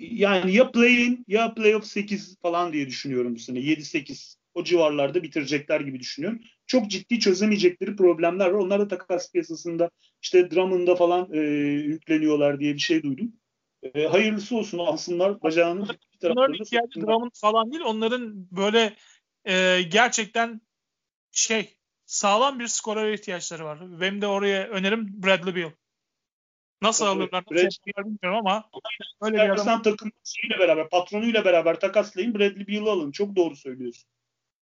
yani 0.00 0.54
ya 0.54 0.70
play-in 0.70 1.24
ya 1.28 1.54
playoff 1.54 1.84
8 1.84 2.38
falan 2.42 2.72
diye 2.72 2.86
düşünüyorum 2.86 3.34
bu 3.34 3.38
sene. 3.38 3.58
7-8 3.58 4.36
o 4.54 4.64
civarlarda 4.64 5.22
bitirecekler 5.22 5.80
gibi 5.80 6.00
düşünüyorum. 6.00 6.40
Çok 6.66 6.90
ciddi 6.90 7.20
çözemeyecekleri 7.20 7.96
problemler 7.96 8.46
var. 8.46 8.58
Onlar 8.58 8.80
da 8.80 8.88
takas 8.88 9.32
piyasasında 9.32 9.90
işte 10.22 10.50
Drummond'a 10.50 10.94
falan 10.94 11.28
e, 11.32 11.40
yükleniyorlar 11.68 12.60
diye 12.60 12.74
bir 12.74 12.80
şey 12.80 13.02
duydum. 13.02 13.32
E, 13.82 14.06
hayırlısı 14.06 14.56
olsun 14.56 14.78
alsınlar 14.78 15.42
bacağını 15.42 15.86
taraflarında. 16.20 16.62
ihtiyacı 16.62 17.00
Drummond 17.00 17.30
falan 17.34 17.72
değil. 17.72 17.82
Onların 17.82 18.46
böyle 18.50 18.96
e, 19.44 19.82
gerçekten 19.82 20.60
şey 21.32 21.76
sağlam 22.06 22.58
bir 22.58 22.66
skorere 22.66 23.14
ihtiyaçları 23.14 23.64
var. 23.64 24.00
Benim 24.00 24.22
de 24.22 24.26
oraya 24.26 24.68
önerim 24.68 25.22
Bradley 25.22 25.56
Beal. 25.56 25.70
Nasıl 26.82 27.04
Tabii, 27.04 27.22
alırlar, 27.22 27.44
nasıl 27.50 27.64
yapıyorlar 27.64 28.04
bilmiyorum 28.04 28.46
ama 28.46 28.70
öyle 29.20 29.36
bir 29.36 29.62
adam. 29.62 29.82
takım 29.82 30.12
şeyle 30.24 30.58
beraber, 30.58 30.88
patronuyla 30.88 31.44
beraber 31.44 31.80
takaslayın 31.80 32.34
Bradley 32.34 32.66
Beal'ı 32.66 32.90
alın. 32.90 33.12
Çok 33.12 33.36
doğru 33.36 33.56
söylüyorsun. 33.56 34.08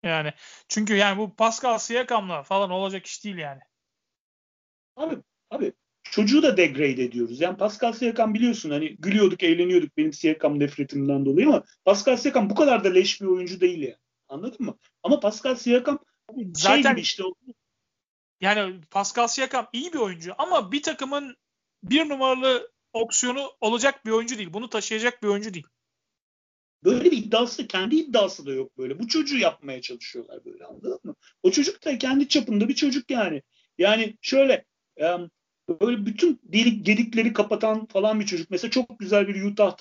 Yani 0.04 0.34
çünkü 0.68 0.96
yani 0.96 1.18
bu 1.18 1.36
Pascal 1.36 1.78
Siakam'la 1.78 2.44
falan 2.44 2.70
olacak 2.70 3.06
iş 3.06 3.24
değil 3.24 3.38
yani. 3.38 3.62
Abi 4.96 5.18
abi 5.50 5.74
çocuğu 6.04 6.44
da 6.44 6.58
degrade 6.58 7.04
ediyoruz. 7.04 7.42
Yani 7.42 7.58
Pascal 7.58 7.94
Siakam 7.94 8.34
biliyorsun 8.34 8.70
hani 8.70 8.96
gülüyorduk, 8.96 9.44
eğleniyorduk 9.44 9.98
benim 9.98 10.14
Siakam 10.14 10.60
nefretimden 10.60 11.26
dolayı 11.26 11.48
ama 11.48 11.64
Pascal 11.86 12.18
Siakam 12.18 12.50
bu 12.50 12.56
kadar 12.56 12.84
da 12.84 12.90
leş 12.90 13.22
bir 13.22 13.26
oyuncu 13.26 13.60
değil 13.62 13.82
ya. 13.82 13.88
Yani. 13.88 13.98
Anladın 14.28 14.66
mı? 14.66 14.78
Ama 15.04 15.20
Pascal 15.20 15.56
Siakam 15.56 16.00
şey 16.36 16.46
zaten 16.54 16.92
gibi 16.92 17.02
işte 17.02 17.24
yani 18.42 18.82
Pascal 18.92 19.28
Siakam 19.28 19.68
iyi 19.74 19.94
bir 19.94 20.00
oyuncu 20.00 20.34
ama 20.38 20.72
bir 20.72 20.84
takımın 20.84 21.36
bir 21.90 22.10
numaralı 22.10 22.72
opsiyonu 22.94 23.52
olacak 23.62 24.06
bir 24.06 24.12
oyuncu 24.12 24.38
değil. 24.38 24.54
Bunu 24.54 24.70
taşıyacak 24.70 25.24
bir 25.24 25.28
oyuncu 25.28 25.54
değil. 25.54 25.68
Böyle 26.84 27.04
bir 27.04 27.12
iddiası, 27.12 27.68
kendi 27.68 27.96
iddiası 27.96 28.46
da 28.46 28.54
yok 28.54 28.78
böyle. 28.78 29.00
Bu 29.00 29.08
çocuğu 29.08 29.38
yapmaya 29.38 29.82
çalışıyorlar 29.82 30.46
böyle 30.46 30.66
anladın 30.66 31.00
mı? 31.04 31.16
O 31.44 31.52
çocuk 31.52 31.86
da 31.86 31.98
kendi 31.98 32.28
çapında 32.28 32.68
bir 32.68 32.76
çocuk 32.76 33.12
yani. 33.12 33.42
Yani 33.78 34.18
şöyle 34.22 34.66
böyle 35.82 36.06
bütün 36.06 36.40
delik 36.44 36.86
gedikleri 36.86 37.34
kapatan 37.34 37.86
falan 37.86 38.20
bir 38.20 38.26
çocuk. 38.26 38.50
Mesela 38.50 38.72
çok 38.72 39.00
güzel 39.00 39.28
bir 39.28 39.44
Utah 39.44 39.78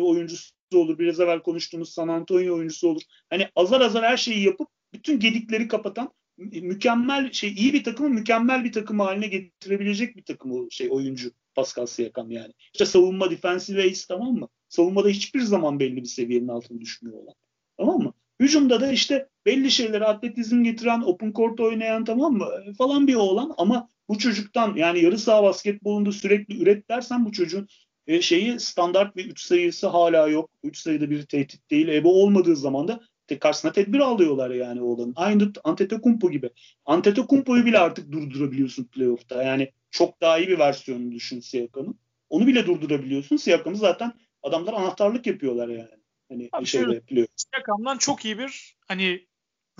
oyuncusu 0.00 0.54
olur. 0.74 0.98
Biraz 0.98 1.20
evvel 1.20 1.42
konuştuğumuz 1.42 1.92
San 1.92 2.08
Antonio 2.08 2.54
oyuncusu 2.54 2.88
olur. 2.88 3.02
Hani 3.30 3.48
azar 3.56 3.80
azar 3.80 4.04
her 4.04 4.16
şeyi 4.16 4.44
yapıp 4.44 4.68
bütün 4.92 5.20
gedikleri 5.20 5.68
kapatan 5.68 6.12
mükemmel 6.38 7.32
şey 7.32 7.50
iyi 7.50 7.72
bir 7.72 7.84
takımı 7.84 8.08
mükemmel 8.08 8.64
bir 8.64 8.72
takım 8.72 9.00
haline 9.00 9.28
getirebilecek 9.28 10.16
bir 10.16 10.24
takım 10.24 10.52
o 10.52 10.70
şey 10.70 10.88
oyuncu 10.90 11.30
Pascal 11.54 11.86
Siakam 11.86 12.30
yani. 12.30 12.52
İşte 12.72 12.86
savunma 12.86 13.30
defensive 13.30 13.82
ace 13.82 14.00
tamam 14.08 14.34
mı? 14.34 14.48
Savunmada 14.68 15.08
hiçbir 15.08 15.40
zaman 15.40 15.80
belli 15.80 15.96
bir 15.96 16.04
seviyenin 16.04 16.48
altını 16.48 16.80
düşmüyor 16.80 17.18
olan. 17.18 17.34
Tamam 17.78 18.02
mı? 18.02 18.12
Hücumda 18.40 18.80
da 18.80 18.92
işte 18.92 19.28
belli 19.46 19.70
şeyleri 19.70 20.04
atletizm 20.04 20.62
getiren, 20.62 21.00
open 21.00 21.32
court 21.32 21.60
oynayan 21.60 22.04
tamam 22.04 22.32
mı? 22.32 22.48
E, 22.66 22.74
falan 22.74 23.06
bir 23.06 23.14
oğlan 23.14 23.54
ama 23.56 23.88
bu 24.08 24.18
çocuktan 24.18 24.76
yani 24.76 25.04
yarı 25.04 25.18
saha 25.18 25.42
basketbolunda 25.42 26.12
sürekli 26.12 26.62
üret 26.62 26.88
dersen 26.88 27.24
bu 27.24 27.32
çocuğun 27.32 27.68
e, 28.06 28.22
şeyi 28.22 28.60
standart 28.60 29.16
bir 29.16 29.26
3 29.26 29.40
sayısı 29.40 29.86
hala 29.86 30.28
yok. 30.28 30.50
3 30.62 30.78
sayıda 30.78 31.10
bir 31.10 31.22
tehdit 31.22 31.70
değil. 31.70 31.88
E 31.88 32.02
olmadığı 32.04 32.56
zaman 32.56 32.88
da 32.88 33.00
karşısına 33.36 33.72
tedbir 33.72 34.00
alıyorlar 34.00 34.50
yani 34.50 34.82
oğlanın. 34.82 35.12
Aynı 35.16 35.52
Antetokounmpo 35.64 36.30
gibi. 36.30 36.50
Antetokounmpo'yu 36.86 37.64
bile 37.66 37.78
artık 37.78 38.12
durdurabiliyorsun 38.12 38.84
playoff'ta. 38.84 39.42
Yani 39.42 39.72
çok 39.90 40.20
daha 40.20 40.38
iyi 40.38 40.48
bir 40.48 40.58
versiyonunu 40.58 41.12
düşün 41.12 41.40
Siakam'ın. 41.40 41.98
Onu 42.30 42.46
bile 42.46 42.66
durdurabiliyorsun. 42.66 43.36
Siakam'ı 43.36 43.76
zaten 43.76 44.12
adamlar 44.42 44.72
anahtarlık 44.72 45.26
yapıyorlar 45.26 45.68
yani. 45.68 45.98
Hani 46.28 46.48
Abi 46.52 46.66
şeyde 46.66 46.94
yapıyor. 46.94 47.26
Siakam'dan 47.36 47.98
çok 47.98 48.24
iyi 48.24 48.38
bir 48.38 48.76
hani 48.88 49.26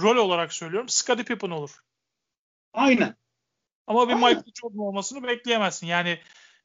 rol 0.01 0.17
olarak 0.17 0.53
söylüyorum. 0.53 0.89
Scottie 0.89 1.25
Pippen 1.25 1.51
olur. 1.51 1.71
Aynen. 2.73 3.15
Ama 3.87 4.09
bir 4.09 4.13
Aynen. 4.13 4.29
Michael 4.29 4.53
Jordan 4.61 4.79
olmasını 4.79 5.23
bekleyemezsin. 5.23 5.87
Yani 5.87 6.19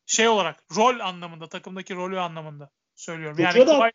şey 0.06 0.28
olarak 0.28 0.64
rol 0.76 1.00
anlamında 1.00 1.50
takımdaki 1.50 1.96
rolü 1.96 2.20
anlamında 2.20 2.70
söylüyorum. 2.96 3.38
Yani 3.40 3.68
da... 3.68 3.92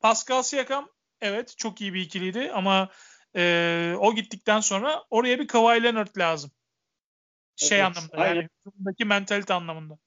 Pascal 0.00 0.42
Siakam 0.42 0.88
evet 1.22 1.54
çok 1.56 1.80
iyi 1.80 1.94
bir 1.94 2.00
ikiliydi 2.00 2.50
ama 2.52 2.88
e, 3.36 3.94
o 3.98 4.14
gittikten 4.14 4.60
sonra 4.60 5.04
oraya 5.10 5.40
bir 5.40 5.46
Kawhi 5.46 5.82
Leonard 5.82 6.18
lazım. 6.18 6.50
Şey 7.56 7.78
evet, 7.78 7.86
anlamında 7.86 8.16
aynen. 8.16 8.34
yani 8.34 8.48
hücumdaki 8.66 9.04
mentalite 9.04 9.54
anlamında. 9.54 9.98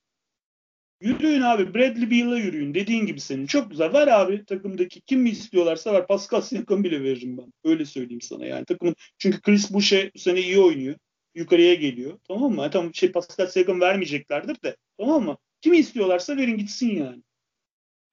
Yürüyün 1.01 1.41
abi. 1.41 1.73
Bradley 1.73 2.11
Beal'a 2.11 2.37
yürüyün. 2.37 2.73
Dediğin 2.73 3.05
gibi 3.05 3.19
senin. 3.19 3.45
Çok 3.45 3.71
güzel. 3.71 3.93
Ver 3.93 4.07
abi 4.07 4.45
takımdaki 4.45 5.01
kim 5.01 5.21
mi 5.21 5.29
istiyorlarsa 5.29 5.93
ver. 5.93 6.07
Pascal 6.07 6.41
Siakam 6.41 6.83
bile 6.83 7.03
veririm 7.03 7.37
ben. 7.37 7.53
Öyle 7.63 7.85
söyleyeyim 7.85 8.21
sana 8.21 8.45
yani. 8.45 8.65
Takımın 8.65 8.95
çünkü 9.17 9.41
Chris 9.41 9.73
Boucher 9.73 10.11
bu 10.15 10.19
sene 10.19 10.39
iyi 10.39 10.59
oynuyor. 10.59 10.95
Yukarıya 11.35 11.73
geliyor. 11.73 12.19
Tamam 12.27 12.51
mı? 12.51 12.69
Tamam 12.71 12.95
şey 12.95 13.11
Pascal 13.11 13.47
Siakam 13.47 13.81
vermeyeceklerdir 13.81 14.63
de. 14.63 14.75
Tamam 14.97 15.23
mı? 15.23 15.37
Kimi 15.61 15.77
istiyorlarsa 15.77 16.37
verin 16.37 16.57
gitsin 16.57 16.95
yani. 16.95 17.23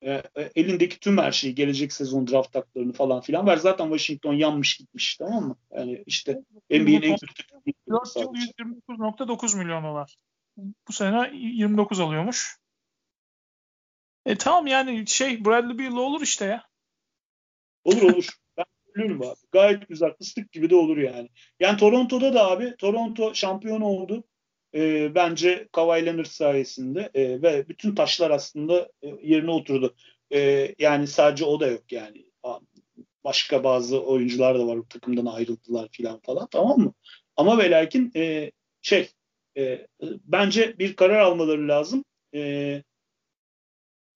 E, 0.03 0.11
e, 0.12 0.50
elindeki 0.55 1.00
tüm 1.00 1.18
her 1.18 1.32
şeyi 1.32 1.55
gelecek 1.55 1.92
sezon 1.92 2.26
draft 2.26 2.55
haklarını 2.55 2.92
falan 2.92 3.20
filan 3.20 3.46
ver. 3.46 3.57
Zaten 3.57 3.84
Washington 3.84 4.32
yanmış 4.32 4.76
gitmiş 4.76 5.16
tamam 5.16 5.44
mı? 5.44 5.57
Yani 5.70 6.03
işte 6.07 6.32
NBA'nin 6.70 7.03
en 7.03 7.16
kötü 7.16 7.42
4 7.88 8.16
yıl 8.16 8.34
129.9 8.34 9.59
milyon 9.59 9.84
dolar. 9.84 10.16
Bu 10.88 10.92
sene 10.92 11.30
29 11.34 12.00
alıyormuş. 12.00 12.57
E 14.26 14.36
tamam 14.36 14.66
yani 14.66 15.07
şey 15.07 15.44
Bradley 15.44 15.78
Beal 15.78 15.96
olur 15.96 16.20
işte 16.20 16.44
ya. 16.44 16.64
Olur 17.84 18.03
olur. 18.03 18.28
ben 18.57 18.64
söylüyorum 18.86 19.22
abi. 19.22 19.36
Gayet 19.53 19.88
güzel. 19.88 20.14
Fıstık 20.18 20.53
gibi 20.53 20.70
de 20.70 20.74
olur 20.74 20.96
yani. 20.96 21.28
Yani 21.61 21.76
Toronto'da 21.76 22.34
da 22.34 22.50
abi 22.50 22.76
Toronto 22.78 23.34
şampiyon 23.34 23.80
oldu 23.80 24.24
e, 24.74 25.14
bence 25.14 25.68
Kawhi 25.72 26.06
Leonard 26.06 26.26
sayesinde 26.26 27.10
e, 27.14 27.42
ve 27.42 27.68
bütün 27.68 27.94
taşlar 27.94 28.30
aslında 28.30 28.88
e, 29.02 29.08
yerine 29.22 29.50
oturdu. 29.50 29.94
E, 30.32 30.74
yani 30.78 31.06
sadece 31.06 31.44
o 31.44 31.60
da 31.60 31.66
yok 31.66 31.92
yani. 31.92 32.26
Başka 33.24 33.64
bazı 33.64 34.02
oyuncular 34.02 34.58
da 34.58 34.66
var 34.66 34.78
takımdan 34.88 35.26
ayrıldılar 35.26 35.88
filan 35.92 36.20
falan 36.20 36.48
tamam 36.50 36.78
mı? 36.78 36.94
Ama 37.36 37.58
ve 37.58 37.70
lakin 37.70 38.12
e, 38.16 38.50
şey 38.82 39.08
e, 39.56 39.86
bence 40.24 40.78
bir 40.78 40.96
karar 40.96 41.20
almaları 41.20 41.68
lazım. 41.68 42.04
E, 42.34 42.82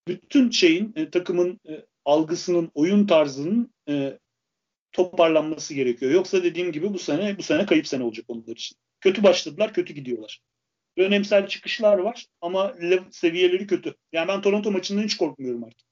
bütün 0.07 0.49
şeyin 0.49 0.93
e, 0.95 1.09
takımın 1.09 1.59
e, 1.69 1.85
algısının, 2.05 2.71
oyun 2.73 3.07
tarzının 3.07 3.73
e, 3.89 4.19
toparlanması 4.91 5.73
gerekiyor. 5.73 6.11
Yoksa 6.11 6.43
dediğim 6.43 6.71
gibi 6.71 6.93
bu 6.93 6.99
sene 6.99 7.37
bu 7.37 7.43
sene 7.43 7.65
kayıp 7.65 7.87
sene 7.87 8.03
olacak 8.03 8.25
onlar 8.27 8.53
için. 8.55 8.77
Kötü 9.07 9.23
başladılar, 9.23 9.73
kötü 9.73 9.93
gidiyorlar. 9.93 10.39
Önemsel 10.97 11.47
çıkışlar 11.47 11.97
var 11.97 12.25
ama 12.41 12.73
seviyeleri 13.11 13.67
kötü. 13.67 13.95
Yani 14.11 14.27
ben 14.27 14.41
Toronto 14.41 14.71
maçından 14.71 15.03
hiç 15.03 15.17
korkmuyorum 15.17 15.63
artık. 15.63 15.87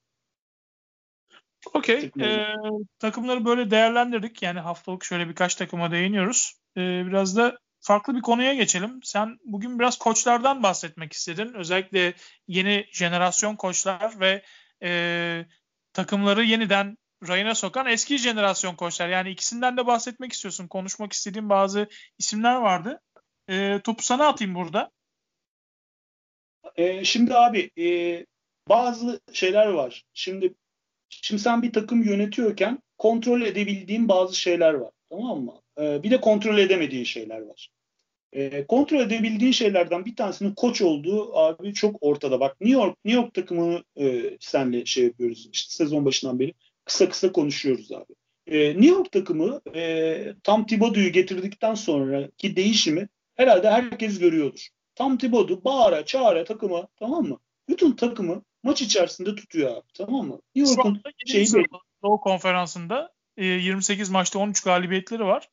Okey. 1.73 2.11
Ee, 2.21 2.47
takımları 2.99 3.45
böyle 3.45 3.71
değerlendirdik. 3.71 4.41
Yani 4.41 4.59
haftalık 4.59 5.03
şöyle 5.03 5.29
birkaç 5.29 5.55
takıma 5.55 5.91
değiniyoruz. 5.91 6.53
Ee, 6.77 7.03
biraz 7.07 7.37
da 7.37 7.57
farklı 7.79 8.15
bir 8.15 8.21
konuya 8.21 8.53
geçelim. 8.53 8.99
Sen 9.03 9.37
bugün 9.45 9.79
biraz 9.79 9.97
koçlardan 9.97 10.63
bahsetmek 10.63 11.13
istedin. 11.13 11.53
Özellikle 11.53 12.13
yeni 12.47 12.85
jenerasyon 12.91 13.55
koçlar 13.55 14.19
ve 14.19 14.43
e, 14.83 15.45
takımları 15.93 16.43
yeniden 16.43 16.97
rayına 17.27 17.55
sokan 17.55 17.85
eski 17.85 18.17
jenerasyon 18.17 18.75
koçlar. 18.75 19.09
Yani 19.09 19.29
ikisinden 19.29 19.77
de 19.77 19.87
bahsetmek 19.87 20.33
istiyorsun. 20.33 20.67
Konuşmak 20.67 21.13
istediğim 21.13 21.49
bazı 21.49 21.89
isimler 22.17 22.55
vardı. 22.55 23.01
E, 23.49 23.81
topu 23.83 24.03
sana 24.03 24.27
atayım 24.27 24.55
burada. 24.55 24.91
E, 26.75 27.05
şimdi 27.05 27.33
abi 27.33 27.71
e, 27.77 28.25
bazı 28.69 29.19
şeyler 29.33 29.67
var. 29.67 30.03
Şimdi 30.13 30.53
şimdi 31.09 31.41
sen 31.41 31.61
bir 31.61 31.73
takım 31.73 32.03
yönetiyorken 32.03 32.79
kontrol 32.97 33.41
edebildiğin 33.41 34.07
bazı 34.07 34.35
şeyler 34.35 34.73
var. 34.73 34.91
Tamam 35.09 35.41
mı? 35.41 35.61
E, 35.79 36.03
bir 36.03 36.11
de 36.11 36.21
kontrol 36.21 36.57
edemediğin 36.57 37.03
şeyler 37.03 37.41
var. 37.41 37.69
E, 38.33 38.67
kontrol 38.67 38.99
edebildiğin 38.99 39.51
şeylerden 39.51 40.05
bir 40.05 40.15
tanesinin 40.15 40.53
koç 40.55 40.81
olduğu 40.81 41.37
abi 41.37 41.73
çok 41.73 41.95
ortada. 42.01 42.39
Bak 42.39 42.61
New 42.61 42.81
York 42.81 42.97
New 43.05 43.21
York 43.21 43.33
takımını 43.33 43.83
e, 43.99 44.37
senle 44.39 44.85
şey 44.85 45.03
yapıyoruz. 45.03 45.49
İşte 45.53 45.73
sezon 45.73 46.05
başından 46.05 46.39
beri 46.39 46.53
kısa 46.85 47.09
kısa 47.09 47.31
konuşuyoruz 47.31 47.91
abi. 47.91 48.13
E, 48.47 48.69
New 48.69 48.87
York 48.87 49.11
takımı 49.11 49.61
e, 49.75 50.33
tam 50.43 50.65
Thibodeau'yu 50.65 51.11
getirdikten 51.11 51.75
sonraki 51.75 52.55
değişimi 52.55 53.07
herhalde 53.35 53.69
herkes 53.69 54.19
görüyordur. 54.19 54.67
Tam 54.95 55.17
Thibodeau 55.17 55.63
bağıra 55.63 56.05
çağıra 56.05 56.43
takıma 56.43 56.87
tamam 56.95 57.23
mı? 57.23 57.39
Bütün 57.69 57.91
takımı 57.91 58.43
maç 58.63 58.81
içerisinde 58.81 59.35
tutuyor 59.35 59.77
abi 59.77 59.87
tamam 59.93 60.27
mı? 60.27 60.39
New 60.55 60.73
York'un 60.73 61.01
şeyi 61.27 61.47
Doğu 62.03 62.19
konferansında 62.21 63.13
28 63.37 64.09
e, 64.09 64.11
maçta 64.11 64.39
13 64.39 64.63
galibiyetleri 64.63 65.23
var. 65.23 65.49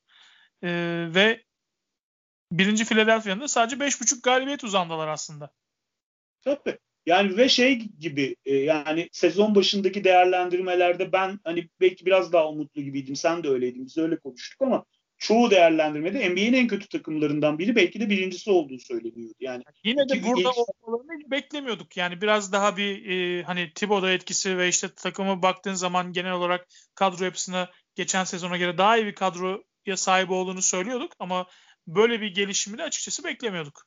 E, 0.62 0.70
ve 1.14 1.42
birinci 2.52 2.84
Philadelphia'nın 2.84 3.40
da 3.40 3.48
sadece 3.48 3.76
5.5 3.76 4.22
galibiyet 4.22 4.64
uzandılar 4.64 5.08
aslında. 5.08 5.50
Tabii. 6.42 6.78
Yani 7.06 7.36
ve 7.36 7.48
şey 7.48 7.78
gibi 7.78 8.36
e, 8.44 8.56
yani 8.56 9.08
sezon 9.12 9.54
başındaki 9.54 10.04
değerlendirmelerde 10.04 11.12
ben 11.12 11.40
hani 11.44 11.68
belki 11.80 12.06
biraz 12.06 12.32
daha 12.32 12.48
umutlu 12.48 12.82
gibiydim. 12.82 13.16
Sen 13.16 13.44
de 13.44 13.48
öyleydin. 13.48 13.86
Biz 13.86 13.98
öyle 13.98 14.18
konuştuk 14.18 14.62
ama 14.62 14.84
çoğu 15.22 15.50
değerlendirmede 15.50 16.28
NBA'nin 16.28 16.52
en 16.52 16.66
kötü 16.66 16.88
takımlarından 16.88 17.58
biri 17.58 17.76
belki 17.76 18.00
de 18.00 18.10
birincisi 18.10 18.50
olduğu 18.50 18.78
söyleniyordu. 18.78 19.34
Yani 19.40 19.62
yine 19.84 20.08
de 20.08 20.22
burada 20.22 20.42
genç... 20.42 20.56
olmalarını 20.56 21.30
beklemiyorduk. 21.30 21.96
Yani 21.96 22.20
biraz 22.20 22.52
daha 22.52 22.76
bir 22.76 23.06
e, 23.06 23.42
hani 23.42 23.72
Thibodeau 23.74 24.12
etkisi 24.12 24.58
ve 24.58 24.68
işte 24.68 24.88
takımı 24.94 25.42
baktığın 25.42 25.74
zaman 25.74 26.12
genel 26.12 26.32
olarak 26.32 26.68
kadro 26.94 27.24
yapısına 27.24 27.70
geçen 27.94 28.24
sezona 28.24 28.56
göre 28.56 28.78
daha 28.78 28.96
iyi 28.96 29.06
bir 29.06 29.14
kadroya 29.14 29.96
sahip 29.96 30.30
olduğunu 30.30 30.62
söylüyorduk 30.62 31.12
ama 31.18 31.46
böyle 31.86 32.20
bir 32.20 32.34
gelişimi 32.34 32.78
de 32.78 32.82
açıkçası 32.82 33.24
beklemiyorduk. 33.24 33.86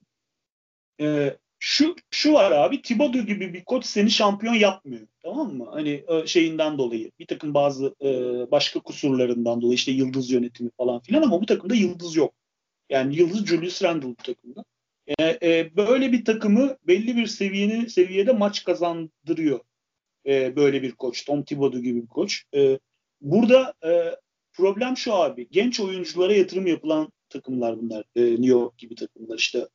Ee, 1.02 1.38
şu 1.68 1.96
şu 2.12 2.34
var 2.34 2.52
abi 2.52 2.82
Thibodeau 2.82 3.26
gibi 3.26 3.54
bir 3.54 3.64
koç 3.64 3.86
seni 3.86 4.12
şampiyon 4.12 4.54
yapmıyor. 4.54 5.08
Tamam 5.24 5.54
mı? 5.54 5.68
Hani 5.72 6.04
e, 6.08 6.28
şeyinden 6.28 6.78
dolayı 6.78 7.12
bir 7.20 7.28
takım 7.28 7.54
bazı 7.54 7.96
e, 8.02 8.12
başka 8.52 8.80
kusurlarından 8.80 9.62
dolayı 9.62 9.76
işte 9.76 9.92
yıldız 9.92 10.32
yönetimi 10.32 10.70
falan 10.78 11.00
filan 11.00 11.22
ama 11.22 11.42
bu 11.42 11.46
takımda 11.46 11.76
yıldız 11.76 12.16
yok. 12.16 12.34
Yani 12.90 13.16
yıldız 13.16 13.46
Julius 13.46 13.84
Randle 13.84 14.08
bu 14.08 14.16
takımda. 14.16 14.64
E, 15.20 15.24
e, 15.44 15.76
böyle 15.76 16.12
bir 16.12 16.26
takımı 16.26 16.78
belli 16.88 17.16
bir 17.16 17.28
seviyeni 17.28 17.90
seviyede 17.90 18.32
maç 18.32 18.64
kazandırıyor. 18.64 19.60
E, 20.26 20.56
böyle 20.56 20.82
bir 20.82 20.92
koç. 20.92 21.26
Tom 21.26 21.44
Thibodeau 21.44 21.84
gibi 21.84 22.02
bir 22.02 22.08
koç. 22.08 22.44
E, 22.56 22.80
burada 23.22 23.74
e, 23.86 24.16
problem 24.54 24.98
şu 24.98 25.14
abi. 25.14 25.48
Genç 25.52 25.80
oyunculara 25.80 26.34
yatırım 26.34 26.68
yapılan 26.68 27.12
takımlar 27.30 27.82
bunlar. 27.82 28.06
E, 28.16 28.22
New 28.22 28.48
York 28.48 28.78
gibi 28.78 28.96
takımlar. 28.96 29.38
İşte 29.38 29.68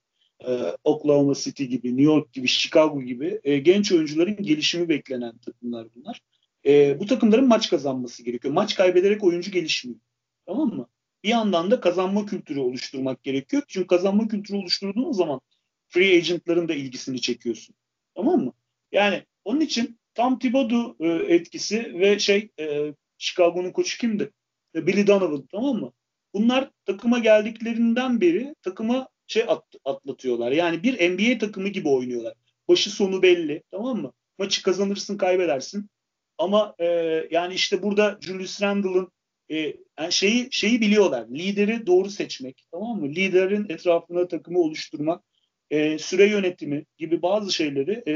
e, 0.49 0.77
Oklahoma 0.85 1.35
City 1.35 1.65
gibi, 1.65 1.89
New 1.89 2.03
York 2.03 2.33
gibi, 2.33 2.49
Chicago 2.49 3.03
gibi 3.03 3.41
e, 3.45 3.59
genç 3.59 3.93
oyuncuların 3.93 4.37
gelişimi 4.37 4.89
beklenen 4.89 5.39
takımlar 5.39 5.87
bunlar. 5.95 6.21
E, 6.67 7.01
bu 7.01 7.07
takımların 7.07 7.49
maç 7.49 7.71
kazanması 7.71 8.23
gerekiyor. 8.23 8.55
Maç 8.55 8.75
kaybederek 8.75 9.25
oyuncu 9.25 9.51
gelişmiyor. 9.51 10.01
Tamam 10.47 10.69
mı? 10.69 10.89
Bir 11.25 11.29
yandan 11.29 11.71
da 11.71 11.81
kazanma 11.81 12.27
kültürü 12.27 12.61
oluşturmak 12.61 13.23
gerekiyor. 13.23 13.63
Çünkü 13.69 13.87
kazanma 13.87 14.29
kültürü 14.29 14.57
oluşturduğun 14.57 15.13
zaman 15.13 15.41
free 15.89 16.17
agentların 16.17 16.69
da 16.69 16.75
ilgisini 16.75 17.21
çekiyorsun. 17.21 17.75
Tamam 18.15 18.45
mı? 18.45 18.53
Yani 18.93 19.23
onun 19.45 19.61
için 19.61 19.99
tam 20.15 20.39
Thibodeau 20.39 20.97
e, 21.01 21.09
etkisi 21.09 21.95
ve 21.99 22.19
şey 22.19 22.51
e, 22.61 22.95
Chicago'nun 23.19 23.71
koçu 23.71 23.99
kimdi? 23.99 24.31
E, 24.75 24.87
Billy 24.87 25.07
Donovan 25.07 25.47
tamam 25.53 25.77
mı? 25.77 25.93
Bunlar 26.35 26.71
takıma 26.85 27.19
geldiklerinden 27.19 28.21
beri 28.21 28.55
takıma 28.63 29.09
şey 29.31 29.45
at, 29.49 29.65
atlatıyorlar. 29.85 30.53
Yani 30.53 30.83
bir 30.83 31.11
NBA 31.11 31.39
takımı 31.39 31.69
gibi 31.69 31.89
oynuyorlar. 31.89 32.35
Başı 32.69 32.91
sonu 32.91 33.23
belli 33.23 33.63
tamam 33.71 34.03
mı? 34.03 34.13
Maçı 34.39 34.63
kazanırsın 34.63 35.17
kaybedersin. 35.17 35.91
Ama 36.39 36.75
e, 36.79 36.87
yani 37.31 37.55
işte 37.55 37.83
burada 37.83 38.19
Julius 38.21 38.63
Randle'ın 38.63 39.13
e, 39.51 39.57
yani 39.99 40.13
şeyi 40.13 40.49
şeyi 40.51 40.81
biliyorlar. 40.81 41.27
Lideri 41.29 41.87
doğru 41.87 42.11
seçmek 42.11 42.65
tamam 42.73 43.01
mı? 43.01 43.09
Liderin 43.09 43.67
etrafına 43.69 44.29
takımı 44.29 44.59
oluşturmak, 44.59 45.25
e, 45.71 45.99
süre 45.99 46.27
yönetimi 46.27 46.85
gibi 46.99 47.23
bazı 47.23 47.53
şeyleri 47.53 48.03
e, 48.07 48.15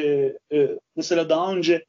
e, 0.59 0.79
mesela 0.97 1.29
daha 1.29 1.53
önce 1.53 1.85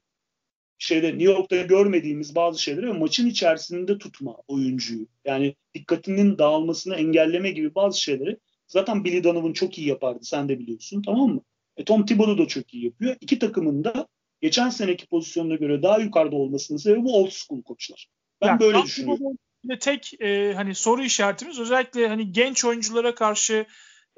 şeyde 0.78 1.07
New 1.07 1.23
York'ta 1.23 1.61
görmediğimiz 1.61 2.36
bazı 2.36 2.61
şeyleri 2.61 2.86
maçın 2.86 3.28
içerisinde 3.28 3.97
tutma 3.97 4.38
oyuncuyu. 4.47 5.07
Yani 5.26 5.55
dikkatinin 5.73 6.38
dağılmasını 6.38 6.95
engelleme 6.95 7.51
gibi 7.51 7.76
bazı 7.76 8.01
şeyleri 8.01 8.38
Zaten 8.68 9.03
Billy 9.03 9.24
Donovan 9.24 9.53
çok 9.53 9.78
iyi 9.78 9.88
yapardı 9.88 10.20
sen 10.22 10.49
de 10.49 10.59
biliyorsun 10.59 11.01
tamam 11.01 11.30
mı? 11.30 11.41
E, 11.78 11.84
Tom 11.84 12.05
Thibodeau 12.05 12.38
da 12.38 12.47
çok 12.47 12.74
iyi 12.74 12.86
yapıyor. 12.86 13.16
İki 13.22 13.39
takımın 13.39 13.84
da 13.84 14.07
geçen 14.41 14.70
seneki 14.70 15.07
pozisyonuna 15.07 15.55
göre 15.55 15.84
daha 15.84 15.97
yukarıda 15.97 16.36
olmasının 16.36 16.78
sebebi 16.78 17.07
old 17.07 17.32
school 17.32 17.63
koçlar. 17.63 18.07
Ben 18.41 18.47
yani, 18.47 18.59
böyle 18.59 18.84
düşünüyorum. 18.84 19.38
Tek 19.80 20.22
e, 20.22 20.53
hani 20.55 20.76
soru 20.76 21.03
işaretimiz 21.03 21.59
özellikle 21.59 22.07
hani 22.07 22.32
genç 22.32 22.66
oyunculara 22.66 23.16
karşı 23.16 23.66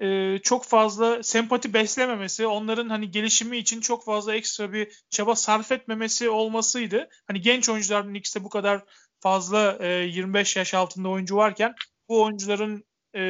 e, 0.01 0.37
çok 0.43 0.65
fazla 0.65 1.23
sempati 1.23 1.73
beslememesi, 1.73 2.47
onların 2.47 2.89
hani 2.89 3.11
gelişimi 3.11 3.57
için 3.57 3.81
çok 3.81 4.05
fazla 4.05 4.35
ekstra 4.35 4.73
bir 4.73 5.03
çaba 5.09 5.35
sarf 5.35 5.71
etmemesi 5.71 6.29
olmasıydı. 6.29 7.09
Hani 7.27 7.41
genç 7.41 7.69
oyuncuların 7.69 8.13
ikisi 8.13 8.43
bu 8.43 8.49
kadar 8.49 8.83
fazla 9.19 9.77
e, 9.79 9.87
25 9.87 10.55
yaş 10.55 10.73
altında 10.73 11.09
oyuncu 11.09 11.35
varken 11.35 11.75
bu 12.09 12.23
oyuncuların 12.23 12.83
e, 13.15 13.21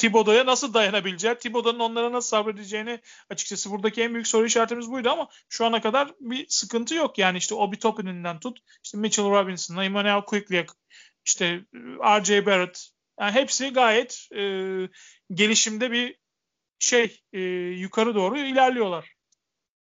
Thibodeau'ya 0.00 0.46
nasıl 0.46 0.74
dayanabileceği, 0.74 1.34
Thibodeau'nun 1.34 1.78
onlara 1.78 2.12
nasıl 2.12 2.28
sabredeceğini 2.28 3.00
açıkçası 3.30 3.70
buradaki 3.70 4.02
en 4.02 4.14
büyük 4.14 4.26
soru 4.26 4.46
işaretimiz 4.46 4.90
buydu 4.90 5.10
ama 5.10 5.28
şu 5.48 5.64
ana 5.64 5.80
kadar 5.80 6.12
bir 6.20 6.46
sıkıntı 6.48 6.94
yok. 6.94 7.18
Yani 7.18 7.38
işte 7.38 7.54
Obi 7.54 7.78
Toppin'inden 7.78 8.40
tut, 8.40 8.58
işte 8.84 8.98
Mitchell 8.98 9.30
Robinson'a, 9.30 9.84
Emmanuel 9.84 10.20
Quickly'e, 10.20 10.66
işte 11.24 11.64
R.J. 12.02 12.46
Barrett, 12.46 12.90
yani 13.20 13.32
hepsi 13.32 13.70
gayet 13.70 14.28
e, 14.36 14.42
gelişimde 15.34 15.92
bir 15.92 16.16
şey 16.78 17.20
e, 17.32 17.40
yukarı 17.78 18.14
doğru 18.14 18.38
ilerliyorlar. 18.38 19.14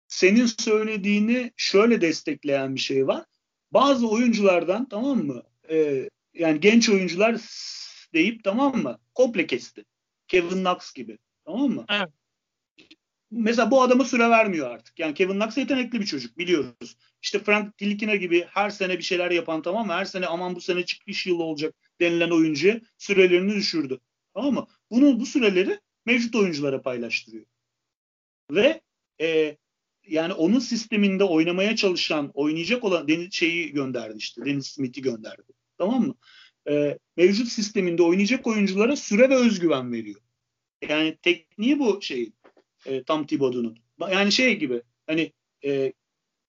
Senin 0.09 0.47
söylediğini 0.47 1.53
şöyle 1.57 2.01
destekleyen 2.01 2.75
bir 2.75 2.81
şey 2.81 3.07
var. 3.07 3.25
Bazı 3.73 4.09
oyunculardan 4.09 4.89
tamam 4.89 5.19
mı? 5.19 5.43
E, 5.71 6.09
yani 6.35 6.61
genç 6.61 6.89
oyuncular 6.89 7.37
deyip 8.15 8.45
tamam 8.45 8.83
mı? 8.83 8.99
Komple 9.15 9.47
kesti. 9.47 9.85
Kevin 10.31 10.65
Knox 10.65 10.93
gibi. 10.93 11.19
Tamam 11.45 11.71
mı? 11.71 11.85
Evet. 11.91 12.09
Mesela 13.31 13.71
bu 13.71 13.83
adama 13.83 14.05
süre 14.05 14.31
vermiyor 14.31 14.71
artık. 14.71 14.99
Yani 14.99 15.15
Kevin 15.15 15.41
Knox 15.41 15.57
yetenekli 15.57 16.01
bir 16.01 16.07
çocuk 16.07 16.39
biliyoruz. 16.39 16.97
İşte 17.23 17.39
Frank 17.39 17.79
Tilikina 17.79 18.15
gibi 18.15 18.47
her 18.51 18.71
sene 18.71 18.99
bir 18.99 19.03
şeyler 19.03 19.31
yapan 19.31 19.63
tamam 19.63 19.87
mı? 19.87 19.93
Her 19.93 20.05
sene 20.05 20.27
aman 20.27 20.55
bu 20.55 20.61
sene 20.61 20.85
çıkış 20.85 21.27
yılı 21.27 21.43
olacak 21.43 21.75
denilen 22.01 22.31
oyuncuya 22.31 22.81
sürelerini 22.99 23.55
düşürdü. 23.55 24.01
Tamam 24.35 24.55
mı? 24.55 24.67
Bunu 24.91 25.21
bu 25.21 25.27
süreleri 25.27 25.81
mevcut 26.07 26.37
oyunculara 26.37 26.83
paylaştırıyor. 26.83 27.45
Ve 28.51 28.81
e, 29.21 29.57
yani 30.07 30.33
onun 30.33 30.59
sisteminde 30.59 31.25
oynamaya 31.25 31.77
çalışan, 31.77 32.31
oynayacak 32.35 32.85
olan 32.85 33.09
Deniz 33.09 33.33
şeyi 33.33 33.73
gönderdi 33.73 34.19
işte. 34.19 34.45
Deniz 34.45 34.67
Smith'i 34.67 35.03
gönderdi. 35.03 35.53
Tamam 35.79 36.07
mı? 36.07 36.15
E, 36.69 36.99
mevcut 37.17 37.49
sisteminde 37.49 38.03
oynayacak 38.03 38.47
oyunculara 38.47 38.97
süre 38.97 39.31
ve 39.31 39.35
özgüven 39.35 39.93
veriyor. 39.93 40.21
Yani 40.89 41.17
tekniği 41.23 41.79
bu 41.79 42.03
şey 42.03 42.33
e, 42.87 43.03
tam 43.03 43.27
Thibodeau'nun. 43.27 43.79
Yani 44.01 44.33
şey 44.33 44.59
gibi 44.59 44.83
hani 45.07 45.33
e, 45.65 45.93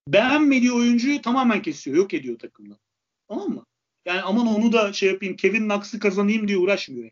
beğenmediği 0.08 0.72
oyuncuyu 0.72 1.22
tamamen 1.22 1.62
kesiyor, 1.62 1.98
yok 1.98 2.14
ediyor 2.14 2.40
takımdan. 2.40 2.78
Tamam 3.28 3.50
mı? 3.50 3.66
Yani 4.06 4.22
aman 4.22 4.48
onu 4.48 4.74
da 4.74 4.94
şey 4.94 5.10
yapayım, 5.10 5.36
Kevin 5.36 5.70
Knox'ı 5.70 6.00
kazanayım 6.00 6.48
diye 6.48 6.58
uğraşmıyor. 6.58 7.04
Yani. 7.04 7.12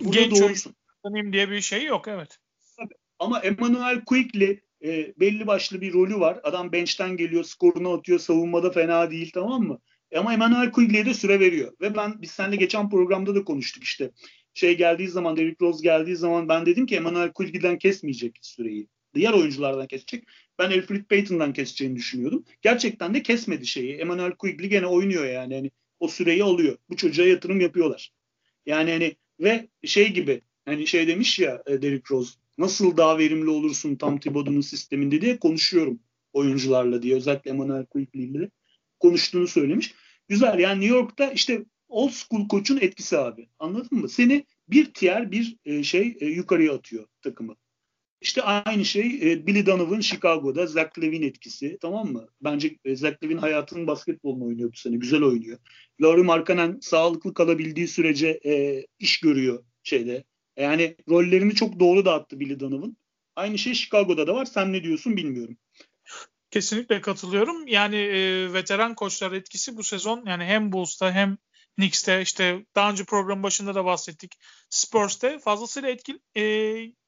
Burada 0.00 0.20
Genç 0.20 0.40
doğrusun. 0.40 0.74
kazanayım 0.86 1.32
diye 1.32 1.50
bir 1.50 1.60
şey 1.60 1.84
yok 1.84 2.08
evet. 2.08 2.38
Ama 3.18 3.40
Emmanuel 3.40 4.04
Quickly 4.04 4.60
e, 4.84 5.14
belli 5.20 5.46
başlı 5.46 5.80
bir 5.80 5.92
rolü 5.92 6.20
var. 6.20 6.40
Adam 6.42 6.72
bench'ten 6.72 7.16
geliyor, 7.16 7.44
skorunu 7.44 7.92
atıyor, 7.92 8.18
savunmada 8.18 8.70
fena 8.70 9.10
değil 9.10 9.30
tamam 9.34 9.62
mı? 9.62 9.78
Ama 10.16 10.32
Emmanuel 10.32 10.72
Quigley'e 10.72 11.06
de 11.06 11.14
süre 11.14 11.40
veriyor. 11.40 11.72
Ve 11.80 11.96
ben 11.96 12.22
biz 12.22 12.30
seninle 12.30 12.56
geçen 12.56 12.90
programda 12.90 13.34
da 13.34 13.44
konuştuk 13.44 13.84
işte. 13.84 14.10
Şey 14.54 14.76
geldiği 14.76 15.08
zaman, 15.08 15.36
Derrick 15.36 15.64
Rose 15.64 15.82
geldiği 15.82 16.16
zaman 16.16 16.48
ben 16.48 16.66
dedim 16.66 16.86
ki 16.86 16.96
Emmanuel 16.96 17.32
Quigley'den 17.32 17.78
kesmeyecek 17.78 18.38
süreyi. 18.42 18.88
Diğer 19.14 19.32
oyunculardan 19.32 19.86
kesecek. 19.86 20.24
Ben 20.58 20.70
Elfrid 20.70 21.04
Payton'dan 21.04 21.52
keseceğini 21.52 21.96
düşünüyordum. 21.96 22.44
Gerçekten 22.62 23.14
de 23.14 23.22
kesmedi 23.22 23.66
şeyi. 23.66 23.94
Emmanuel 23.94 24.32
Quigley 24.32 24.68
gene 24.68 24.86
oynuyor 24.86 25.26
yani. 25.26 25.54
yani 25.54 25.70
o 26.00 26.08
süreyi 26.08 26.44
alıyor. 26.44 26.78
Bu 26.90 26.96
çocuğa 26.96 27.26
yatırım 27.26 27.60
yapıyorlar. 27.60 28.12
Yani 28.66 28.90
hani 28.90 29.16
ve 29.40 29.68
şey 29.84 30.12
gibi 30.12 30.42
hani 30.64 30.86
şey 30.86 31.08
demiş 31.08 31.38
ya 31.38 31.62
e, 31.66 31.82
Derrick 31.82 32.14
Rose 32.14 32.34
nasıl 32.58 32.96
daha 32.96 33.18
verimli 33.18 33.50
olursun 33.50 33.96
tam 33.96 34.20
Thibodeau'nun 34.20 34.60
sisteminde 34.60 35.20
diye 35.20 35.38
konuşuyorum 35.38 36.00
oyuncularla 36.32 37.02
diye 37.02 37.16
özellikle 37.16 37.50
Emmanuel 37.50 37.86
Quigley 37.86 38.24
ile 38.24 38.50
konuştuğunu 39.00 39.46
söylemiş. 39.46 39.94
Güzel 40.28 40.58
yani 40.58 40.80
New 40.80 40.96
York'ta 40.96 41.30
işte 41.30 41.64
old 41.88 42.10
school 42.10 42.48
koçun 42.48 42.78
etkisi 42.80 43.18
abi. 43.18 43.48
Anladın 43.58 43.98
mı? 43.98 44.08
Seni 44.08 44.46
bir 44.68 44.94
tier 44.94 45.30
bir 45.30 45.56
e, 45.64 45.82
şey 45.82 46.16
e, 46.20 46.26
yukarıya 46.26 46.74
atıyor 46.74 47.06
takımı. 47.22 47.56
İşte 48.20 48.42
aynı 48.42 48.84
şey 48.84 49.32
e, 49.32 49.46
Billy 49.46 49.66
Donovan 49.66 50.00
Chicago'da 50.00 50.66
Zach 50.66 50.98
Levine 51.02 51.26
etkisi 51.26 51.78
tamam 51.80 52.12
mı? 52.12 52.28
Bence 52.40 52.76
Zach 52.94 53.22
Levine 53.24 53.40
hayatının 53.40 53.86
basketbolunu 53.86 54.46
oynuyor 54.46 54.72
bu 54.72 54.76
sene. 54.76 54.96
Güzel 54.96 55.22
oynuyor. 55.22 55.58
Laurie 56.02 56.22
Markkanen 56.22 56.78
sağlıklı 56.80 57.34
kalabildiği 57.34 57.88
sürece 57.88 58.40
iş 58.98 59.20
görüyor 59.20 59.64
şeyde 59.82 60.24
Yani 60.56 60.96
rollerini 61.08 61.54
çok 61.54 61.80
doğru 61.80 62.04
dağıttı 62.04 62.40
Billy 62.40 62.60
Donovan. 62.60 62.96
Aynı 63.36 63.58
şey 63.58 63.74
Chicago'da 63.74 64.26
da 64.26 64.34
var. 64.34 64.44
Sen 64.44 64.72
ne 64.72 64.82
diyorsun 64.82 65.16
bilmiyorum. 65.16 65.56
Kesinlikle 66.50 67.00
katılıyorum. 67.00 67.66
Yani 67.68 67.96
e, 67.96 68.52
veteran 68.52 68.94
koçlar 68.94 69.32
etkisi 69.32 69.76
bu 69.76 69.82
sezon 69.84 70.26
yani 70.26 70.44
hem 70.44 70.72
Bulls'ta 70.72 71.12
hem 71.12 71.38
Knicks'te 71.76 72.22
işte 72.22 72.66
daha 72.74 72.90
önce 72.90 73.04
program 73.04 73.42
başında 73.42 73.74
da 73.74 73.84
bahsettik. 73.84 74.38
Spurs'te 74.70 75.38
fazlasıyla 75.38 75.88
etkili 75.88 76.20
e, 76.36 76.42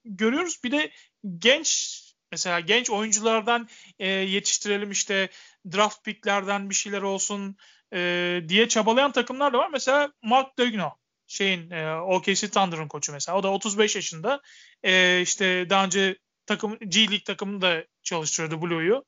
görüyoruz. 0.05 0.61
Bir 0.64 0.70
de 0.70 0.91
genç 1.38 2.01
mesela 2.32 2.61
genç 2.61 2.91
oyunculardan 2.91 3.68
e, 3.99 4.09
yetiştirelim 4.09 4.91
işte 4.91 5.28
draft 5.72 6.05
picklerden 6.05 6.70
bir 6.70 6.74
şeyler 6.74 7.03
olsun 7.03 7.57
e, 7.95 8.43
diye 8.49 8.68
çabalayan 8.68 9.12
takımlar 9.12 9.53
da 9.53 9.59
var. 9.59 9.70
Mesela 9.72 10.12
Mark 10.22 10.59
Degno 10.59 10.91
şeyin 11.26 11.70
e, 11.70 12.01
OKC 12.01 12.49
Thunder'ın 12.51 12.88
koçu 12.88 13.12
mesela. 13.12 13.38
O 13.38 13.43
da 13.43 13.51
35 13.53 13.97
yaşında. 13.97 14.41
E, 14.82 15.20
işte 15.22 15.70
daha 15.70 15.84
önce 15.84 16.18
takım 16.47 16.78
G 16.78 17.01
League 17.01 17.24
takımını 17.24 17.61
da 17.62 17.84
çalıştırıyordu 18.03 18.62
Blue'yu. 18.62 19.05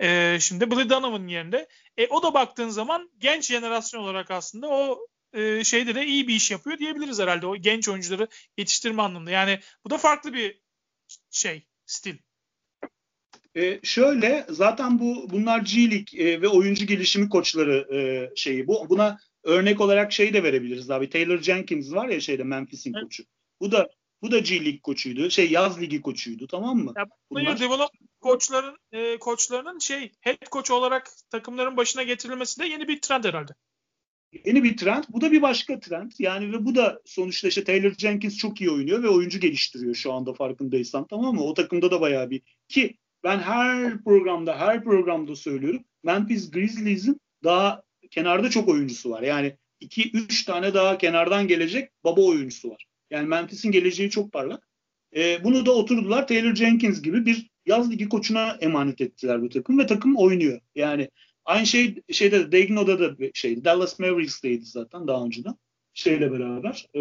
E, 0.00 0.38
şimdi 0.40 0.70
Billy 0.70 0.90
Donovan'ın 0.90 1.28
yerinde. 1.28 1.68
E, 1.96 2.06
o 2.06 2.22
da 2.22 2.34
baktığın 2.34 2.68
zaman 2.68 3.10
genç 3.18 3.46
jenerasyon 3.46 4.02
olarak 4.02 4.30
aslında 4.30 4.68
o 4.68 5.06
e, 5.32 5.64
şeyde 5.64 5.94
de 5.94 6.06
iyi 6.06 6.28
bir 6.28 6.34
iş 6.34 6.50
yapıyor 6.50 6.78
diyebiliriz 6.78 7.18
herhalde. 7.18 7.46
O 7.46 7.56
genç 7.56 7.88
oyuncuları 7.88 8.28
yetiştirme 8.56 9.02
anlamında. 9.02 9.30
Yani 9.30 9.60
bu 9.84 9.90
da 9.90 9.98
farklı 9.98 10.32
bir 10.32 10.60
şey, 11.30 11.66
stil. 11.86 12.16
E, 13.56 13.80
şöyle 13.82 14.46
zaten 14.48 14.98
bu 14.98 15.30
bunlar 15.30 15.60
G 15.60 15.90
League 15.90 16.24
e, 16.24 16.42
ve 16.42 16.48
oyuncu 16.48 16.86
gelişimi 16.86 17.28
koçları 17.28 17.94
e, 17.94 18.30
şeyi. 18.36 18.66
Bu 18.66 18.86
buna 18.90 19.18
örnek 19.44 19.80
olarak 19.80 20.12
şey 20.12 20.34
de 20.34 20.42
verebiliriz 20.42 20.90
abi. 20.90 21.10
Taylor 21.10 21.38
Jenkins 21.38 21.92
var 21.92 22.08
ya 22.08 22.20
şeyde 22.20 22.44
Memphis'in 22.44 22.94
evet. 22.94 23.04
koçu. 23.04 23.24
Bu 23.60 23.72
da 23.72 23.88
bu 24.22 24.30
da 24.30 24.38
G 24.38 24.64
League 24.64 24.80
koçuydu. 24.80 25.30
Şey 25.30 25.50
yaz 25.50 25.80
ligi 25.80 26.02
koçuydu 26.02 26.46
tamam 26.46 26.78
mı? 26.78 26.92
Ya, 26.96 27.06
Bunlar... 27.30 27.60
develop 27.60 27.90
koçların 28.26 28.76
e, 28.92 29.18
koçlarının 29.18 29.78
şey 29.78 30.12
head 30.20 30.48
koç 30.50 30.70
olarak 30.70 31.10
takımların 31.30 31.76
başına 31.76 32.02
getirilmesi 32.02 32.60
de 32.60 32.66
yeni 32.66 32.88
bir 32.88 33.00
trend 33.00 33.24
herhalde. 33.24 33.52
Yeni 34.44 34.64
bir 34.64 34.76
trend. 34.76 35.04
Bu 35.08 35.20
da 35.20 35.32
bir 35.32 35.42
başka 35.42 35.80
trend. 35.80 36.12
Yani 36.18 36.52
ve 36.52 36.64
bu 36.64 36.74
da 36.74 37.00
sonuçta 37.04 37.48
işte 37.48 37.64
Taylor 37.64 37.92
Jenkins 37.92 38.36
çok 38.36 38.60
iyi 38.60 38.70
oynuyor 38.70 39.02
ve 39.02 39.08
oyuncu 39.08 39.40
geliştiriyor 39.40 39.94
şu 39.94 40.12
anda 40.12 40.32
farkındaysan 40.32 41.06
tamam 41.06 41.34
mı? 41.34 41.44
O 41.44 41.54
takımda 41.54 41.90
da 41.90 42.00
bayağı 42.00 42.30
bir 42.30 42.42
ki 42.68 42.96
ben 43.24 43.38
her 43.38 44.04
programda 44.04 44.58
her 44.58 44.84
programda 44.84 45.36
söylüyorum. 45.36 45.84
Memphis 46.02 46.50
Grizzlies'in 46.50 47.20
daha 47.44 47.82
kenarda 48.10 48.50
çok 48.50 48.68
oyuncusu 48.68 49.10
var. 49.10 49.22
Yani 49.22 49.56
2-3 49.80 50.46
tane 50.46 50.74
daha 50.74 50.98
kenardan 50.98 51.48
gelecek 51.48 51.90
baba 52.04 52.20
oyuncusu 52.20 52.70
var. 52.70 52.86
Yani 53.10 53.28
Memphis'in 53.28 53.70
geleceği 53.70 54.10
çok 54.10 54.32
parlak. 54.32 54.68
E, 55.16 55.44
bunu 55.44 55.66
da 55.66 55.72
oturdular 55.72 56.28
Taylor 56.28 56.54
Jenkins 56.54 57.02
gibi 57.02 57.26
bir 57.26 57.50
yaz 57.66 57.90
ligi 57.90 58.08
koçuna 58.08 58.56
emanet 58.60 59.00
ettiler 59.00 59.42
bu 59.42 59.48
takım 59.48 59.78
ve 59.78 59.86
takım 59.86 60.16
oynuyor. 60.16 60.60
Yani 60.74 61.10
aynı 61.44 61.66
şey 61.66 62.02
şeyde 62.12 62.52
Degno'da 62.52 63.00
da 63.00 63.16
şey 63.34 63.64
Dallas 63.64 63.98
Mavericks'teydi 63.98 64.64
zaten 64.64 65.08
daha 65.08 65.24
önceden 65.24 65.54
şeyle 65.94 66.32
beraber. 66.32 66.86
E, 66.94 67.00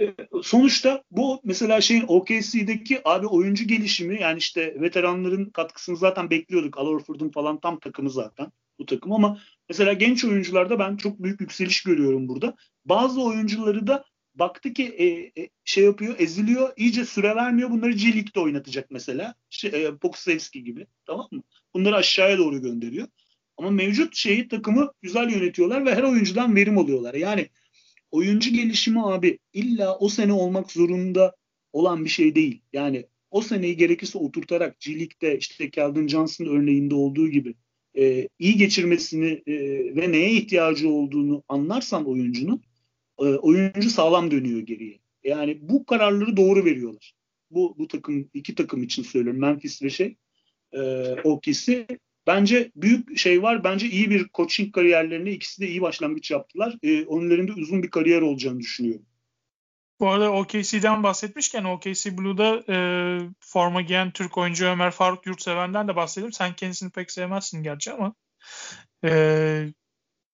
e, 0.00 0.14
sonuçta 0.42 1.04
bu 1.10 1.40
mesela 1.44 1.80
şeyin 1.80 2.04
OKC'deki 2.08 3.00
abi 3.04 3.26
oyuncu 3.26 3.64
gelişimi 3.64 4.20
yani 4.20 4.38
işte 4.38 4.80
veteranların 4.80 5.44
katkısını 5.44 5.96
zaten 5.96 6.30
bekliyorduk. 6.30 6.78
Al 6.78 6.86
Horford'un 6.86 7.28
falan 7.28 7.60
tam 7.60 7.78
takımı 7.78 8.10
zaten 8.10 8.52
bu 8.78 8.86
takım 8.86 9.12
ama 9.12 9.38
mesela 9.68 9.92
genç 9.92 10.24
oyuncularda 10.24 10.78
ben 10.78 10.96
çok 10.96 11.22
büyük 11.22 11.40
yükseliş 11.40 11.82
görüyorum 11.82 12.28
burada. 12.28 12.56
Bazı 12.84 13.22
oyuncuları 13.22 13.86
da 13.86 14.04
baktı 14.34 14.72
ki 14.72 14.84
e, 14.84 15.06
e, 15.42 15.48
şey 15.64 15.84
yapıyor, 15.84 16.14
eziliyor, 16.18 16.72
iyice 16.76 17.04
süre 17.04 17.36
vermiyor. 17.36 17.70
Bunları 17.70 17.92
League'de 17.92 18.40
oynatacak 18.40 18.90
mesela. 18.90 19.34
Şey, 19.50 19.86
e, 19.86 19.96
Pokusevski 19.96 20.64
gibi. 20.64 20.86
Tamam 21.06 21.28
mı? 21.30 21.42
Bunları 21.74 21.96
aşağıya 21.96 22.38
doğru 22.38 22.62
gönderiyor. 22.62 23.08
Ama 23.56 23.70
mevcut 23.70 24.16
şeyi 24.16 24.48
takımı 24.48 24.92
güzel 25.02 25.30
yönetiyorlar 25.30 25.86
ve 25.86 25.94
her 25.94 26.02
oyuncudan 26.02 26.56
verim 26.56 26.78
alıyorlar. 26.78 27.14
Yani 27.14 27.48
oyuncu 28.10 28.50
gelişimi 28.50 29.06
abi 29.06 29.38
illa 29.52 29.98
o 29.98 30.08
sene 30.08 30.32
olmak 30.32 30.72
zorunda 30.72 31.36
olan 31.72 32.04
bir 32.04 32.10
şey 32.10 32.34
değil. 32.34 32.62
Yani 32.72 33.06
o 33.30 33.42
seneyi 33.42 33.76
gerekirse 33.76 34.18
oturtarak 34.18 34.88
League'de 34.88 35.38
işte 35.38 35.70
Keldon 35.70 36.06
Johnson 36.06 36.46
örneğinde 36.46 36.94
olduğu 36.94 37.28
gibi 37.28 37.54
e, 37.98 38.28
iyi 38.38 38.56
geçirmesini 38.56 39.42
e, 39.46 39.54
ve 39.96 40.12
neye 40.12 40.32
ihtiyacı 40.32 40.88
olduğunu 40.88 41.42
anlarsan 41.48 42.08
oyuncunun 42.08 42.62
e, 43.22 43.38
oyuncu 43.38 43.90
sağlam 43.90 44.30
dönüyor 44.30 44.60
geriye. 44.60 44.98
Yani 45.24 45.58
bu 45.62 45.86
kararları 45.86 46.36
doğru 46.36 46.64
veriyorlar. 46.64 47.14
Bu 47.50 47.74
bu 47.78 47.88
takım 47.88 48.30
iki 48.34 48.54
takım 48.54 48.82
için 48.82 49.02
söylüyorum. 49.02 49.40
Memphis 49.40 49.82
ve 49.82 49.90
şey 49.90 50.16
e, 50.72 50.80
OKC 51.24 51.86
Bence 52.26 52.72
büyük 52.76 53.18
şey 53.18 53.42
var. 53.42 53.64
Bence 53.64 53.86
iyi 53.86 54.10
bir 54.10 54.28
coaching 54.34 54.74
kariyerlerine 54.74 55.30
ikisi 55.30 55.62
de 55.62 55.68
iyi 55.68 55.82
başlangıç 55.82 56.30
yaptılar. 56.30 56.76
E, 56.82 57.04
onların 57.04 57.48
da 57.48 57.52
uzun 57.52 57.82
bir 57.82 57.90
kariyer 57.90 58.22
olacağını 58.22 58.60
düşünüyorum. 58.60 59.06
Bu 60.00 60.08
arada 60.08 60.32
OKC'den 60.32 61.02
bahsetmişken 61.02 61.64
OKC 61.64 62.18
Blue'da 62.18 62.64
e, 62.68 62.76
forma 63.40 63.82
giyen 63.82 64.10
Türk 64.10 64.38
oyuncu 64.38 64.66
Ömer 64.66 64.90
Faruk 64.90 65.26
Yurtseven'den 65.26 65.88
de 65.88 65.96
bahsedelim. 65.96 66.32
Sen 66.32 66.56
kendisini 66.56 66.90
pek 66.90 67.10
sevmezsin 67.10 67.62
gerçi 67.62 67.92
ama 67.92 68.14
e, 69.04 69.10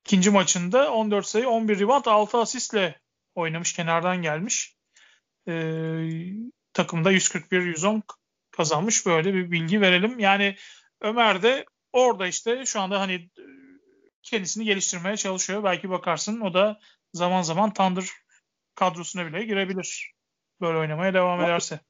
ikinci 0.04 0.30
maçında 0.30 0.92
14 0.92 1.26
sayı 1.26 1.48
11 1.48 1.80
rebound 1.80 2.04
6 2.04 2.38
asistle 2.38 3.00
oynamış 3.34 3.72
kenardan 3.72 4.22
gelmiş. 4.22 4.76
E, 5.48 5.52
takımda 6.72 7.12
141-110 7.12 8.02
kazanmış 8.50 9.06
böyle 9.06 9.34
bir 9.34 9.50
bilgi 9.50 9.80
verelim. 9.80 10.18
Yani 10.18 10.56
Ömer 11.00 11.42
de 11.42 11.64
orada 11.92 12.26
işte 12.26 12.66
şu 12.66 12.80
anda 12.80 13.00
hani 13.00 13.30
kendisini 14.22 14.64
geliştirmeye 14.64 15.16
çalışıyor. 15.16 15.64
Belki 15.64 15.90
bakarsın 15.90 16.40
o 16.40 16.54
da 16.54 16.80
zaman 17.12 17.42
zaman 17.42 17.72
Thunder 17.72 18.04
kadrosuna 18.74 19.26
bile 19.26 19.44
girebilir. 19.44 20.12
Böyle 20.60 20.78
oynamaya 20.78 21.14
devam 21.14 21.40
ederse. 21.40 21.80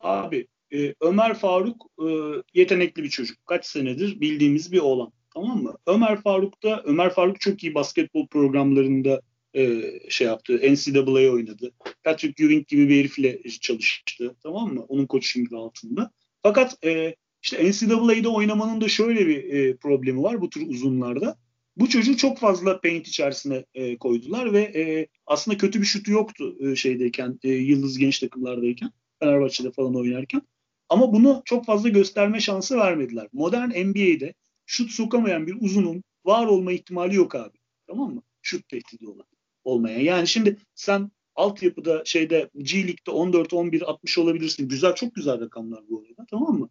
Abi 0.00 0.48
e, 0.72 0.94
Ömer 1.00 1.38
Faruk 1.38 1.86
e, 1.98 2.06
yetenekli 2.54 3.02
bir 3.02 3.10
çocuk. 3.10 3.46
Kaç 3.46 3.66
senedir 3.66 4.20
bildiğimiz 4.20 4.72
bir 4.72 4.78
oğlan. 4.78 5.12
Tamam 5.34 5.62
mı? 5.62 5.74
Ömer 5.86 6.22
Faruk 6.22 6.62
da 6.62 6.82
Ömer 6.84 7.10
Faruk 7.10 7.40
çok 7.40 7.62
iyi 7.62 7.74
basketbol 7.74 8.26
programlarında 8.26 9.20
e, 9.54 9.82
şey 10.08 10.26
yaptı. 10.26 10.60
NCAA 10.72 11.32
oynadı. 11.32 11.72
Patrick 12.04 12.44
Ewing 12.44 12.66
gibi 12.66 12.88
bir 12.88 12.98
herifle 12.98 13.42
çalıştı. 13.60 14.36
Tamam 14.42 14.74
mı? 14.74 14.84
Onun 14.88 15.06
coaching 15.06 15.52
altında. 15.52 16.10
Fakat 16.42 16.84
e, 16.84 17.14
işte 17.42 17.70
NCAA'de 17.70 18.28
oynamanın 18.28 18.80
da 18.80 18.88
şöyle 18.88 19.26
bir 19.26 19.44
e, 19.44 19.76
problemi 19.76 20.22
var 20.22 20.40
bu 20.40 20.50
tür 20.50 20.68
uzunlarda. 20.68 21.36
Bu 21.76 21.88
çocuğu 21.88 22.16
çok 22.16 22.38
fazla 22.38 22.80
paint 22.80 23.08
içerisine 23.08 23.64
e, 23.74 23.96
koydular 23.96 24.52
ve 24.52 24.60
e, 24.60 25.06
aslında 25.26 25.56
kötü 25.56 25.80
bir 25.80 25.86
şutu 25.86 26.12
yoktu 26.12 26.56
e, 26.60 26.76
şeydeyken, 26.76 27.38
e, 27.42 27.48
yıldız 27.48 27.98
genç 27.98 28.18
takımlardayken, 28.18 28.92
Fenerbahçe'de 29.18 29.70
falan 29.70 29.96
oynarken. 29.96 30.42
Ama 30.88 31.12
bunu 31.12 31.42
çok 31.44 31.66
fazla 31.66 31.88
gösterme 31.88 32.40
şansı 32.40 32.76
vermediler. 32.76 33.28
Modern 33.32 33.68
NBA'de 33.68 34.34
şut 34.70 34.90
sokamayan 34.90 35.46
bir 35.46 35.56
uzunun 35.60 36.02
var 36.24 36.46
olma 36.46 36.72
ihtimali 36.72 37.16
yok 37.16 37.34
abi. 37.34 37.58
Tamam 37.86 38.14
mı? 38.14 38.22
Şut 38.42 38.68
tehdidi 38.68 39.08
olan 39.08 39.26
olmayan. 39.64 40.00
Yani 40.00 40.26
şimdi 40.26 40.56
sen 40.74 41.10
altyapıda 41.34 42.02
şeyde 42.04 42.50
G 42.58 42.76
League'de 42.76 43.10
14 43.10 43.52
11 43.52 43.82
60 43.82 44.18
olabilirsin. 44.18 44.68
Güzel 44.68 44.94
çok 44.94 45.14
güzel 45.14 45.40
rakamlar 45.40 45.80
bu 45.88 46.00
arada. 46.00 46.26
Tamam 46.30 46.58
mı? 46.58 46.68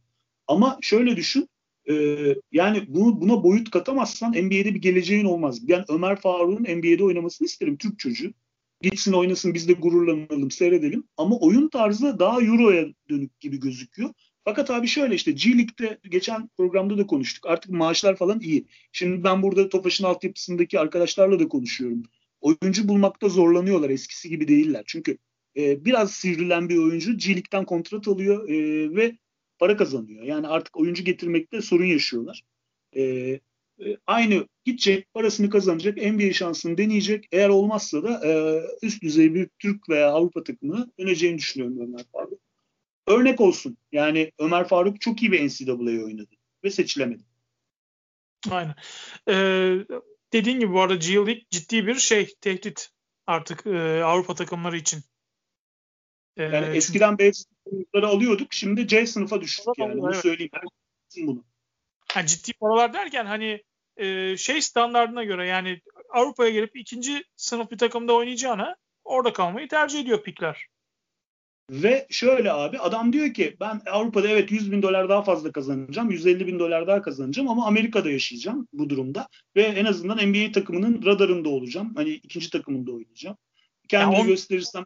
Ama 0.47 0.77
şöyle 0.81 1.15
düşün. 1.15 1.49
E, 1.89 1.93
yani 2.51 2.85
bunu, 2.87 3.21
buna 3.21 3.43
boyut 3.43 3.71
katamazsan 3.71 4.31
NBA'de 4.31 4.75
bir 4.75 4.81
geleceğin 4.81 5.25
olmaz. 5.25 5.67
Ben 5.67 5.85
Ömer 5.89 6.15
Faruk'un 6.15 6.63
NBA'de 6.63 7.03
oynamasını 7.03 7.45
isterim 7.45 7.77
Türk 7.77 7.99
çocuğu. 7.99 8.33
Gitsin 8.81 9.13
oynasın 9.13 9.53
biz 9.53 9.67
de 9.67 9.73
gururlanalım 9.73 10.51
seyredelim. 10.51 11.03
Ama 11.17 11.39
oyun 11.39 11.69
tarzı 11.69 12.19
daha 12.19 12.41
Euro'ya 12.41 12.87
dönük 13.09 13.39
gibi 13.39 13.59
gözüküyor. 13.59 14.09
Fakat 14.45 14.71
abi 14.71 14.87
şöyle 14.87 15.15
işte 15.15 15.31
G 15.31 15.49
League'de 15.49 15.99
geçen 16.09 16.47
programda 16.57 16.97
da 16.97 17.07
konuştuk. 17.07 17.45
Artık 17.47 17.71
maaşlar 17.71 18.15
falan 18.15 18.39
iyi. 18.39 18.65
Şimdi 18.91 19.23
ben 19.23 19.43
burada 19.43 19.69
Tofaş'ın 19.69 20.03
altyapısındaki 20.03 20.79
arkadaşlarla 20.79 21.39
da 21.39 21.47
konuşuyorum. 21.47 22.03
Oyuncu 22.41 22.87
bulmakta 22.87 23.29
zorlanıyorlar. 23.29 23.89
Eskisi 23.89 24.29
gibi 24.29 24.47
değiller. 24.47 24.83
Çünkü 24.87 25.17
e, 25.57 25.85
biraz 25.85 26.11
sivrilen 26.11 26.69
bir 26.69 26.77
oyuncu 26.77 27.17
G 27.17 27.27
League'den 27.29 27.65
kontrat 27.65 28.07
alıyor 28.07 28.49
e, 28.49 28.55
ve 28.95 29.17
para 29.59 29.77
kazanıyor. 29.77 30.23
Yani 30.23 30.47
artık 30.47 30.77
oyuncu 30.77 31.03
getirmekte 31.03 31.61
sorun 31.61 31.85
yaşıyorlar. 31.85 32.43
E, 32.95 33.03
e, 33.03 33.39
aynı 34.07 34.47
gidecek, 34.65 35.13
parasını 35.13 35.49
kazanacak, 35.49 35.97
NBA 35.97 36.33
şansını 36.33 36.77
deneyecek. 36.77 37.27
Eğer 37.31 37.49
olmazsa 37.49 38.03
da 38.03 38.27
e, 38.27 38.61
üst 38.81 39.03
düzey 39.03 39.33
bir 39.33 39.49
Türk 39.59 39.89
veya 39.89 40.11
Avrupa 40.11 40.43
takımına 40.43 40.87
döneceğini 40.99 41.37
düşünüyorum 41.37 41.79
Ömer 41.79 42.05
Faruk. 42.13 42.48
Örnek 43.09 43.41
olsun. 43.41 43.77
Yani 43.91 44.31
Ömer 44.39 44.67
Faruk 44.67 45.01
çok 45.01 45.21
iyi 45.21 45.31
bir 45.31 45.47
NCAA 45.47 46.05
oynadı 46.05 46.35
ve 46.63 46.69
seçilemedi. 46.69 47.23
Aynen. 48.51 48.75
Ee, 49.29 49.75
dediğin 50.33 50.59
gibi 50.59 50.73
bu 50.73 50.81
arada 50.81 50.95
G 50.95 51.15
League 51.15 51.41
ciddi 51.49 51.87
bir 51.87 51.95
şey, 51.95 52.35
tehdit 52.41 52.89
artık 53.27 53.67
e, 53.67 54.03
Avrupa 54.03 54.35
takımları 54.35 54.77
için. 54.77 55.03
Yani 56.37 56.65
ee, 56.65 56.75
eskiden 56.75 57.09
çünkü... 57.09 57.23
B 57.23 57.33
sınıfları 57.33 58.07
alıyorduk. 58.07 58.53
Şimdi 58.53 58.87
C 58.87 59.07
sınıfa 59.07 59.41
düştük 59.41 59.65
yani. 59.77 60.01
Evet. 60.05 60.15
Söyleyeyim. 60.15 60.51
bunu. 61.17 61.43
Ha, 62.13 62.25
ciddi 62.25 62.53
paralar 62.53 62.93
derken 62.93 63.25
hani 63.25 63.63
e, 63.97 64.37
şey 64.37 64.61
standartına 64.61 65.23
göre 65.23 65.47
yani 65.47 65.81
Avrupa'ya 66.09 66.49
gelip 66.49 66.75
ikinci 66.75 67.23
sınıf 67.35 67.71
bir 67.71 67.77
takımda 67.77 68.13
oynayacağına 68.13 68.75
orada 69.03 69.33
kalmayı 69.33 69.67
tercih 69.67 69.99
ediyor 69.99 70.23
pikler. 70.23 70.67
Ve 71.69 72.07
şöyle 72.09 72.51
abi 72.51 72.79
adam 72.79 73.13
diyor 73.13 73.33
ki 73.33 73.57
ben 73.59 73.81
Avrupa'da 73.91 74.27
evet 74.27 74.51
100 74.51 74.71
bin 74.71 74.81
dolar 74.81 75.09
daha 75.09 75.23
fazla 75.23 75.51
kazanacağım. 75.51 76.11
150 76.11 76.47
bin 76.47 76.59
dolar 76.59 76.87
daha 76.87 77.01
kazanacağım 77.01 77.49
ama 77.49 77.65
Amerika'da 77.65 78.09
yaşayacağım 78.09 78.67
bu 78.73 78.89
durumda. 78.89 79.27
Ve 79.55 79.61
en 79.61 79.85
azından 79.85 80.29
NBA 80.29 80.51
takımının 80.51 81.05
radarında 81.05 81.49
olacağım. 81.49 81.93
Hani 81.95 82.09
ikinci 82.09 82.49
takımında 82.49 82.91
oynayacağım. 82.91 83.37
Kendimi 83.89 84.15
yani 84.15 84.27
gösterirsem 84.27 84.83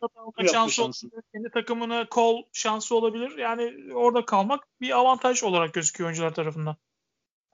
şansı 0.51 0.75
şansım. 0.75 1.11
Kendi 1.33 1.49
takımına 1.53 2.09
kol 2.09 2.43
şansı 2.53 2.95
olabilir. 2.95 3.37
Yani 3.37 3.93
orada 3.93 4.25
kalmak 4.25 4.67
bir 4.81 4.97
avantaj 4.97 5.43
olarak 5.43 5.73
gözüküyor 5.73 6.07
oyuncular 6.07 6.33
tarafından. 6.33 6.75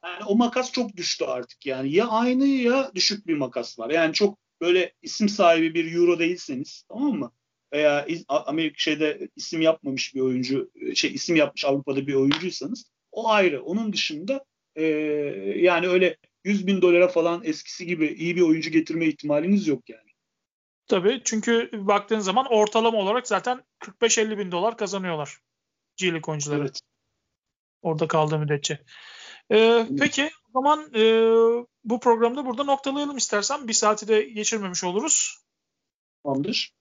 Yani 0.04 0.24
o 0.24 0.36
makas 0.36 0.72
çok 0.72 0.98
düştü 0.98 1.26
artık 1.26 1.66
yani. 1.66 1.92
Ya 1.96 2.08
aynı 2.08 2.46
ya 2.48 2.92
düşük 2.96 3.28
bir 3.28 3.38
makas 3.38 3.80
var. 3.80 3.90
Yani 3.90 4.14
çok 4.14 4.38
böyle 4.62 4.94
isim 5.02 5.30
sahibi 5.30 5.74
bir 5.74 5.96
euro 5.96 6.20
değilseniz 6.20 6.84
tamam 6.90 7.14
mı? 7.14 7.32
Veya 7.74 8.08
Amerika 8.30 8.76
şeyde 8.78 9.30
isim 9.36 9.62
yapmamış 9.62 10.16
bir 10.16 10.22
oyuncu, 10.22 10.72
şey 10.96 11.14
isim 11.14 11.36
yapmış 11.36 11.66
Avrupa'da 11.66 12.08
bir 12.08 12.14
oyuncuysanız 12.14 12.92
o 13.12 13.30
ayrı. 13.30 13.64
Onun 13.64 13.94
dışında 13.94 14.46
e, 14.76 14.84
yani 15.56 15.88
öyle 15.88 16.18
100 16.44 16.68
bin 16.68 16.82
dolara 16.82 17.08
falan 17.08 17.44
eskisi 17.44 17.86
gibi 17.86 18.08
iyi 18.08 18.36
bir 18.36 18.42
oyuncu 18.42 18.70
getirme 18.70 19.06
ihtimaliniz 19.06 19.68
yok 19.68 19.90
yani. 19.90 20.10
Tabii 20.88 21.22
çünkü 21.24 21.70
baktığın 21.74 22.20
zaman 22.20 22.46
ortalama 22.50 22.98
olarak 22.98 23.28
zaten 23.28 23.64
45-50 23.80 24.38
bin 24.38 24.52
dolar 24.52 24.78
kazanıyorlar 24.78 25.38
G 25.98 26.12
League 26.12 26.32
oyuncuları. 26.32 26.62
Evet. 26.62 26.80
Orada 27.82 28.08
kaldığı 28.08 28.40
müddetçe. 28.40 28.80
Ee, 29.52 29.88
peki 30.00 30.30
o 30.50 30.52
zaman 30.62 30.94
e, 30.96 31.24
bu 31.84 32.00
programda 32.00 32.46
burada 32.46 32.64
noktalayalım 32.64 33.18
istersen. 33.18 33.68
Bir 33.68 33.74
saati 33.74 34.08
de 34.08 34.22
geçirmemiş 34.22 34.84
oluruz. 34.84 35.38
Tamamdır. 36.24 36.79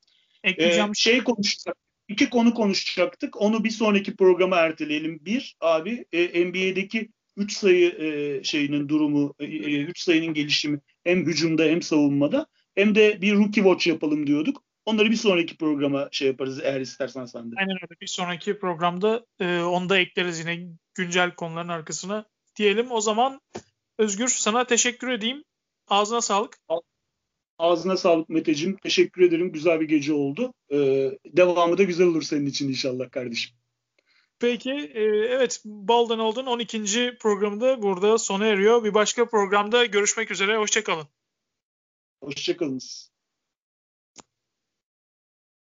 Ekleyeceğim 0.48 0.90
ee, 0.90 0.94
şey 0.94 1.24
konuşacak. 1.24 1.76
İki 2.08 2.30
konu 2.30 2.54
konuşacaktık. 2.54 3.40
Onu 3.40 3.64
bir 3.64 3.70
sonraki 3.70 4.16
programa 4.16 4.56
erteleyelim. 4.56 5.18
Bir 5.24 5.56
abi 5.60 6.04
e, 6.12 6.46
NBA'deki 6.46 7.08
3 7.36 7.52
sayı 7.52 7.90
e, 7.90 8.44
şeyinin 8.44 8.88
durumu, 8.88 9.34
3 9.40 9.66
e, 9.66 9.82
üç 9.82 10.00
sayının 10.00 10.34
gelişimi 10.34 10.80
hem 11.04 11.26
hücumda 11.26 11.62
hem 11.62 11.82
savunmada 11.82 12.46
hem 12.74 12.94
de 12.94 13.22
bir 13.22 13.34
rookie 13.34 13.62
watch 13.62 13.86
yapalım 13.86 14.26
diyorduk. 14.26 14.62
Onları 14.84 15.10
bir 15.10 15.16
sonraki 15.16 15.56
programa 15.56 16.08
şey 16.12 16.28
yaparız 16.28 16.60
eğer 16.62 16.80
istersen 16.80 17.24
sen 17.24 17.50
de. 17.50 17.54
Aynen 17.58 17.76
öyle. 17.82 18.00
Bir 18.00 18.06
sonraki 18.06 18.58
programda 18.58 19.26
e, 19.40 19.60
onu 19.60 19.88
da 19.88 19.98
ekleriz 19.98 20.40
yine 20.40 20.68
güncel 20.94 21.34
konuların 21.34 21.68
arkasına 21.68 22.24
diyelim. 22.56 22.90
O 22.90 23.00
zaman 23.00 23.40
Özgür 23.98 24.28
sana 24.28 24.64
teşekkür 24.64 25.08
edeyim. 25.08 25.44
Ağzına 25.88 26.20
sağlık. 26.20 26.58
Ağzına 27.58 27.96
sağlık 27.96 28.28
Meteciğim. 28.28 28.76
Teşekkür 28.76 29.22
ederim. 29.22 29.52
Güzel 29.52 29.80
bir 29.80 29.88
gece 29.88 30.12
oldu. 30.12 30.54
Ee, 30.72 31.10
devamı 31.24 31.78
da 31.78 31.82
güzel 31.82 32.06
olur 32.06 32.22
senin 32.22 32.46
için 32.46 32.68
inşallah 32.68 33.10
kardeşim. 33.10 33.56
Peki 34.40 34.70
e, 34.70 35.02
evet 35.04 35.62
Baldan 35.64 36.18
Old'un 36.18 36.46
12. 36.46 37.16
programında 37.20 37.82
burada 37.82 38.18
sona 38.18 38.46
eriyor. 38.46 38.84
Bir 38.84 38.94
başka 38.94 39.28
programda 39.28 39.84
görüşmek 39.84 40.30
üzere. 40.30 40.56
Hoşçakalın. 40.56 41.06
Hoşçakalınız. 42.22 43.10